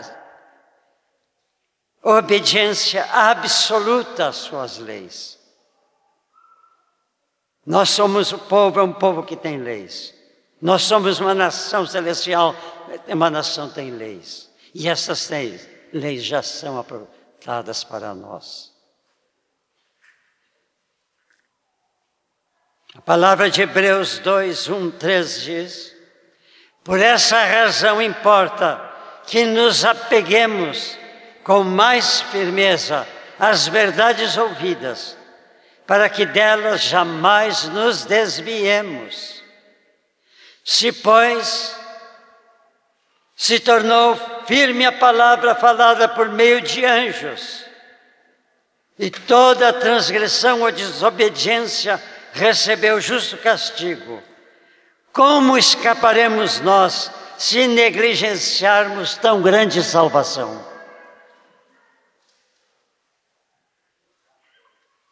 obediência 2.04 3.04
absoluta 3.06 4.28
às 4.28 4.36
suas 4.38 4.78
leis. 4.78 5.40
Nós 7.66 7.90
somos 7.90 8.32
o 8.32 8.38
povo, 8.38 8.80
é 8.80 8.84
um 8.84 8.94
povo 8.94 9.24
que 9.24 9.36
tem 9.36 9.58
leis. 9.58 10.14
Nós 10.62 10.84
somos 10.84 11.20
uma 11.20 11.34
nação 11.34 11.86
celestial, 11.86 12.56
uma 13.08 13.30
nação 13.30 13.70
tem 13.70 13.92
leis. 13.92 14.50
E 14.74 14.88
essas 14.88 15.30
leis, 15.30 15.68
leis 15.94 16.24
já 16.24 16.42
são 16.42 16.80
aprovadas 16.80 17.84
para 17.84 18.14
nós. 18.14 18.68
A 23.00 23.02
palavra 23.02 23.50
de 23.50 23.62
Hebreus 23.62 24.20
2, 24.20 24.68
1, 24.68 24.91
3 24.91 25.41
diz: 25.41 25.95
Por 26.84 27.00
essa 27.00 27.41
razão 27.45 28.02
importa 28.02 28.78
que 29.26 29.45
nos 29.45 29.86
apeguemos 29.86 31.00
com 31.41 31.64
mais 31.64 32.20
firmeza 32.24 33.08
as 33.39 33.70
verdades 33.70 34.36
ouvidas, 34.36 35.18
para 35.88 36.10
que 36.10 36.26
delas 36.26 36.82
jamais 36.82 37.70
nos 37.70 38.04
desviemos. 38.04 39.41
Se, 40.66 40.91
pois, 40.91 41.74
se 43.34 43.62
tornou 43.62 44.20
firme 44.45 44.86
a 44.86 44.91
palavra 44.91 45.56
falada 45.56 46.10
por 46.10 46.28
meio 46.28 46.60
de 46.60 46.84
anjos, 46.84 47.64
e 49.00 49.10
toda 49.10 49.72
transgressão 49.72 50.64
ou 50.64 50.72
desobediência 50.74 51.97
recebeu 52.34 52.99
justo 52.99 53.38
castigo, 53.38 54.21
como 55.11 55.57
escaparemos 55.57 56.59
nós 56.59 57.11
se 57.38 57.67
negligenciarmos 57.67 59.17
tão 59.17 59.41
grande 59.41 59.84
salvação? 59.84 60.65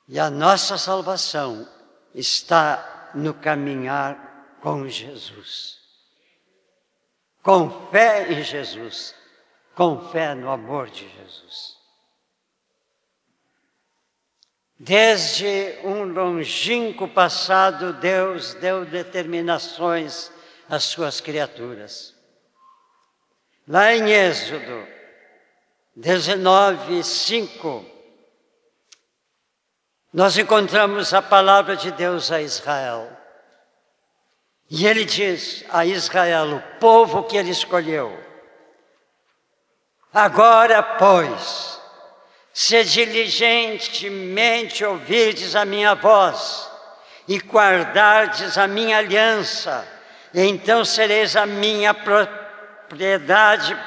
E 0.08 0.20
a 0.20 0.30
nossa 0.30 0.78
salvação 0.78 1.68
está 2.14 3.12
no 3.14 3.34
caminhar 3.34 4.58
com 4.62 4.88
Jesus. 4.88 5.78
Com 7.44 7.90
fé 7.92 8.32
em 8.32 8.42
Jesus, 8.44 9.14
com 9.76 10.10
fé 10.10 10.34
no 10.34 10.50
amor 10.50 10.90
de 10.90 11.08
Jesus. 11.10 11.77
Desde 14.80 15.80
um 15.84 16.04
longínquo 16.04 17.08
passado, 17.08 17.94
Deus 17.94 18.54
deu 18.56 18.86
determinações 18.86 20.32
às 20.70 20.84
suas 20.84 21.20
criaturas. 21.20 22.14
Lá 23.68 23.94
em 23.94 24.12
Êxodo 24.12 24.88
19, 25.96 27.04
5, 27.04 27.86
nós 30.14 30.38
encontramos 30.38 31.12
a 31.12 31.24
palavra 31.24 31.76
de 31.76 31.90
Deus 31.92 32.32
a 32.32 32.40
Israel. 32.40 33.12
E 34.70 34.86
ele 34.86 35.06
diz 35.06 35.66
a 35.70 35.86
Israel, 35.86 36.56
o 36.56 36.80
povo 36.80 37.24
que 37.24 37.36
ele 37.36 37.50
escolheu: 37.50 38.16
Agora, 40.14 40.84
pois, 40.84 41.82
se 42.58 42.84
diligentemente 42.84 44.84
ouvirdes 44.84 45.56
a 45.56 45.64
minha 45.64 45.94
voz 45.94 46.68
e 47.28 47.38
guardardes 47.38 48.58
a 48.58 48.66
minha 48.66 48.98
aliança, 48.98 49.88
então 50.34 50.84
sereis 50.84 51.36
a 51.36 51.46
minha 51.46 51.94
propriedade 51.94 53.78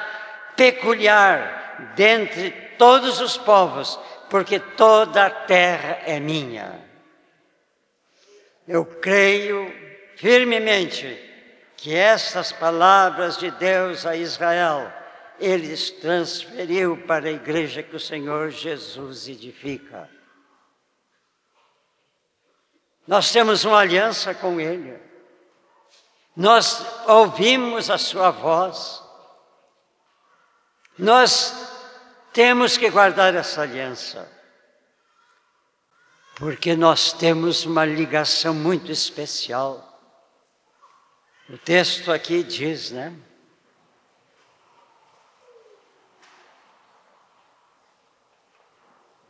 peculiar 0.55 1.91
dentre 1.97 2.51
todos 2.77 3.19
os 3.19 3.35
povos, 3.35 3.99
porque 4.29 4.57
toda 4.57 5.25
a 5.25 5.29
terra 5.29 5.99
é 6.05 6.17
minha. 6.17 6.79
Eu 8.65 8.85
creio 8.85 9.69
firmemente 10.15 11.19
que 11.75 11.93
estas 11.93 12.53
palavras 12.53 13.37
de 13.37 13.51
Deus 13.51 14.05
a 14.05 14.15
Israel, 14.15 15.00
ele 15.41 15.75
transferiu 15.99 16.95
para 17.07 17.27
a 17.27 17.31
igreja 17.31 17.81
que 17.81 17.95
o 17.95 17.99
Senhor 17.99 18.51
Jesus 18.51 19.27
edifica. 19.27 20.07
Nós 23.07 23.31
temos 23.31 23.65
uma 23.65 23.79
aliança 23.79 24.35
com 24.35 24.61
Ele. 24.61 24.97
Nós 26.35 26.85
ouvimos 27.07 27.89
a 27.89 27.97
Sua 27.97 28.29
voz. 28.29 29.03
Nós 30.97 31.53
temos 32.31 32.77
que 32.77 32.89
guardar 32.91 33.33
essa 33.33 33.63
aliança, 33.63 34.31
porque 36.35 36.75
nós 36.75 37.11
temos 37.11 37.65
uma 37.65 37.83
ligação 37.83 38.53
muito 38.53 38.91
especial. 38.91 39.87
O 41.49 41.57
texto 41.57 42.11
aqui 42.11 42.43
diz, 42.43 42.91
né? 42.91 43.13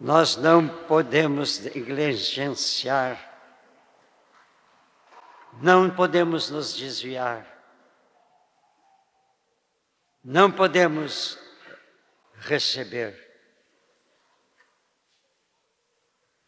Nós 0.01 0.35
não 0.35 0.67
podemos 0.67 1.59
negligenciar, 1.59 3.19
não 5.61 5.91
podemos 5.91 6.49
nos 6.49 6.75
desviar, 6.75 7.45
não 10.25 10.51
podemos 10.51 11.37
receber. 12.39 13.15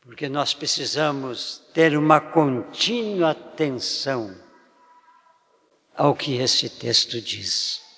Porque 0.01 0.27
nós 0.27 0.55
precisamos 0.55 1.59
ter 1.75 1.95
uma 1.95 2.19
contínua 2.19 3.29
atenção 3.29 4.35
ao 5.95 6.15
que 6.15 6.37
esse 6.37 6.71
texto 6.71 7.21
diz. 7.21 7.92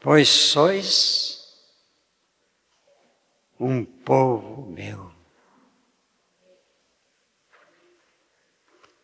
Pois 0.00 0.28
sois 0.28 1.40
um 3.58 3.84
povo 3.84 4.64
meu. 4.70 5.12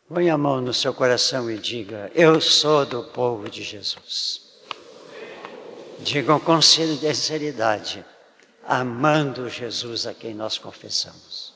Põe 0.09 0.31
a 0.31 0.39
mão 0.39 0.63
no 0.63 0.73
seu 0.73 0.95
coração 0.95 1.51
e 1.51 1.59
diga: 1.59 2.11
Eu 2.15 2.41
sou 2.41 2.87
do 2.87 3.05
povo 3.05 3.51
de 3.51 3.63
Jesus. 3.63 4.47
Digam 5.99 6.41
com 6.41 6.63
sinceridade, 6.63 8.05
amando 8.65 9.51
Jesus 9.51 10.07
a 10.07 10.15
quem 10.15 10.35
nós 10.35 10.57
confessamos. 10.57 11.55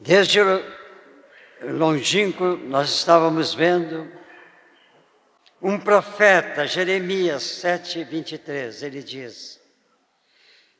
Desde 0.00 0.40
longínquo, 1.62 2.56
nós 2.56 2.90
estávamos 2.90 3.54
vendo 3.54 4.10
um 5.60 5.78
profeta, 5.78 6.66
Jeremias 6.66 7.42
7, 7.42 8.04
23, 8.04 8.82
ele 8.82 9.02
diz: 9.02 9.60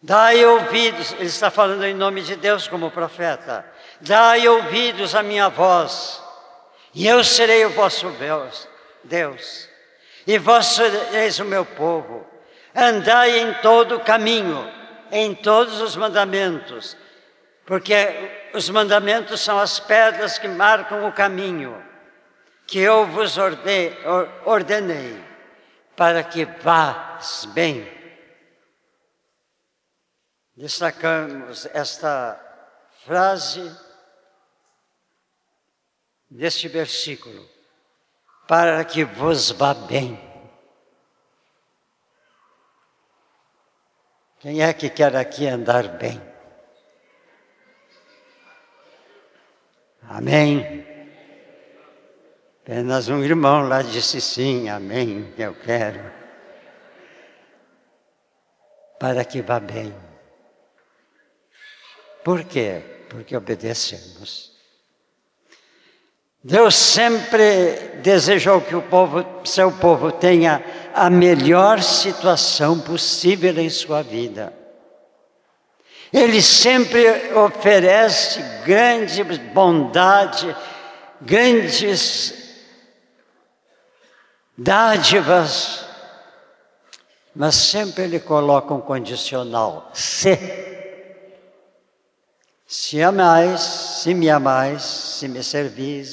Dai 0.03 0.45
ouvidos, 0.45 1.13
ele 1.13 1.25
está 1.25 1.51
falando 1.51 1.85
em 1.85 1.95
nome 1.95 2.23
de 2.23 2.37
Deus 2.37 2.69
como 2.69 2.91
profeta, 2.91 3.65
dai 4.01 4.47
ouvidos 4.47 5.15
à 5.15 5.23
minha 5.23 5.49
voz, 5.49 6.23
e 6.95 7.07
eu 7.07 7.25
serei 7.25 7.65
o 7.65 7.71
vosso 7.71 8.11
Deus, 8.11 8.69
Deus, 9.03 9.69
e 10.27 10.39
vós 10.39 10.67
sereis 10.67 11.39
o 11.39 11.45
meu 11.45 11.65
povo. 11.65 12.27
Andai 12.75 13.39
em 13.39 13.55
todo 13.55 13.97
o 13.97 14.01
caminho, 14.01 14.71
em 15.11 15.35
todos 15.35 15.81
os 15.81 15.97
mandamentos, 15.97 16.95
porque 17.67 18.51
os 18.55 18.71
mandamentos 18.71 19.41
são 19.41 19.59
as 19.59 19.81
pedras 19.81 20.39
que 20.39 20.47
marcam 20.47 21.07
o 21.07 21.13
caminho 21.13 21.85
que 22.65 22.79
eu 22.79 23.07
vos 23.07 23.37
ordenei 24.45 25.25
para 25.97 26.23
que 26.23 26.45
vás 26.45 27.45
bem. 27.47 27.93
Destacamos 30.57 31.67
esta 31.67 32.41
frase 33.05 33.71
deste 36.31 36.69
versículo, 36.69 37.49
para 38.49 38.85
que 38.85 39.05
vos 39.05 39.51
vá 39.51 39.75
bem. 39.75 40.21
Quem 44.41 44.63
é 44.63 44.73
que 44.73 44.89
quer 44.89 45.15
aqui 45.17 45.47
andar 45.47 45.89
bem? 45.89 46.36
Amém. 50.09 50.85
Apenas 52.63 53.09
um 53.09 53.23
irmão 53.23 53.69
lá 53.69 53.83
disse 53.83 54.21
sim, 54.21 54.69
amém, 54.69 55.33
eu 55.39 55.55
quero. 55.55 56.01
Para 58.99 59.25
que 59.25 59.43
vá 59.43 59.61
bem. 59.61 59.95
Por 62.25 62.45
quê? 62.45 62.83
Porque 63.09 63.37
obedecemos. 63.37 64.53
Deus 66.43 66.75
sempre 66.75 67.99
desejou 68.03 68.61
que 68.61 68.75
o 68.75 68.83
povo, 68.83 69.25
seu 69.45 69.71
povo 69.73 70.13
tenha 70.13 70.65
a 70.95 71.11
melhor 71.11 71.83
situação 71.83 72.81
possível 72.81 73.59
em 73.59 73.69
sua 73.69 74.03
vida. 74.03 74.53
Ele 76.17 76.41
sempre 76.41 77.35
oferece 77.35 78.41
grande 78.65 79.23
bondade, 79.53 80.57
grandes 81.21 82.33
dádivas, 84.57 85.85
mas 87.35 87.55
sempre 87.55 88.05
ele 88.05 88.19
coloca 88.19 88.73
um 88.73 88.81
condicional: 88.81 89.91
se. 89.93 90.39
Se 92.67 93.03
amais, 93.03 93.61
se 93.61 94.15
me 94.15 94.31
amais, 94.31 94.83
se 94.83 95.29
me 95.29 95.43
servis, 95.45 96.09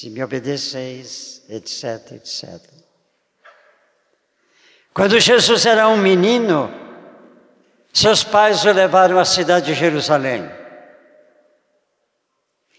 se 0.00 0.10
me 0.10 0.22
obedeceis, 0.22 1.44
etc, 1.48 2.12
etc. 2.12 2.60
Quando 4.92 5.18
Jesus 5.20 5.64
era 5.64 5.88
um 5.88 5.96
menino, 5.96 6.87
seus 7.98 8.22
pais 8.22 8.64
o 8.64 8.72
levaram 8.72 9.18
à 9.18 9.24
cidade 9.24 9.66
de 9.66 9.74
Jerusalém. 9.74 10.48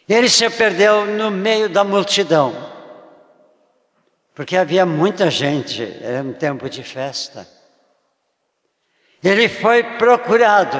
Ele 0.07 0.29
se 0.29 0.49
perdeu 0.49 1.05
no 1.05 1.29
meio 1.29 1.69
da 1.69 1.83
multidão, 1.83 2.55
porque 4.33 4.57
havia 4.57 4.85
muita 4.85 5.29
gente, 5.29 5.83
era 6.01 6.23
um 6.23 6.33
tempo 6.33 6.69
de 6.69 6.83
festa. 6.83 7.47
Ele 9.23 9.47
foi 9.47 9.83
procurado 9.83 10.77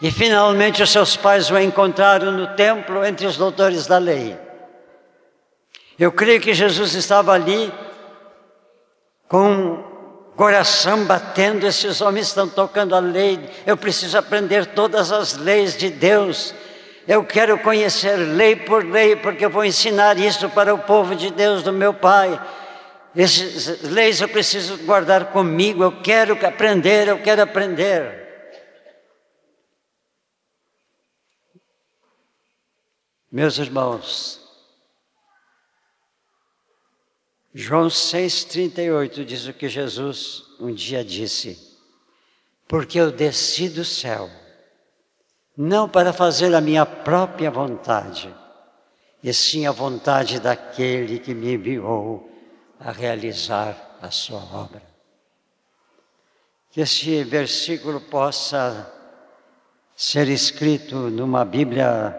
e 0.00 0.10
finalmente 0.10 0.82
os 0.82 0.90
seus 0.90 1.16
pais 1.16 1.50
o 1.50 1.58
encontraram 1.58 2.30
no 2.30 2.54
templo 2.54 3.04
entre 3.04 3.26
os 3.26 3.36
doutores 3.36 3.86
da 3.86 3.98
lei. 3.98 4.38
Eu 5.98 6.12
creio 6.12 6.40
que 6.40 6.54
Jesus 6.54 6.94
estava 6.94 7.32
ali 7.32 7.72
com 9.28 9.89
coração 10.40 11.04
batendo, 11.04 11.66
esses 11.66 12.00
homens 12.00 12.28
estão 12.28 12.48
tocando 12.48 12.94
a 12.94 12.98
lei, 12.98 13.38
eu 13.66 13.76
preciso 13.76 14.16
aprender 14.16 14.64
todas 14.64 15.12
as 15.12 15.36
leis 15.36 15.76
de 15.76 15.90
Deus. 15.90 16.54
Eu 17.06 17.22
quero 17.22 17.58
conhecer 17.58 18.16
lei 18.16 18.56
por 18.56 18.82
lei, 18.82 19.16
porque 19.16 19.44
eu 19.44 19.50
vou 19.50 19.66
ensinar 19.66 20.18
isso 20.18 20.48
para 20.48 20.72
o 20.72 20.78
povo 20.78 21.14
de 21.14 21.30
Deus, 21.30 21.62
do 21.62 21.74
meu 21.74 21.92
Pai. 21.92 22.40
Essas 23.14 23.82
leis 23.82 24.22
eu 24.22 24.30
preciso 24.30 24.78
guardar 24.78 25.26
comigo, 25.26 25.84
eu 25.84 26.00
quero 26.00 26.32
aprender, 26.46 27.08
eu 27.08 27.18
quero 27.18 27.42
aprender. 27.42 28.64
Meus 33.30 33.58
irmãos, 33.58 34.39
João 37.52 37.88
6,38 37.88 39.24
diz 39.24 39.46
o 39.48 39.52
que 39.52 39.68
Jesus 39.68 40.44
um 40.60 40.72
dia 40.72 41.04
disse: 41.04 41.58
Porque 42.68 43.00
eu 43.00 43.10
desci 43.10 43.68
do 43.68 43.84
céu, 43.84 44.30
não 45.56 45.88
para 45.88 46.12
fazer 46.12 46.54
a 46.54 46.60
minha 46.60 46.86
própria 46.86 47.50
vontade, 47.50 48.32
e 49.20 49.34
sim 49.34 49.66
a 49.66 49.72
vontade 49.72 50.38
daquele 50.38 51.18
que 51.18 51.34
me 51.34 51.54
enviou 51.54 52.30
a 52.78 52.92
realizar 52.92 53.98
a 54.00 54.12
sua 54.12 54.38
obra. 54.38 54.82
Que 56.70 56.82
esse 56.82 57.24
versículo 57.24 58.00
possa 58.00 58.88
ser 59.96 60.28
escrito 60.28 60.94
numa 60.94 61.44
Bíblia 61.44 62.16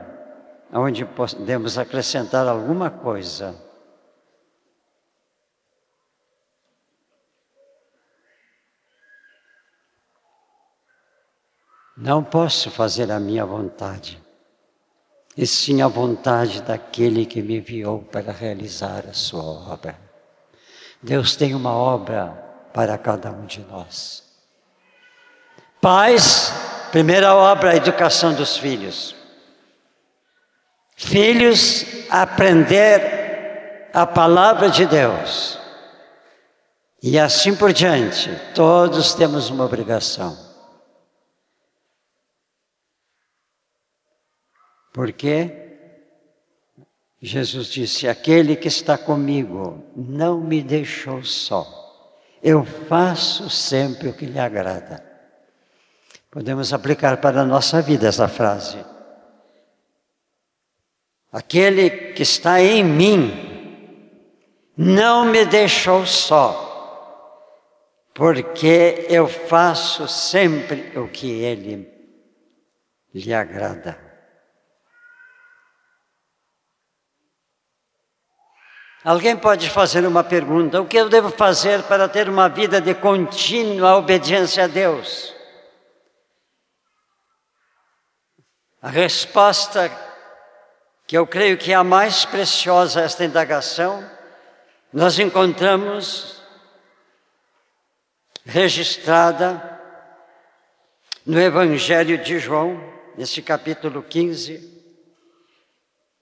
onde 0.74 1.06
podemos 1.06 1.78
acrescentar 1.78 2.46
alguma 2.50 2.90
coisa 2.90 3.71
Não 12.02 12.24
posso 12.24 12.72
fazer 12.72 13.12
a 13.12 13.20
minha 13.20 13.46
vontade, 13.46 14.20
e 15.38 15.46
sim 15.46 15.84
a 15.84 15.88
vontade 15.88 16.60
daquele 16.64 17.28
que 17.28 17.44
me 17.44 17.58
enviou 17.58 18.00
para 18.00 18.32
realizar 18.32 19.04
a 19.08 19.14
sua 19.14 19.44
obra. 19.44 19.96
Deus 21.00 21.36
tem 21.36 21.54
uma 21.54 21.76
obra 21.76 22.30
para 22.74 22.98
cada 22.98 23.30
um 23.30 23.46
de 23.46 23.62
nós. 23.70 24.24
Pais, 25.80 26.52
primeira 26.92 27.36
obra, 27.36 27.70
a 27.70 27.76
educação 27.76 28.34
dos 28.34 28.58
filhos. 28.58 29.16
Filhos, 30.96 31.86
aprender 32.10 33.92
a 33.94 34.08
palavra 34.08 34.72
de 34.72 34.88
Deus. 34.88 35.60
E 37.04 37.20
assim 37.20 37.56
por 37.56 37.72
diante, 37.72 38.36
todos 38.56 39.14
temos 39.14 39.52
uma 39.52 39.66
obrigação. 39.66 40.51
Porque 44.92 45.62
Jesus 47.22 47.68
disse: 47.68 48.08
Aquele 48.08 48.56
que 48.56 48.68
está 48.68 48.98
comigo 48.98 49.84
não 49.96 50.42
me 50.42 50.62
deixou 50.62 51.24
só. 51.24 51.80
Eu 52.42 52.66
faço 52.66 53.50
sempre 53.50 54.10
o 54.10 54.14
que 54.14 54.26
lhe 54.26 54.40
agrada. 54.40 55.04
Podemos 56.32 56.74
aplicar 56.74 57.18
para 57.18 57.42
a 57.42 57.46
nossa 57.46 57.82
vida 57.82 58.08
essa 58.08 58.28
frase. 58.28 58.84
Aquele 61.32 62.14
que 62.14 62.24
está 62.24 62.62
em 62.62 62.84
mim 62.84 63.52
não 64.76 65.26
me 65.26 65.46
deixou 65.46 66.06
só, 66.06 66.68
porque 68.14 69.06
eu 69.10 69.28
faço 69.28 70.08
sempre 70.08 70.98
o 70.98 71.08
que 71.08 71.30
ele 71.30 71.88
lhe 73.14 73.34
agrada. 73.34 74.11
Alguém 79.04 79.36
pode 79.36 79.70
fazer 79.70 80.06
uma 80.06 80.24
pergunta: 80.24 80.80
o 80.80 80.86
que 80.86 80.98
eu 80.98 81.10
devo 81.10 81.32
fazer 81.32 81.82
para 81.84 82.08
ter 82.08 82.30
uma 82.30 82.48
vida 82.48 82.80
de 82.80 82.94
contínua 82.94 83.96
obediência 83.98 84.66
a 84.66 84.68
Deus? 84.68 85.34
A 88.80 88.90
resposta, 88.90 89.92
que 91.08 91.18
eu 91.18 91.26
creio 91.26 91.58
que 91.58 91.72
é 91.72 91.76
a 91.76 91.84
mais 91.84 92.26
preciosa 92.26 93.02
a 93.02 93.04
esta 93.04 93.26
indagação, 93.26 94.08
nós 94.94 95.18
encontramos 95.18 96.42
registrada 98.46 99.80
no 101.26 101.40
Evangelho 101.40 102.18
de 102.20 102.40
João, 102.40 102.82
nesse 103.16 103.42
capítulo 103.42 104.02
15 104.04 104.71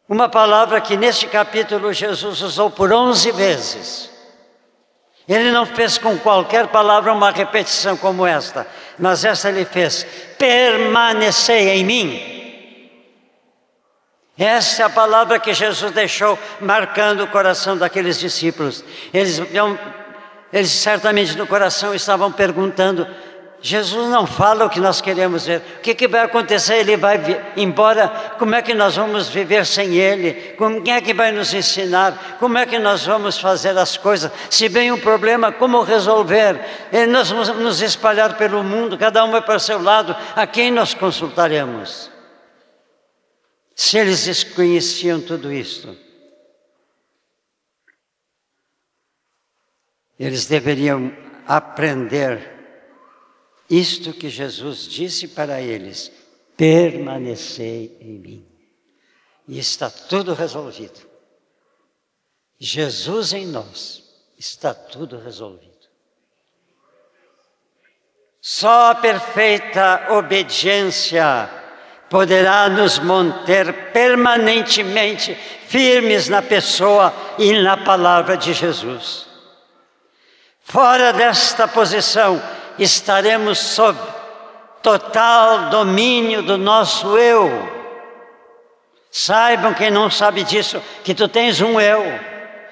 uma 0.10 0.28
palavra 0.28 0.82
que 0.82 0.98
neste 0.98 1.28
capítulo 1.28 1.94
Jesus 1.94 2.42
usou 2.42 2.72
por 2.72 2.92
onze 2.92 3.32
vezes. 3.32 4.10
Ele 5.28 5.52
não 5.52 5.68
fez 5.68 6.00
com 6.00 6.18
qualquer 6.18 6.70
palavra 6.70 7.14
uma 7.14 7.30
repetição 7.30 7.96
como 7.96 8.26
esta, 8.26 8.66
mas 8.98 9.24
esta 9.24 9.50
ele 9.50 9.64
fez: 9.64 10.04
permanecei 10.40 11.70
em 11.70 11.86
mim. 11.86 12.40
Essa 14.36 14.82
é 14.82 14.86
a 14.86 14.90
palavra 14.90 15.38
que 15.38 15.54
Jesus 15.54 15.92
deixou 15.92 16.40
marcando 16.60 17.26
o 17.26 17.28
coração 17.28 17.78
daqueles 17.78 18.18
discípulos. 18.18 18.84
Eles, 19.14 19.40
eles 20.52 20.72
certamente 20.72 21.38
no 21.38 21.46
coração 21.46 21.94
estavam 21.94 22.32
perguntando: 22.32 23.08
Jesus 23.62 24.10
não 24.10 24.26
fala 24.26 24.66
o 24.66 24.70
que 24.70 24.80
nós 24.80 25.02
queremos 25.02 25.46
ver. 25.46 25.62
O 25.78 25.82
que, 25.82 25.94
que 25.94 26.08
vai 26.08 26.22
acontecer? 26.22 26.76
Ele 26.76 26.96
vai 26.96 27.20
embora. 27.58 28.08
Como 28.40 28.56
é 28.56 28.62
que 28.62 28.74
nós 28.74 28.96
vamos 28.96 29.28
viver 29.28 29.66
sem 29.66 29.96
Ele? 29.96 30.54
Como 30.58 30.82
é 30.90 31.02
que 31.02 31.14
vai 31.14 31.32
nos 31.34 31.54
ensinar? 31.54 32.38
Como 32.40 32.58
é 32.58 32.66
que 32.66 32.80
nós 32.80 33.06
vamos 33.06 33.38
fazer 33.38 33.78
as 33.78 33.98
coisas? 33.98 34.32
Se 34.50 34.70
vem 34.70 34.92
um 34.94 35.00
problema, 35.00 35.52
como 35.52 35.82
resolver? 35.82 36.60
E 36.92 37.06
nós 37.06 37.30
vamos 37.30 37.50
nos 37.50 37.82
espalhar 37.82 38.38
pelo 38.38 38.64
mundo, 38.64 38.98
cada 38.98 39.26
um 39.26 39.32
vai 39.32 39.42
para 39.42 39.58
o 39.58 39.60
seu 39.60 39.82
lado. 39.82 40.16
A 40.36 40.48
quem 40.48 40.72
nós 40.72 40.94
consultaremos? 40.94 42.10
Se 43.76 43.98
eles 43.98 44.24
desconheciam 44.24 45.20
tudo 45.20 45.52
isto, 45.52 45.98
eles 50.18 50.46
deveriam 50.46 51.12
aprender 51.46 52.59
isto 53.70 54.14
que 54.14 54.30
Jesus 54.30 54.84
disse 54.84 55.28
para 55.28 55.62
eles: 55.62 56.12
permanecei 56.58 57.98
em 58.02 58.20
mim. 58.20 58.46
E 59.48 59.58
está 59.58 59.90
tudo 59.90 60.34
resolvido. 60.34 61.08
Jesus 62.60 63.34
em 63.34 63.48
nós, 63.48 64.04
está 64.38 64.74
tudo 64.74 65.18
resolvido. 65.18 65.70
Só 68.42 68.92
a 68.92 68.96
perfeita 68.96 70.08
obediência 70.12 71.50
poderá 72.10 72.68
nos 72.68 72.98
manter 73.00 73.92
permanentemente 73.92 75.36
firmes 75.68 76.28
na 76.28 76.42
pessoa 76.42 77.14
e 77.38 77.54
na 77.62 77.78
palavra 77.78 78.36
de 78.36 78.54
Jesus. 78.54 79.28
Fora 80.62 81.14
desta 81.14 81.68
posição, 81.68 82.42
estaremos 82.84 83.58
sob 83.60 84.00
total 84.82 85.70
domínio 85.70 86.42
do 86.42 86.58
nosso 86.58 87.18
eu. 87.18 87.78
Saibam 89.12 89.74
quem 89.74 89.90
não 89.90 90.10
sabe 90.10 90.44
disso, 90.44 90.82
que 91.04 91.16
tu 91.16 91.28
tens 91.28 91.62
um 91.62 91.80
eu, 91.80 92.04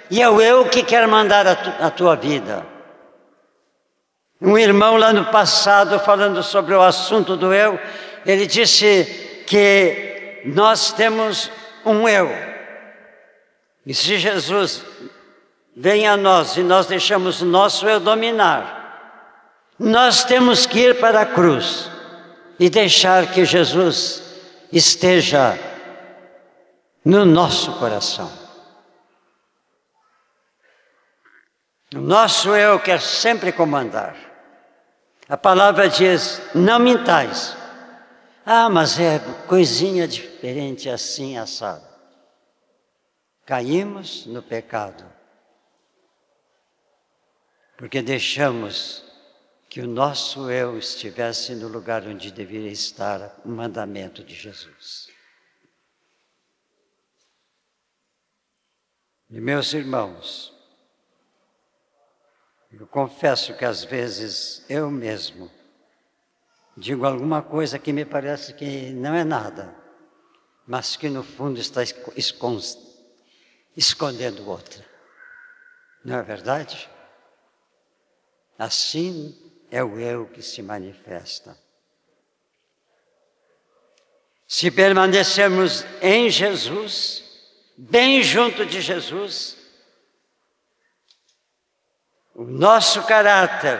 e 0.09 0.21
é 0.21 0.29
o 0.29 0.39
eu 0.39 0.69
que 0.69 0.83
quer 0.83 1.07
mandar 1.07 1.47
a, 1.47 1.55
tu, 1.55 1.73
a 1.79 1.89
tua 1.89 2.15
vida. 2.15 2.65
Um 4.39 4.57
irmão 4.57 4.97
lá 4.97 5.11
no 5.11 5.25
passado, 5.25 5.99
falando 5.99 6.43
sobre 6.43 6.75
o 6.75 6.81
assunto 6.81 7.35
do 7.35 7.51
eu, 7.51 7.79
ele 8.23 8.45
disse 8.45 9.43
que 9.47 10.43
nós 10.45 10.91
temos 10.91 11.49
um 11.83 12.07
eu. 12.07 12.29
E 13.85 13.93
se 13.93 14.17
Jesus 14.17 14.83
vem 15.75 16.07
a 16.07 16.15
nós 16.15 16.55
e 16.55 16.61
nós 16.61 16.85
deixamos 16.85 17.41
o 17.41 17.45
nosso 17.45 17.87
eu 17.87 17.99
dominar, 17.99 18.76
nós 19.79 20.23
temos 20.23 20.65
que 20.65 20.79
ir 20.79 20.99
para 20.99 21.21
a 21.21 21.25
cruz 21.25 21.89
e 22.59 22.69
deixar 22.69 23.31
que 23.31 23.45
Jesus 23.45 24.23
esteja 24.71 25.57
no 27.05 27.23
nosso 27.25 27.77
coração. 27.79 28.31
O 31.95 31.99
nosso 31.99 32.55
eu 32.55 32.79
quer 32.79 32.99
sempre 33.01 33.51
comandar. 33.51 34.15
A 35.29 35.37
palavra 35.37 35.87
diz: 35.87 36.41
não 36.53 36.79
mintais. 36.79 37.55
Ah, 38.45 38.69
mas 38.69 38.99
é 38.99 39.19
coisinha 39.47 40.07
diferente 40.07 40.89
assim, 40.89 41.37
assado. 41.37 41.85
Caímos 43.45 44.25
no 44.25 44.41
pecado, 44.41 45.05
porque 47.77 48.01
deixamos 48.01 49.06
que 49.77 49.81
o 49.83 49.87
nosso 49.87 50.49
eu 50.49 50.75
estivesse 50.75 51.53
no 51.53 51.67
lugar 51.67 52.01
onde 52.07 52.31
deveria 52.31 52.71
estar 52.71 53.39
o 53.45 53.49
mandamento 53.49 54.23
de 54.23 54.33
Jesus. 54.33 55.07
E 59.29 59.39
meus 59.39 59.71
irmãos, 59.73 60.51
eu 62.71 62.87
confesso 62.87 63.55
que 63.55 63.63
às 63.63 63.83
vezes 63.83 64.65
eu 64.67 64.89
mesmo 64.89 65.51
digo 66.75 67.05
alguma 67.05 67.43
coisa 67.43 67.77
que 67.77 67.93
me 67.93 68.03
parece 68.03 68.55
que 68.55 68.89
não 68.93 69.13
é 69.13 69.23
nada, 69.23 69.75
mas 70.65 70.95
que 70.95 71.07
no 71.07 71.21
fundo 71.21 71.59
está 71.59 71.83
escondendo 73.75 74.49
outra. 74.49 74.83
Não 76.03 76.15
é 76.15 76.23
verdade? 76.23 76.89
Assim 78.57 79.46
é 79.71 79.83
o 79.83 79.99
eu 79.99 80.25
que 80.27 80.41
se 80.41 80.61
manifesta. 80.61 81.57
Se 84.47 84.71
permanecermos 84.71 85.85
em 86.01 86.29
Jesus, 86.29 87.23
bem 87.77 88.23
junto 88.23 88.65
de 88.65 88.79
Jesus, 88.79 89.57
o 92.33 92.43
nosso 92.43 93.03
caráter 93.03 93.77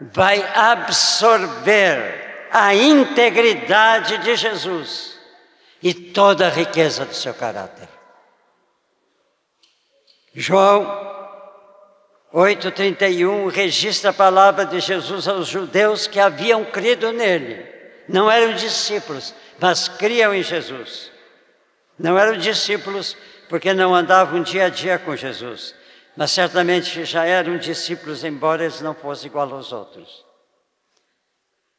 vai 0.00 0.42
absorver 0.56 2.48
a 2.50 2.74
integridade 2.74 4.18
de 4.18 4.34
Jesus 4.34 5.18
e 5.82 5.94
toda 5.94 6.46
a 6.46 6.50
riqueza 6.50 7.04
do 7.04 7.14
seu 7.14 7.34
caráter. 7.34 7.88
João 10.34 11.23
8,31 12.34 13.48
registra 13.48 14.10
a 14.10 14.12
palavra 14.12 14.66
de 14.66 14.80
Jesus 14.80 15.28
aos 15.28 15.46
judeus 15.46 16.08
que 16.08 16.18
haviam 16.18 16.64
crido 16.64 17.12
nele. 17.12 17.64
Não 18.08 18.28
eram 18.28 18.54
discípulos, 18.54 19.32
mas 19.60 19.86
criam 19.88 20.34
em 20.34 20.42
Jesus. 20.42 21.12
Não 21.96 22.18
eram 22.18 22.36
discípulos 22.36 23.16
porque 23.48 23.72
não 23.72 23.94
andavam 23.94 24.42
dia 24.42 24.64
a 24.64 24.68
dia 24.68 24.98
com 24.98 25.14
Jesus, 25.14 25.76
mas 26.16 26.32
certamente 26.32 27.04
já 27.04 27.24
eram 27.24 27.56
discípulos, 27.56 28.24
embora 28.24 28.64
eles 28.64 28.80
não 28.80 28.96
fossem 28.96 29.28
igual 29.28 29.52
aos 29.54 29.70
outros, 29.70 30.24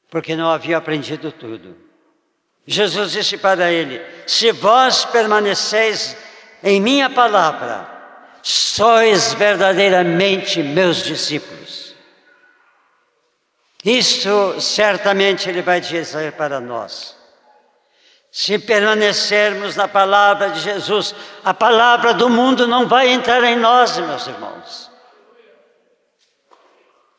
porque 0.10 0.38
não 0.38 0.50
haviam 0.50 0.78
aprendido 0.78 1.34
tudo. 1.34 1.76
Jesus 2.66 3.12
disse 3.12 3.38
para 3.38 3.70
ele: 3.70 4.02
Se 4.26 4.54
vós 4.54 5.04
permaneceis 5.04 6.16
em 6.64 6.80
minha 6.80 7.10
palavra, 7.10 7.95
sois 8.46 9.34
verdadeiramente 9.34 10.62
meus 10.62 10.98
discípulos. 10.98 11.96
Isto 13.84 14.62
certamente 14.62 15.50
ele 15.50 15.64
vai 15.64 15.82
dizer 15.82 16.34
para 16.34 16.60
nós. 16.60 17.18
Se 18.32 18.60
permanecermos 18.60 19.76
na 19.76 19.88
palavra 19.88 20.52
de 20.52 20.60
Jesus, 20.60 21.16
a 21.44 21.56
palavra 21.56 22.14
do 22.14 22.30
mundo 22.30 22.68
não 22.68 22.88
vai 22.88 23.08
entrar 23.08 23.44
em 23.46 23.56
nós, 23.56 23.98
meus 23.98 24.28
irmãos. 24.28 24.92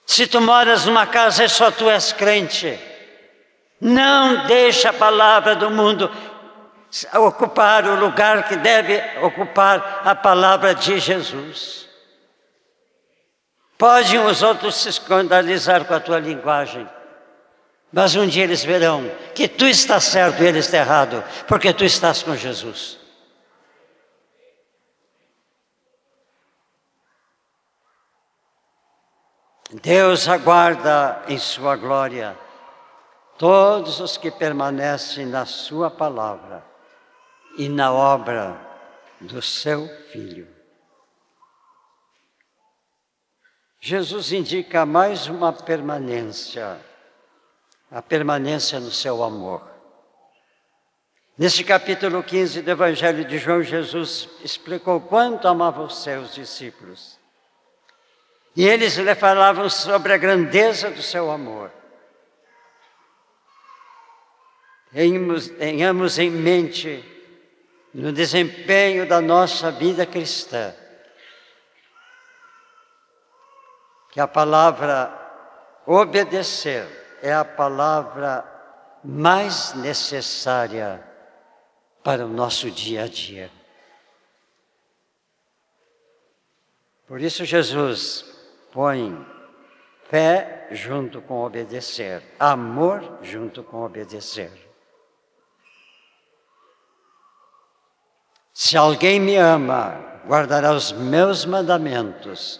Se 0.07 0.29
tu 0.29 0.41
moras 0.41 0.85
numa 0.85 1.07
casa 1.07 1.45
e 1.45 1.49
só 1.49 1.73
tu 1.73 1.91
és 1.91 2.13
crente, 2.13 2.79
não 3.81 4.47
deixa 4.47 4.91
a 4.91 4.93
palavra 4.93 5.57
do 5.57 5.73
mundo 5.73 6.09
ocupar 7.15 7.85
o 7.87 7.97
lugar 7.97 8.49
que 8.49 8.57
deve 8.57 9.03
ocupar 9.23 10.03
a 10.05 10.15
palavra 10.15 10.75
de 10.75 10.99
Jesus. 10.99 11.87
Podem 13.79 14.19
os 14.25 14.43
outros 14.43 14.77
se 14.77 14.89
escandalizar 14.89 15.85
com 15.85 15.95
a 15.95 16.01
tua 16.01 16.19
linguagem, 16.19 16.89
mas 17.93 18.15
um 18.17 18.27
dia 18.27 18.45
eles 18.45 18.65
verão 18.65 19.11
que 19.35 19.47
tu 19.47 19.67
estás 19.67 20.05
certo 20.05 20.43
e 20.43 20.47
ele 20.47 20.61
está 20.61 20.79
errado, 20.79 21.23
porque 21.47 21.73
tu 21.73 21.85
estás 21.85 22.23
com 22.23 22.35
Jesus. 22.35 22.99
Deus 29.83 30.29
aguarda 30.29 31.23
em 31.29 31.39
Sua 31.39 31.77
glória 31.77 32.39
todos 33.37 34.01
os 34.01 34.17
que 34.17 34.31
permanecem 34.31 35.27
na 35.27 35.45
Sua 35.45 35.91
palavra 35.91 36.65
e 37.57 37.69
na 37.69 37.93
obra 37.93 38.61
do 39.21 39.41
Seu 39.41 39.89
Filho. 40.11 40.49
Jesus 43.81 44.33
indica 44.33 44.85
mais 44.85 45.27
uma 45.27 45.53
permanência 45.53 46.81
a 47.91 48.03
permanência 48.03 48.81
no 48.81 48.91
seu 48.91 49.23
amor. 49.23 49.63
Neste 51.39 51.63
capítulo 51.63 52.23
15 52.23 52.63
do 52.63 52.71
Evangelho 52.71 53.25
de 53.25 53.39
João, 53.39 53.63
Jesus 53.63 54.29
explicou 54.43 55.01
quanto 55.01 55.47
amava 55.47 55.83
os 55.83 56.03
seus 56.03 56.35
discípulos. 56.35 57.19
E 58.57 58.67
eles 58.67 58.97
lhe 58.97 59.15
falavam 59.15 59.69
sobre 59.69 60.15
a 60.15 60.17
grandeza 60.17 60.91
do 60.91 61.03
seu 61.03 61.31
amor. 61.31 61.71
Tenhamos, 64.93 65.49
tenhamos 65.49 66.19
em 66.19 66.31
mente, 66.31 67.05
no 67.97 68.13
desempenho 68.13 69.09
da 69.09 69.23
nossa 69.23 69.71
vida 69.71 70.05
cristã, 70.05 70.75
que 74.13 74.21
a 74.21 74.29
palavra 74.29 75.11
obedecer 75.87 76.87
é 77.23 77.33
a 77.33 77.43
palavra 77.43 78.45
mais 79.03 79.73
necessária 79.73 81.03
para 82.05 82.27
o 82.27 82.29
nosso 82.29 82.71
dia 82.71 83.05
a 83.05 83.09
dia. 83.09 83.51
Por 87.07 87.19
isso, 87.23 87.47
Jesus 87.47 88.27
põe 88.73 89.27
fé 90.11 90.69
junto 90.71 91.23
com 91.23 91.43
obedecer, 91.43 92.23
amor 92.39 93.21
junto 93.23 93.65
com 93.65 93.83
obedecer. 93.83 94.66
Se 98.59 98.75
alguém 98.75 99.21
me 99.21 99.37
ama, 99.37 100.03
guardará 100.27 100.73
os 100.73 100.91
meus 100.91 101.45
mandamentos, 101.45 102.59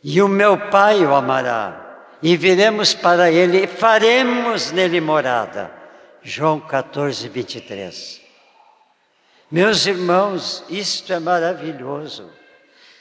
e 0.00 0.22
o 0.22 0.28
meu 0.28 0.56
Pai 0.70 1.04
o 1.04 1.12
amará 1.12 2.06
e 2.22 2.36
viremos 2.36 2.94
para 2.94 3.32
ele 3.32 3.64
e 3.64 3.66
faremos 3.66 4.70
nele 4.70 5.00
morada. 5.00 5.72
João 6.22 6.60
14, 6.60 7.28
23. 7.28 8.20
Meus 9.50 9.86
irmãos, 9.86 10.62
isto 10.68 11.12
é 11.12 11.18
maravilhoso. 11.18 12.30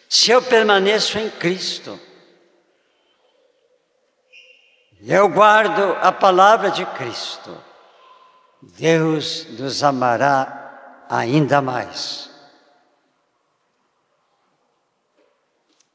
Se 0.09 0.31
eu 0.31 0.41
permaneço 0.41 1.19
em 1.19 1.29
Cristo, 1.29 1.99
eu 5.05 5.29
guardo 5.29 5.95
a 6.01 6.11
palavra 6.11 6.71
de 6.71 6.83
Cristo, 6.83 7.55
Deus 8.59 9.45
nos 9.51 9.83
amará 9.83 10.62
ainda 11.13 11.61
mais. 11.61 12.29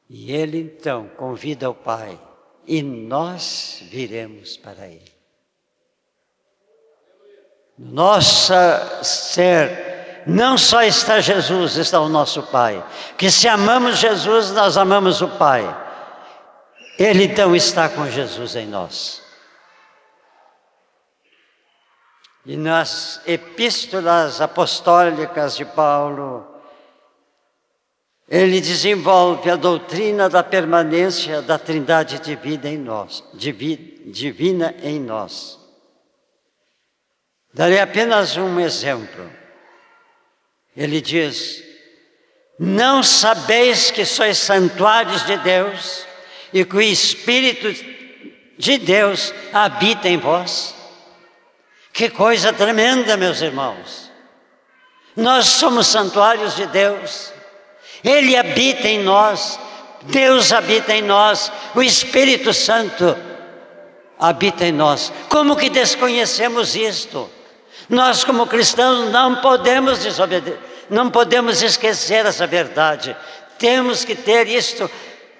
E 0.09 0.31
Ele 0.31 0.59
então 0.59 1.07
convida 1.17 1.69
o 1.69 1.75
Pai 1.75 2.17
e 2.65 2.81
nós 2.81 3.83
viremos 3.83 4.55
para 4.55 4.87
Ele. 4.87 5.11
Nossa 7.77 9.03
ser, 9.03 10.23
não 10.25 10.57
só 10.57 10.83
está 10.83 11.19
Jesus, 11.19 11.75
está 11.75 11.99
o 11.99 12.09
nosso 12.09 12.43
Pai. 12.43 12.83
Que 13.17 13.29
se 13.29 13.47
amamos 13.47 13.97
Jesus, 13.97 14.51
nós 14.51 14.77
amamos 14.77 15.21
o 15.21 15.27
Pai. 15.27 15.63
Ele 16.97 17.25
então 17.25 17.55
está 17.55 17.87
com 17.87 18.09
Jesus 18.09 18.55
em 18.55 18.67
nós. 18.67 19.28
E 22.49 22.57
nas 22.57 23.21
epístolas 23.27 24.41
apostólicas 24.41 25.55
de 25.55 25.63
Paulo, 25.63 26.47
ele 28.27 28.59
desenvolve 28.59 29.51
a 29.51 29.55
doutrina 29.55 30.27
da 30.27 30.41
permanência 30.41 31.43
da 31.43 31.59
Trindade 31.59 32.17
divina 32.17 32.67
em 32.67 32.77
nós, 32.79 33.23
divina 33.35 34.73
em 34.81 34.99
nós. 34.99 35.59
Darei 37.53 37.79
apenas 37.79 38.35
um 38.35 38.59
exemplo. 38.59 39.31
Ele 40.75 40.99
diz: 41.01 41.63
Não 42.57 43.03
sabeis 43.03 43.91
que 43.91 44.03
sois 44.03 44.39
santuários 44.39 45.23
de 45.23 45.37
Deus 45.37 46.03
e 46.51 46.65
que 46.65 46.75
o 46.77 46.81
Espírito 46.81 47.71
de 48.57 48.79
Deus 48.79 49.31
habita 49.53 50.09
em 50.09 50.17
vós? 50.17 50.78
Que 51.93 52.09
coisa 52.09 52.53
tremenda, 52.53 53.17
meus 53.17 53.41
irmãos! 53.41 54.09
Nós 55.15 55.47
somos 55.47 55.87
santuários 55.87 56.55
de 56.55 56.65
Deus. 56.67 57.33
Ele 58.03 58.37
habita 58.37 58.87
em 58.87 58.99
nós, 58.99 59.59
Deus 60.03 60.53
habita 60.53 60.93
em 60.93 61.01
nós, 61.01 61.51
o 61.75 61.81
Espírito 61.81 62.53
Santo 62.53 63.17
habita 64.17 64.65
em 64.65 64.71
nós. 64.71 65.11
Como 65.27 65.57
que 65.57 65.69
desconhecemos 65.69 66.75
isto? 66.75 67.29
Nós, 67.89 68.23
como 68.23 68.47
cristãos, 68.47 69.11
não 69.11 69.37
podemos 69.37 69.99
desobedecer, 69.99 70.59
não 70.89 71.09
podemos 71.09 71.61
esquecer 71.61 72.25
essa 72.25 72.47
verdade. 72.47 73.15
Temos 73.57 74.05
que 74.05 74.15
ter 74.15 74.47
isto 74.47 74.89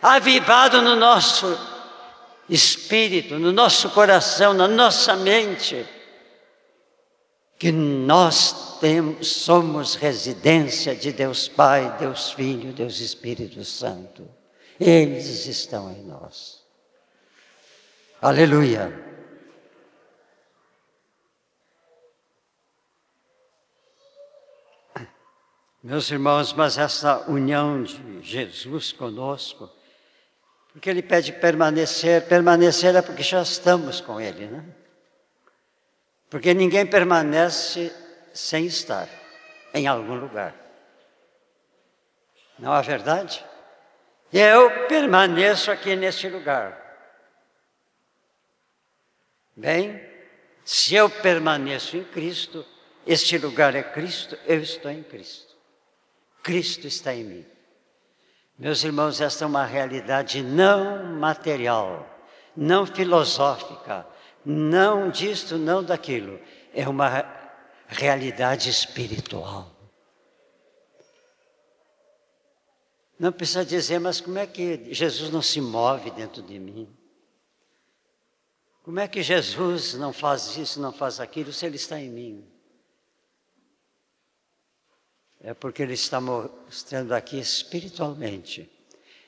avivado 0.02 0.82
no 0.82 0.98
nosso 0.98 1.58
espírito, 2.50 3.36
no 3.36 3.54
nosso 3.54 3.90
coração, 3.92 4.54
na 4.54 4.68
nossa 4.68 5.16
mente 5.16 5.88
que 7.60 7.74
nós 7.74 8.80
temos, 8.80 9.28
somos 9.28 9.96
residência 9.96 10.96
de 10.96 11.12
Deus 11.12 11.50
Pai, 11.50 11.98
Deus 12.00 12.32
Filho, 12.32 12.72
Deus 12.72 13.02
Espírito 13.02 13.66
Santo. 13.66 14.26
Eles 14.80 15.46
estão 15.46 15.92
em 15.92 16.02
nós. 16.06 16.64
Aleluia. 18.22 19.08
Meus 25.84 26.10
irmãos, 26.12 26.54
mas 26.54 26.78
essa 26.78 27.30
união 27.30 27.84
de 27.84 28.22
Jesus 28.22 28.94
conosco, 28.94 29.70
porque 30.72 30.90
Ele 30.90 31.02
pede 31.02 31.34
permanecer, 31.34 32.26
permanecer 32.26 32.96
é 32.96 33.02
porque 33.02 33.24
já 33.24 33.42
estamos 33.42 34.00
com 34.00 34.20
Ele, 34.20 34.48
né? 34.48 34.79
Porque 36.30 36.54
ninguém 36.54 36.86
permanece 36.86 37.94
sem 38.34 38.66
estar 38.66 39.08
em 39.74 39.88
algum 39.88 40.16
lugar. 40.16 40.54
Não 42.58 42.76
é 42.76 42.82
verdade? 42.82 43.44
Eu 44.32 44.88
permaneço 44.88 45.72
aqui 45.72 45.96
neste 45.96 46.30
lugar. 46.30 46.78
Bem, 49.56 50.02
se 50.64 50.96
eu 50.96 51.10
permaneço 51.10 51.98
em 51.98 52.04
Cristo, 52.04 52.66
este 53.08 53.38
lugar 53.38 53.74
é 53.76 53.82
Cristo, 53.82 54.38
eu 54.46 54.62
estou 54.62 54.92
em 54.92 55.02
Cristo. 55.02 55.56
Cristo 56.44 56.86
está 56.86 57.14
em 57.14 57.24
mim. 57.24 57.46
Meus 58.58 58.84
irmãos, 58.84 59.20
esta 59.20 59.46
é 59.46 59.48
uma 59.48 59.66
realidade 59.66 60.44
não 60.44 61.04
material, 61.16 62.06
não 62.56 62.86
filosófica, 62.86 64.06
não 64.46 65.10
disto, 65.10 65.58
não 65.58 65.84
daquilo. 65.84 66.40
É 66.74 66.88
uma 66.88 67.26
realidade 67.88 68.70
espiritual. 68.70 69.76
Não 73.20 73.32
precisa 73.32 73.66
dizer, 73.66 74.00
mas 74.00 74.22
como 74.22 74.38
é 74.38 74.48
que 74.48 74.94
Jesus 74.94 75.30
não 75.30 75.42
se 75.42 75.60
move 75.60 76.10
dentro 76.12 76.42
de 76.42 76.58
mim? 76.58 76.88
Como 78.84 79.00
é 79.00 79.08
que 79.08 79.22
Jesus 79.22 79.94
não 79.96 80.14
faz 80.14 80.56
isso, 80.56 80.80
não 80.80 80.94
faz 80.94 81.20
aquilo, 81.20 81.52
se 81.52 81.66
Ele 81.66 81.76
está 81.76 82.00
em 82.00 82.10
mim? 82.10 82.60
é 85.42 85.54
porque 85.54 85.82
Ele 85.82 85.94
está 85.94 86.20
mostrando 86.20 87.14
aqui 87.14 87.40
espiritualmente. 87.40 88.70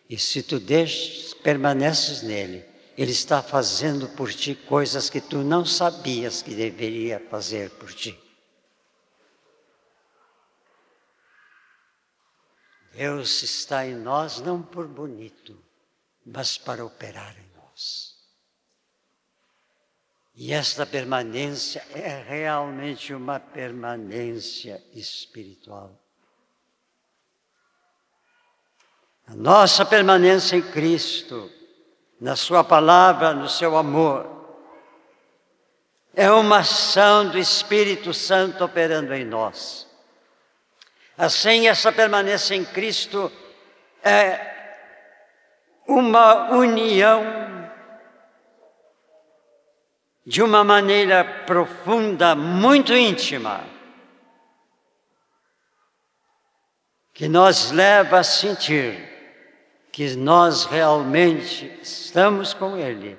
E 0.09 0.17
se 0.17 0.43
tu 0.43 0.59
deixas, 0.59 1.33
permaneces 1.33 2.21
nele, 2.21 2.65
Ele 2.97 3.11
está 3.11 3.41
fazendo 3.41 4.07
por 4.09 4.33
ti 4.33 4.53
coisas 4.53 5.09
que 5.09 5.21
tu 5.21 5.37
não 5.37 5.65
sabias 5.65 6.41
que 6.41 6.53
deveria 6.53 7.19
fazer 7.29 7.69
por 7.71 7.93
ti. 7.93 8.17
Deus 12.93 13.41
está 13.41 13.87
em 13.87 13.95
nós 13.95 14.41
não 14.41 14.61
por 14.61 14.87
bonito, 14.87 15.57
mas 16.25 16.57
para 16.57 16.85
operar 16.85 17.35
em 17.37 17.47
nós. 17.55 18.15
E 20.35 20.53
esta 20.53 20.85
permanência 20.85 21.85
é 21.93 22.21
realmente 22.21 23.13
uma 23.13 23.39
permanência 23.39 24.83
espiritual. 24.93 25.97
A 29.27 29.35
nossa 29.35 29.85
permanência 29.85 30.57
em 30.57 30.61
Cristo, 30.61 31.49
na 32.21 32.35
Sua 32.35 32.63
palavra, 32.63 33.33
no 33.33 33.49
seu 33.49 33.75
amor, 33.75 34.29
é 36.13 36.29
uma 36.29 36.59
ação 36.59 37.27
do 37.27 37.39
Espírito 37.39 38.13
Santo 38.13 38.63
operando 38.63 39.11
em 39.15 39.25
nós. 39.25 39.89
Assim, 41.17 41.67
essa 41.67 41.91
permanência 41.91 42.53
em 42.53 42.63
Cristo 42.63 43.31
é 44.03 44.39
uma 45.87 46.51
união 46.51 47.23
de 50.23 50.43
uma 50.43 50.63
maneira 50.63 51.23
profunda, 51.23 52.35
muito 52.35 52.93
íntima, 52.93 53.63
que 57.13 57.27
nos 57.27 57.71
leva 57.71 58.19
a 58.19 58.23
sentir 58.23 59.10
que 59.91 60.15
nós 60.15 60.65
realmente 60.65 61.79
estamos 61.81 62.53
com 62.53 62.77
Ele, 62.77 63.17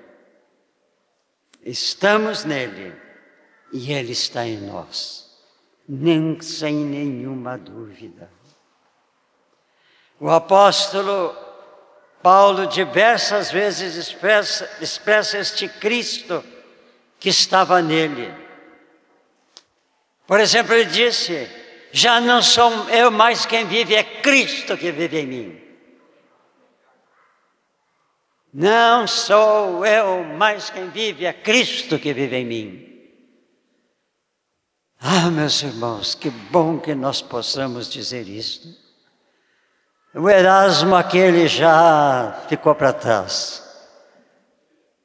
estamos 1.62 2.44
nele 2.44 2.94
e 3.73 3.93
Ele 3.93 4.12
está 4.12 4.47
em 4.47 4.59
nós, 4.59 5.31
nem 5.86 6.40
sem 6.40 6.74
nenhuma 6.74 7.59
dúvida. 7.59 8.31
O 10.19 10.31
apóstolo 10.31 11.36
Paulo 12.23 12.69
diversas 12.69 13.51
vezes 13.51 13.97
expressa, 13.97 14.70
expressa 14.81 15.39
este 15.39 15.69
Cristo 15.69 16.43
que 17.19 17.28
estava 17.28 17.82
nele. 17.82 18.32
Por 20.27 20.39
exemplo, 20.39 20.73
ele 20.73 20.89
disse: 20.89 21.51
Já 21.93 22.20
não 22.20 22.40
sou 22.40 22.89
eu 22.90 23.11
mais 23.11 23.44
quem 23.44 23.66
vive, 23.66 23.94
é 23.94 24.05
Cristo 24.05 24.77
que 24.78 24.93
vive 24.93 25.19
em 25.19 25.27
mim. 25.27 25.61
Não 28.52 29.06
sou 29.06 29.86
eu 29.86 30.22
mais 30.24 30.68
quem 30.68 30.90
vive, 30.90 31.24
é 31.24 31.32
Cristo 31.32 31.98
que 31.98 32.12
vive 32.12 32.36
em 32.36 32.44
mim. 32.44 32.92
Ah, 35.00 35.30
meus 35.30 35.62
irmãos, 35.62 36.14
que 36.14 36.28
bom 36.28 36.78
que 36.78 36.94
nós 36.94 37.22
possamos 37.22 37.88
dizer 37.88 38.28
isto. 38.28 38.68
O 40.14 40.28
Erasmo, 40.28 40.94
aquele 40.94 41.48
já 41.48 42.44
ficou 42.46 42.74
para 42.74 42.92
trás. 42.92 43.62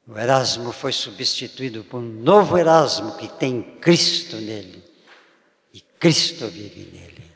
O 0.06 0.18
Erasmo 0.18 0.70
foi 0.70 0.92
substituído 0.92 1.82
por 1.84 1.98
um 1.98 2.02
novo 2.02 2.58
Erasmo 2.58 3.16
que 3.16 3.28
tem 3.28 3.62
Cristo 3.80 4.36
nele. 4.36 4.84
E 5.72 5.80
Cristo 5.80 6.46
vive 6.48 6.90
nele. 6.92 7.30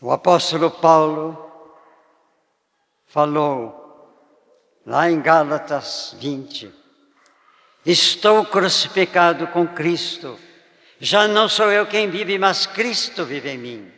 O 0.00 0.12
apóstolo 0.12 0.70
Paulo 0.70 1.53
falou 3.14 3.80
lá 4.84 5.08
em 5.08 5.20
Gálatas 5.20 6.16
20: 6.18 6.68
Estou 7.86 8.44
crucificado 8.44 9.46
com 9.46 9.68
Cristo. 9.68 10.36
Já 10.98 11.28
não 11.28 11.48
sou 11.48 11.70
eu 11.70 11.86
quem 11.86 12.10
vive, 12.10 12.36
mas 12.38 12.66
Cristo 12.66 13.24
vive 13.24 13.50
em 13.50 13.58
mim. 13.58 13.92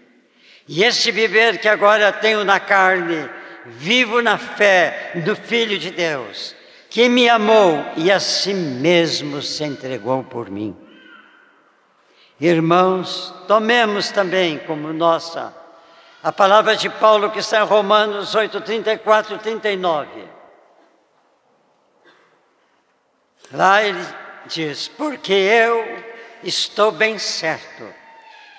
E 0.69 0.85
esse 0.85 1.11
viver 1.11 1.59
que 1.59 1.69
agora 1.69 2.13
tenho 2.13 2.45
na 2.45 2.61
carne, 2.61 3.27
vivo 3.65 4.21
na 4.21 4.37
fé 4.37 5.13
do 5.25 5.35
Filho 5.35 5.79
de 5.79 5.91
Deus, 5.91 6.55
que 6.91 7.09
me 7.09 7.27
amou 7.27 7.87
e 7.97 8.13
a 8.13 8.21
si 8.21 8.53
mesmo 8.53 9.41
se 9.41 9.65
entregou 9.65 10.25
por 10.25 10.51
mim. 10.51 10.77
Irmãos, 12.39 13.33
tomemos 13.49 14.11
também 14.11 14.59
como 14.59 14.93
nossa 14.93 15.66
a 16.27 16.33
palavra 16.33 16.75
de 16.75 16.91
Paulo 16.91 17.31
que 17.31 17.39
está 17.39 17.61
em 17.61 17.65
Romanos 17.65 18.35
8, 18.35 18.61
34 18.61 19.37
e 19.37 19.39
39. 19.39 20.25
Lá 23.53 23.81
ele 23.81 24.05
diz: 24.47 24.89
Porque 24.89 25.33
eu 25.33 26.03
estou 26.43 26.91
bem 26.91 27.17
certo 27.17 27.95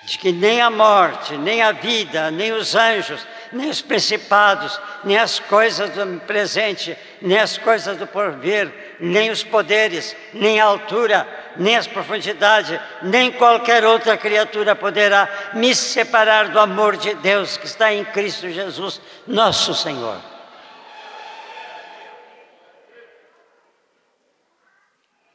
de 0.06 0.16
que 0.16 0.32
nem 0.32 0.62
a 0.62 0.70
morte, 0.70 1.36
nem 1.36 1.60
a 1.60 1.72
vida, 1.72 2.30
nem 2.30 2.52
os 2.52 2.74
anjos, 2.74 3.26
nem 3.52 3.68
os 3.68 3.82
principados, 3.82 4.80
nem 5.04 5.18
as 5.18 5.38
coisas 5.38 5.90
do 5.90 6.20
presente, 6.20 6.96
nem 7.20 7.38
as 7.38 7.58
coisas 7.58 7.98
do 7.98 8.06
porvir, 8.06 8.72
nem 8.98 9.30
os 9.30 9.44
poderes, 9.44 10.16
nem 10.32 10.58
a 10.58 10.64
altura, 10.64 11.28
nem 11.58 11.76
as 11.76 11.86
profundidades, 11.86 12.80
nem 13.02 13.32
qualquer 13.32 13.84
outra 13.84 14.16
criatura 14.16 14.76
poderá 14.76 15.52
me 15.54 15.74
separar 15.74 16.48
do 16.48 16.58
amor 16.58 16.96
de 16.96 17.14
Deus 17.14 17.56
que 17.56 17.66
está 17.66 17.92
em 17.92 18.04
Cristo 18.04 18.48
Jesus, 18.48 19.00
nosso 19.26 19.74
Senhor. 19.74 20.20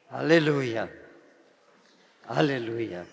Aleluia. 0.10 0.91
Aleluia. 2.28 3.06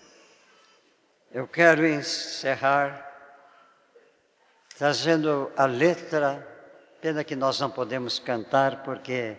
Eu 1.31 1.47
quero 1.47 1.85
encerrar 1.85 3.09
trazendo 4.77 5.51
a 5.57 5.65
letra. 5.65 6.47
Pena 7.01 7.23
que 7.23 7.35
nós 7.35 7.59
não 7.59 7.69
podemos 7.69 8.19
cantar, 8.19 8.83
porque 8.83 9.35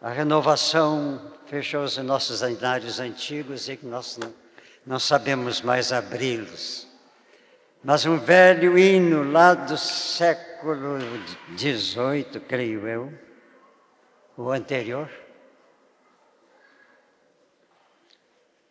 a 0.00 0.10
renovação 0.10 1.20
fechou 1.46 1.84
os 1.84 1.96
nossos 1.98 2.42
anários 2.42 2.98
antigos 3.00 3.68
e 3.68 3.76
que 3.76 3.86
nós 3.86 4.16
não, 4.16 4.32
não 4.86 4.98
sabemos 4.98 5.60
mais 5.60 5.92
abri-los. 5.92 6.88
Mas 7.82 8.06
um 8.06 8.18
velho 8.18 8.78
hino 8.78 9.30
lá 9.30 9.54
do 9.54 9.76
século 9.76 10.98
XVIII, 11.56 12.40
creio 12.46 12.86
eu, 12.86 13.12
o 14.36 14.50
anterior, 14.50 15.10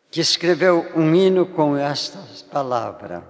que 0.10 0.22
escreveu 0.22 0.92
um 0.96 1.14
hino 1.14 1.46
com 1.46 1.78
esta 1.78 2.20
palavra. 2.52 3.24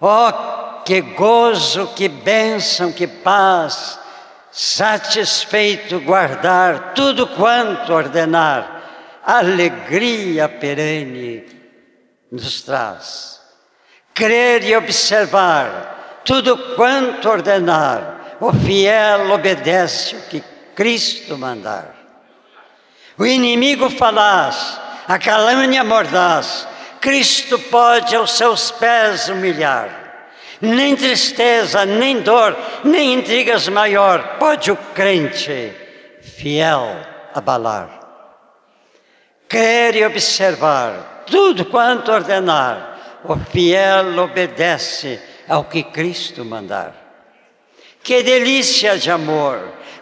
Oh, 0.00 0.57
que 0.88 1.02
gozo, 1.02 1.88
que 1.88 2.08
bênção, 2.08 2.90
que 2.90 3.06
paz, 3.06 3.98
satisfeito 4.50 6.00
guardar 6.00 6.94
tudo 6.94 7.26
quanto 7.26 7.92
ordenar, 7.92 9.20
alegria 9.22 10.48
perene 10.48 11.44
nos 12.32 12.62
traz. 12.62 13.38
Crer 14.14 14.64
e 14.64 14.74
observar 14.74 16.22
tudo 16.24 16.56
quanto 16.74 17.28
ordenar, 17.28 18.38
o 18.40 18.50
fiel 18.50 19.30
obedece 19.30 20.16
o 20.16 20.22
que 20.22 20.42
Cristo 20.74 21.36
mandar. 21.36 21.94
O 23.18 23.26
inimigo 23.26 23.90
falaz, 23.90 24.80
a 25.06 25.18
calânia 25.18 25.84
mordaz, 25.84 26.66
Cristo 26.98 27.58
pode 27.58 28.16
aos 28.16 28.38
seus 28.38 28.70
pés 28.70 29.28
humilhar. 29.28 30.07
Nem 30.60 30.96
tristeza, 30.96 31.86
nem 31.86 32.20
dor, 32.20 32.56
nem 32.84 33.14
intrigas 33.14 33.68
maior. 33.68 34.38
Pode 34.38 34.70
o 34.70 34.76
crente 34.76 35.72
fiel 36.20 36.96
abalar. 37.34 37.98
Crer 39.48 39.96
e 39.96 40.04
observar 40.04 41.24
tudo 41.30 41.64
quanto 41.64 42.10
ordenar, 42.10 43.20
o 43.24 43.36
fiel 43.36 44.18
obedece 44.18 45.20
ao 45.48 45.64
que 45.64 45.82
Cristo 45.82 46.44
mandar. 46.44 46.94
Que 48.02 48.22
delícia 48.22 48.98
de 48.98 49.10
amor, 49.10 49.60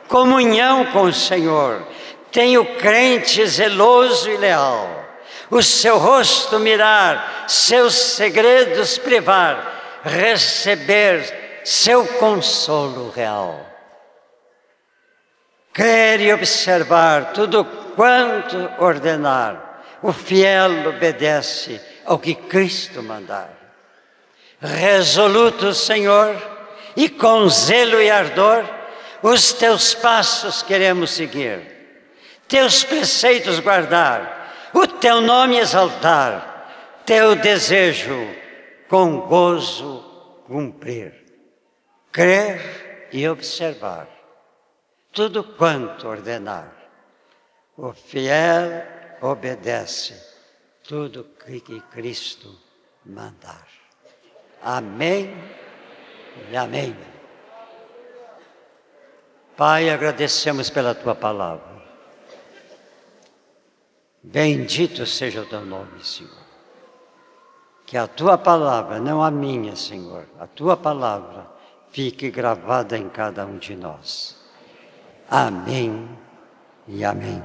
comunhão 0.08 0.86
com 0.86 1.02
o 1.02 1.12
Senhor, 1.12 1.86
tem 2.30 2.58
o 2.58 2.76
crente 2.76 3.46
zeloso 3.46 4.30
e 4.30 4.36
leal. 4.36 5.04
O 5.50 5.62
seu 5.62 5.98
rosto 5.98 6.58
mirar, 6.58 7.44
seus 7.48 7.94
segredos 7.94 8.98
privar, 8.98 9.75
receber 10.06 11.62
seu 11.64 12.06
consolo 12.06 13.10
real. 13.10 13.66
Crer 15.72 16.20
e 16.20 16.32
observar 16.32 17.32
tudo 17.32 17.64
quanto 17.96 18.56
ordenar, 18.78 19.82
o 20.00 20.12
fiel 20.12 20.88
obedece 20.88 21.80
ao 22.04 22.18
que 22.18 22.34
Cristo 22.34 23.02
mandar. 23.02 23.50
Resoluto, 24.60 25.74
Senhor, 25.74 26.34
e 26.96 27.08
com 27.08 27.48
zelo 27.48 28.00
e 28.00 28.10
ardor, 28.10 28.64
os 29.22 29.52
teus 29.52 29.92
passos 29.92 30.62
queremos 30.62 31.10
seguir, 31.10 31.60
teus 32.48 32.84
preceitos 32.84 33.58
guardar, 33.58 34.70
o 34.72 34.86
teu 34.86 35.20
nome 35.20 35.58
exaltar, 35.58 37.02
teu 37.04 37.34
desejo 37.34 38.45
com 38.88 39.20
gozo 39.20 40.02
cumprir, 40.46 41.12
crer 42.12 43.08
e 43.12 43.28
observar 43.28 44.08
tudo 45.12 45.42
quanto 45.42 46.06
ordenar. 46.08 46.72
O 47.76 47.92
fiel 47.92 48.82
obedece 49.20 50.14
tudo 50.82 51.24
que 51.24 51.80
Cristo 51.90 52.58
mandar. 53.04 53.66
Amém 54.62 55.34
e 56.50 56.56
amém. 56.56 56.96
Pai, 59.56 59.90
agradecemos 59.90 60.68
pela 60.68 60.94
tua 60.94 61.14
palavra. 61.14 61.76
Bendito 64.22 65.06
seja 65.06 65.42
o 65.42 65.46
teu 65.46 65.64
nome, 65.64 66.04
Senhor. 66.04 66.45
Que 67.86 67.96
a 67.96 68.06
tua 68.08 68.36
palavra, 68.36 68.98
não 68.98 69.22
a 69.22 69.30
minha, 69.30 69.76
Senhor, 69.76 70.26
a 70.40 70.46
tua 70.46 70.76
palavra 70.76 71.46
fique 71.90 72.30
gravada 72.30 72.98
em 72.98 73.08
cada 73.08 73.46
um 73.46 73.56
de 73.56 73.76
nós. 73.76 74.36
Amém 75.30 76.08
e 76.88 77.04
amém. 77.04 77.42